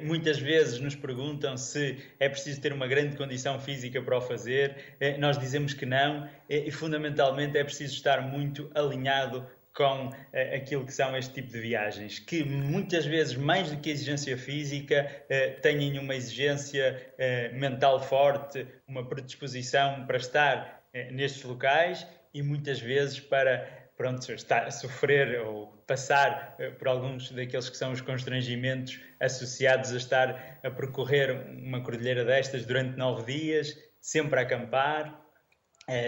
muitas 0.00 0.38
vezes 0.38 0.78
nos 0.78 0.94
perguntam 0.94 1.56
se 1.56 1.98
é 2.20 2.28
preciso 2.28 2.60
ter 2.60 2.72
uma 2.72 2.86
grande 2.86 3.16
condição 3.16 3.58
física 3.58 4.00
para 4.00 4.16
o 4.16 4.20
fazer. 4.20 4.76
nós 5.18 5.36
dizemos 5.36 5.74
que 5.74 5.84
não, 5.86 6.28
e 6.48 6.70
fundamentalmente 6.70 7.58
é 7.58 7.64
preciso 7.64 7.94
estar 7.94 8.22
muito 8.22 8.70
alinhado 8.74 9.44
com 9.74 10.08
uh, 10.08 10.14
aquilo 10.54 10.84
que 10.84 10.92
são 10.92 11.16
este 11.16 11.34
tipo 11.34 11.50
de 11.50 11.60
viagens, 11.60 12.18
que 12.18 12.44
muitas 12.44 13.06
vezes, 13.06 13.34
mais 13.34 13.70
do 13.70 13.78
que 13.78 13.90
exigência 13.90 14.36
física, 14.36 15.06
uh, 15.24 15.60
têm 15.60 15.98
uma 15.98 16.14
exigência 16.14 17.12
uh, 17.14 17.58
mental 17.58 18.00
forte, 18.02 18.66
uma 18.86 19.06
predisposição 19.08 20.06
para 20.06 20.18
estar 20.18 20.82
nestes 21.10 21.42
locais 21.42 22.06
e 22.34 22.42
muitas 22.42 22.78
vezes 22.78 23.18
para 23.18 23.66
pronto, 23.96 24.30
estar, 24.30 24.70
sofrer 24.70 25.40
ou 25.40 25.68
passar 25.86 26.54
por 26.78 26.86
alguns 26.86 27.30
daqueles 27.30 27.70
que 27.70 27.76
são 27.78 27.92
os 27.92 28.02
constrangimentos 28.02 29.00
associados 29.18 29.90
a 29.90 29.96
estar 29.96 30.60
a 30.62 30.70
percorrer 30.70 31.30
uma 31.48 31.82
cordilheira 31.82 32.26
destas 32.26 32.66
durante 32.66 32.98
nove 32.98 33.24
dias, 33.32 33.74
sempre 34.02 34.38
a 34.38 34.42
acampar, 34.42 35.18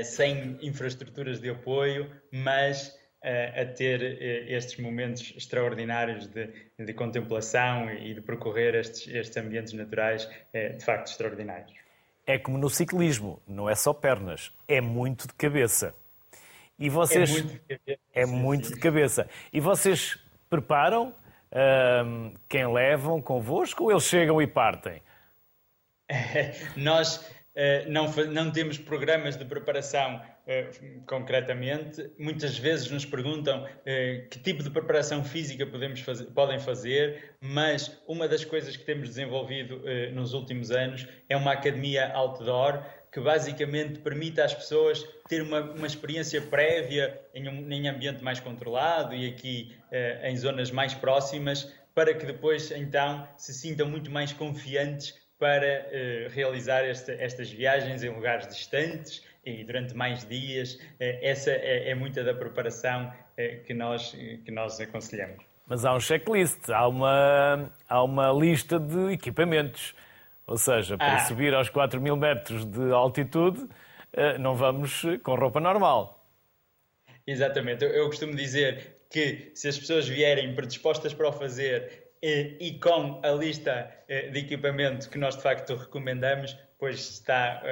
sem 0.05 0.59
infraestruturas 0.61 1.41
de 1.41 1.49
apoio, 1.49 2.15
mas 2.31 2.95
a 3.25 3.65
ter 3.65 4.03
estes 4.51 4.79
momentos 4.79 5.33
extraordinários 5.37 6.27
de, 6.27 6.49
de, 6.79 6.93
contemplação 6.93 7.91
e 7.91 8.15
de 8.15 8.21
percorrer 8.21 8.75
estes, 8.75 9.09
estes 9.09 9.37
ambientes 9.37 9.73
naturais 9.73 10.29
de 10.53 10.85
facto 10.85 11.09
extraordinários. 11.09 11.73
É 12.27 12.39
como 12.39 12.59
no 12.59 12.69
ciclismo, 12.69 13.41
não 13.47 13.69
é 13.69 13.75
só 13.75 13.93
pernas, 13.93 14.53
é 14.69 14.81
muito 14.81 15.27
de 15.27 15.35
cabeça. 15.35 15.95
E 16.79 16.89
vocês... 16.91 17.31
É 17.31 17.43
muito 17.43 17.53
de 17.53 17.59
cabeça. 17.59 18.01
É 18.15 18.27
muito 18.27 18.75
de 18.75 18.81
cabeça. 18.81 19.29
E 19.53 19.61
vocês 19.61 20.19
preparam 20.51 21.15
quem 22.49 22.73
levam 22.73 23.23
convosco 23.23 23.85
ou 23.85 23.91
eles 23.91 24.05
chegam 24.05 24.43
e 24.43 24.47
partem? 24.47 25.01
Nós 26.77 27.25
Uh, 27.55 27.89
não, 27.89 28.13
não, 28.33 28.51
temos 28.51 28.79
programas 28.79 29.37
de 29.37 29.45
preparação 29.45 30.21
concretamente. 31.07 32.11
Muitas 32.19 32.59
vezes 32.59 32.91
nos 32.91 33.05
perguntam 33.05 33.65
uh, 33.65 34.29
que 34.29 34.39
tipo 34.39 34.63
de 34.63 34.71
preparação 34.71 35.25
física 35.25 35.67
podemos 35.67 36.01
fazer, 36.01 36.27
podem 36.27 36.59
fazer, 36.59 37.37
mas 37.41 38.03
uma 38.07 38.29
das 38.29 38.45
coisas 38.45 38.77
que 38.77 38.85
temos 38.85 39.09
desenvolvido 39.09 39.83
nos 40.13 40.35
últimos 40.35 40.71
anos 40.71 41.07
é 41.29 41.37
uma 41.37 41.53
academia 41.53 42.13
outdoor 42.13 42.85
que 43.15 43.21
basicamente 43.21 44.01
permite 44.01 44.41
às 44.41 44.53
pessoas 44.53 45.07
ter 45.29 45.41
uma, 45.41 45.61
uma 45.61 45.87
experiência 45.87 46.43
prévia 46.43 47.17
em 47.33 47.49
um 47.49 47.71
em 47.71 47.89
ambiente 47.89 48.25
mais 48.25 48.41
controlado 48.41 49.15
e 49.15 49.29
aqui 49.29 49.73
eh, 49.93 50.29
em 50.29 50.37
zonas 50.37 50.73
mais 50.73 50.95
próximas, 50.95 51.73
para 51.95 52.13
que 52.13 52.27
depois 52.27 52.73
então 52.73 53.27
se 53.37 53.55
sintam 53.55 53.89
muito 53.89 54.11
mais 54.11 54.33
confiantes 54.33 55.15
para 55.39 55.65
eh, 55.65 56.27
realizar 56.33 56.85
esta, 56.85 57.13
estas 57.13 57.53
viagens 57.53 58.03
em 58.03 58.09
lugares 58.09 58.49
distantes 58.49 59.23
e 59.45 59.65
durante 59.65 59.95
mais 59.95 60.27
dias. 60.27 60.79
Eh, 60.99 61.31
essa 61.31 61.51
é, 61.51 61.91
é, 61.91 61.95
muita 61.95 62.25
da 62.25 62.35
preparação 62.35 63.13
eh, 63.37 63.57
que, 63.67 63.75
nós, 63.75 64.13
que 64.45 64.51
nós 64.51 64.81
aconselhamos. 64.81 65.45
Mas 65.67 65.85
há 65.85 65.95
um 65.95 66.01
checklist, 66.01 66.69
há 66.71 66.87
uma, 66.87 67.73
há 67.89 68.03
uma 68.03 68.33
lista 68.33 68.79
de 68.79 69.13
equipamentos. 69.13 69.95
Ou 70.47 70.59
seja, 70.59 70.97
para 70.99 71.15
ah. 71.15 71.19
subir 71.21 71.55
aos 71.55 71.71
4 71.71 72.01
mil 72.01 72.17
metros 72.17 72.67
de 72.67 72.93
altitude, 72.93 73.67
eh, 74.13 74.37
não 74.39 74.55
vamos 74.55 75.03
com 75.23 75.35
roupa 75.35 75.61
normal. 75.61 76.23
Exatamente. 77.27 77.85
Eu 77.85 78.07
costumo 78.07 78.35
dizer 78.35 78.99
que 79.11 79.53
se 79.55 79.69
as 79.69 79.79
pessoas 79.79 80.07
vierem 80.07 80.55
predispostas 80.55 81.15
para 81.15 81.29
o 81.29 81.33
fazer 81.33 82.05
e 82.23 82.79
com 82.83 83.21
a 83.23 83.31
lista 83.33 83.91
de 84.09 84.39
equipamento 84.39 85.11
que 85.11 85.19
nós 85.19 85.37
de 85.37 85.43
facto 85.43 85.75
recomendamos, 85.77 86.57
pois 86.85 87.01
está 87.01 87.63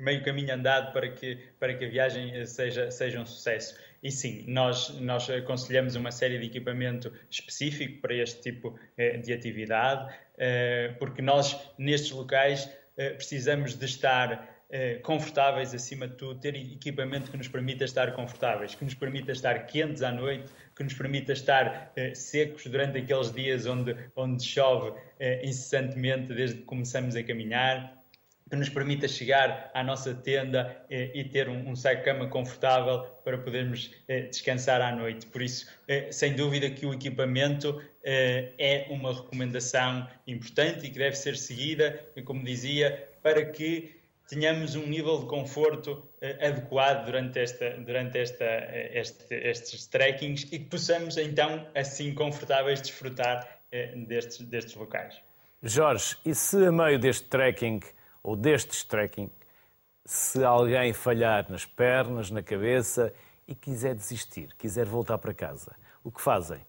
meio 0.00 0.22
caminho 0.22 0.54
andado 0.54 0.92
para 0.92 1.08
que, 1.08 1.36
para 1.58 1.74
que 1.74 1.84
a 1.84 1.88
viagem 1.88 2.46
seja, 2.46 2.90
seja 2.90 3.20
um 3.20 3.26
sucesso. 3.26 3.76
E 4.02 4.10
sim, 4.10 4.44
nós, 4.48 4.90
nós 5.00 5.28
aconselhamos 5.30 5.94
uma 5.94 6.10
série 6.10 6.38
de 6.38 6.46
equipamento 6.46 7.12
específico 7.30 8.00
para 8.00 8.14
este 8.14 8.40
tipo 8.40 8.78
de 8.96 9.32
atividade. 9.32 10.12
Eh, 10.44 10.94
porque 10.98 11.22
nós, 11.22 11.56
nestes 11.78 12.10
locais, 12.10 12.68
eh, 12.96 13.10
precisamos 13.10 13.76
de 13.76 13.84
estar 13.84 14.64
eh, 14.70 14.96
confortáveis 14.96 15.72
acima 15.72 16.08
de 16.08 16.16
tudo, 16.16 16.40
ter 16.40 16.56
equipamento 16.56 17.30
que 17.30 17.36
nos 17.36 17.46
permita 17.46 17.84
estar 17.84 18.12
confortáveis, 18.12 18.74
que 18.74 18.84
nos 18.84 18.94
permita 18.94 19.30
estar 19.30 19.66
quentes 19.66 20.02
à 20.02 20.10
noite, 20.10 20.50
que 20.74 20.82
nos 20.82 20.94
permita 20.94 21.32
estar 21.32 21.92
secos 22.14 22.66
durante 22.66 22.98
aqueles 22.98 23.30
dias 23.30 23.66
onde, 23.66 23.94
onde 24.16 24.42
chove 24.42 24.98
incessantemente 25.44 26.34
desde 26.34 26.56
que 26.56 26.64
começamos 26.64 27.14
a 27.14 27.22
caminhar 27.22 28.01
que 28.52 28.56
nos 28.56 28.68
permita 28.68 29.08
chegar 29.08 29.70
à 29.72 29.82
nossa 29.82 30.14
tenda 30.14 30.84
eh, 30.90 31.10
e 31.14 31.24
ter 31.24 31.48
um, 31.48 31.70
um 31.70 31.74
saco-cama 31.74 32.26
confortável 32.26 33.00
para 33.24 33.38
podermos 33.38 33.90
eh, 34.06 34.26
descansar 34.26 34.82
à 34.82 34.94
noite. 34.94 35.24
Por 35.24 35.40
isso, 35.40 35.66
eh, 35.88 36.12
sem 36.12 36.34
dúvida 36.34 36.68
que 36.68 36.84
o 36.84 36.92
equipamento 36.92 37.82
é 38.04 38.86
uma 38.90 39.14
recomendação 39.14 40.06
importante 40.26 40.84
e 40.86 40.90
que 40.90 40.98
deve 40.98 41.16
ser 41.16 41.34
seguida, 41.34 42.04
como 42.26 42.44
dizia, 42.44 43.08
para 43.22 43.42
que 43.42 44.02
tenhamos 44.28 44.74
um 44.74 44.86
nível 44.86 45.20
de 45.20 45.26
conforto 45.26 46.06
adequado 46.40 47.06
durante, 47.06 47.38
esta, 47.38 47.70
durante 47.78 48.18
esta, 48.18 48.44
este, 48.92 49.34
estes 49.34 49.86
trekkings 49.86 50.42
e 50.52 50.58
que 50.58 50.64
possamos 50.66 51.16
então, 51.16 51.66
assim, 51.76 52.12
confortáveis, 52.12 52.82
desfrutar 52.82 53.62
destes, 54.08 54.40
destes 54.40 54.74
locais. 54.74 55.14
Jorge, 55.62 56.16
e 56.26 56.34
se 56.34 56.66
a 56.66 56.72
meio 56.72 56.98
deste 56.98 57.28
trekking 57.28 57.80
ou 58.22 58.36
destes 58.36 58.84
trekking, 58.84 59.30
se 60.04 60.42
alguém 60.42 60.92
falhar 60.92 61.50
nas 61.50 61.64
pernas, 61.64 62.30
na 62.30 62.42
cabeça 62.42 63.12
e 63.46 63.54
quiser 63.54 63.94
desistir, 63.94 64.54
quiser 64.58 64.86
voltar 64.86 65.18
para 65.18 65.34
casa, 65.34 65.74
o 66.02 66.10
que 66.10 66.20
fazem? 66.20 66.60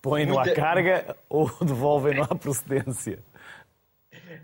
Põem-no 0.00 0.34
Muita... 0.34 0.52
à 0.52 0.54
carga 0.54 1.16
ou 1.28 1.50
devolvem-no 1.60 2.22
à 2.22 2.34
procedência? 2.34 3.18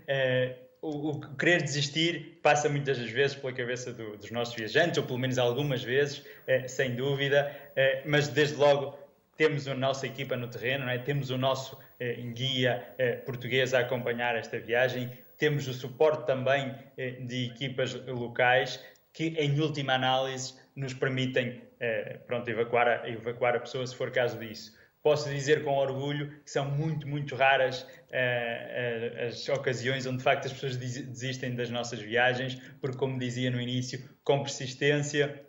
É, 0.07 0.55
o, 0.81 1.09
o, 1.09 1.35
querer 1.35 1.61
desistir 1.61 2.39
passa 2.41 2.69
muitas 2.69 2.97
vezes 2.97 3.35
pela 3.35 3.53
cabeça 3.53 3.91
do, 3.91 4.17
dos 4.17 4.31
nossos 4.31 4.55
viajantes, 4.55 4.97
ou 4.97 5.03
pelo 5.03 5.19
menos 5.19 5.37
algumas 5.37 5.83
vezes, 5.83 6.23
é, 6.47 6.67
sem 6.67 6.95
dúvida, 6.95 7.53
é, 7.75 8.03
mas 8.05 8.27
desde 8.27 8.55
logo 8.55 8.97
temos 9.35 9.67
a 9.67 9.73
nossa 9.73 10.05
equipa 10.05 10.35
no 10.35 10.47
terreno, 10.47 10.89
é? 10.89 10.97
temos 10.97 11.29
o 11.29 11.37
nosso 11.37 11.77
guia 12.33 12.95
português 13.25 13.73
a 13.73 13.79
acompanhar 13.79 14.35
esta 14.35 14.57
viagem, 14.59 15.11
temos 15.39 15.67
o 15.67 15.73
suporte 15.73 16.27
também 16.27 16.75
eh, 16.97 17.11
de 17.21 17.45
equipas 17.45 17.95
locais 18.05 18.79
que, 19.11 19.29
em 19.29 19.59
última 19.59 19.93
análise, 19.93 20.53
nos 20.75 20.93
permitem 20.93 21.63
eh, 21.79 22.19
pronto, 22.27 22.47
evacuar, 22.49 22.87
a, 22.87 23.09
evacuar 23.09 23.55
a 23.55 23.59
pessoa 23.59 23.87
se 23.87 23.95
for 23.95 24.11
caso 24.11 24.37
disso. 24.37 24.77
Posso 25.01 25.29
dizer 25.29 25.63
com 25.63 25.77
orgulho 25.77 26.29
que 26.43 26.51
são 26.51 26.69
muito, 26.69 27.07
muito 27.07 27.33
raras 27.33 27.83
uh, 27.83 29.27
as 29.27 29.47
ocasiões 29.47 30.05
onde 30.05 30.17
de 30.17 30.23
facto 30.23 30.45
as 30.45 30.51
pessoas 30.51 30.75
desistem 30.75 31.55
das 31.55 31.69
nossas 31.69 32.01
viagens, 32.01 32.61
porque, 32.81 32.97
como 32.97 33.17
dizia 33.17 33.49
no 33.49 33.61
início, 33.61 34.03
com 34.25 34.43
persistência 34.43 35.41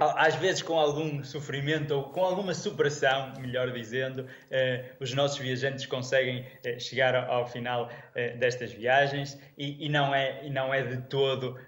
às 0.00 0.34
vezes 0.36 0.62
com 0.62 0.78
algum 0.78 1.22
sofrimento 1.22 1.94
ou 1.94 2.04
com 2.04 2.24
alguma 2.24 2.54
superação, 2.54 3.34
melhor 3.38 3.70
dizendo, 3.70 4.26
eh, 4.50 4.92
os 4.98 5.12
nossos 5.12 5.38
viajantes 5.38 5.84
conseguem 5.84 6.46
eh, 6.64 6.78
chegar 6.78 7.14
ao, 7.14 7.46
final 7.46 7.90
eh, 8.14 8.30
destas 8.36 8.72
viagens 8.72 9.38
e, 9.58 9.86
e, 9.86 9.88
não 9.90 10.14
é, 10.14 10.46
e 10.46 10.50
não 10.50 10.72
é 10.72 10.82
de 10.82 11.02
todo 11.02 11.58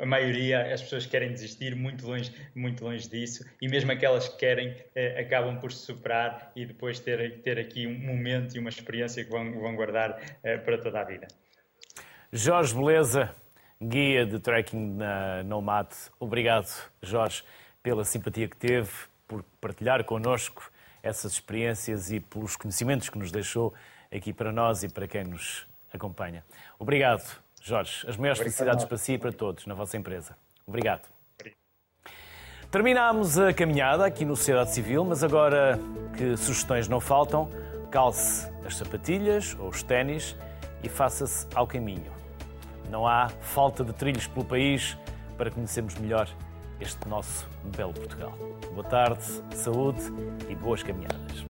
a 0.00 0.06
maioria, 0.06 0.72
as 0.72 0.82
pessoas 0.82 1.04
querem 1.06 1.30
desistir, 1.30 1.74
muito 1.74 2.06
longe, 2.06 2.32
muito 2.54 2.82
longe 2.84 3.08
disso, 3.08 3.44
e 3.60 3.68
mesmo 3.68 3.92
aquelas 3.92 4.28
que 4.28 4.38
querem 4.38 4.74
acabam 5.18 5.58
por 5.58 5.70
se 5.70 5.84
superar 5.84 6.50
e 6.56 6.64
depois 6.64 6.98
ter, 6.98 7.42
ter 7.42 7.58
aqui 7.58 7.86
um 7.86 7.98
momento 7.98 8.56
e 8.56 8.58
uma 8.58 8.70
experiência 8.70 9.22
que 9.22 9.30
vão, 9.30 9.52
vão 9.60 9.76
guardar 9.76 10.18
para 10.64 10.78
toda 10.78 11.00
a 11.00 11.04
vida. 11.04 11.28
Jorge 12.32 12.74
Beleza, 12.74 13.34
guia 13.82 14.26
de 14.26 14.38
trekking 14.38 14.96
na 14.96 15.42
Nomad. 15.42 15.88
Obrigado, 16.18 16.68
Jorge, 17.02 17.42
pela 17.82 18.04
simpatia 18.04 18.46
que 18.46 18.56
teve, 18.56 18.90
por 19.26 19.42
partilhar 19.60 20.04
connosco 20.04 20.70
essas 21.02 21.32
experiências 21.32 22.10
e 22.10 22.20
pelos 22.20 22.56
conhecimentos 22.56 23.08
que 23.08 23.18
nos 23.18 23.32
deixou 23.32 23.72
aqui 24.12 24.32
para 24.32 24.52
nós 24.52 24.82
e 24.82 24.88
para 24.88 25.08
quem 25.08 25.24
nos 25.24 25.66
acompanha. 25.92 26.44
Obrigado, 26.78 27.22
Jorge. 27.62 28.06
As 28.06 28.16
maiores 28.16 28.38
felicidades 28.38 28.84
para 28.84 28.98
si 28.98 29.14
e 29.14 29.18
para 29.18 29.32
todos 29.32 29.66
na 29.66 29.74
vossa 29.74 29.96
empresa. 29.96 30.36
Obrigado. 30.66 31.08
Terminámos 32.70 33.38
a 33.38 33.52
caminhada 33.52 34.06
aqui 34.06 34.24
no 34.24 34.36
Sociedade 34.36 34.72
Civil, 34.72 35.04
mas 35.04 35.24
agora 35.24 35.78
que 36.16 36.36
sugestões 36.36 36.86
não 36.86 37.00
faltam, 37.00 37.50
calce 37.90 38.48
as 38.64 38.76
sapatilhas 38.76 39.56
ou 39.58 39.68
os 39.68 39.82
ténis 39.82 40.36
e 40.82 40.88
faça-se 40.88 41.48
ao 41.54 41.66
caminho. 41.66 42.19
Não 42.90 43.06
há 43.06 43.28
falta 43.28 43.84
de 43.84 43.92
trilhos 43.92 44.26
pelo 44.26 44.44
país 44.44 44.98
para 45.38 45.48
conhecermos 45.50 45.94
melhor 45.94 46.28
este 46.80 47.08
nosso 47.08 47.48
belo 47.76 47.92
Portugal. 47.92 48.32
Boa 48.72 48.82
tarde, 48.82 49.22
saúde 49.54 50.00
e 50.48 50.54
boas 50.56 50.82
caminhadas. 50.82 51.30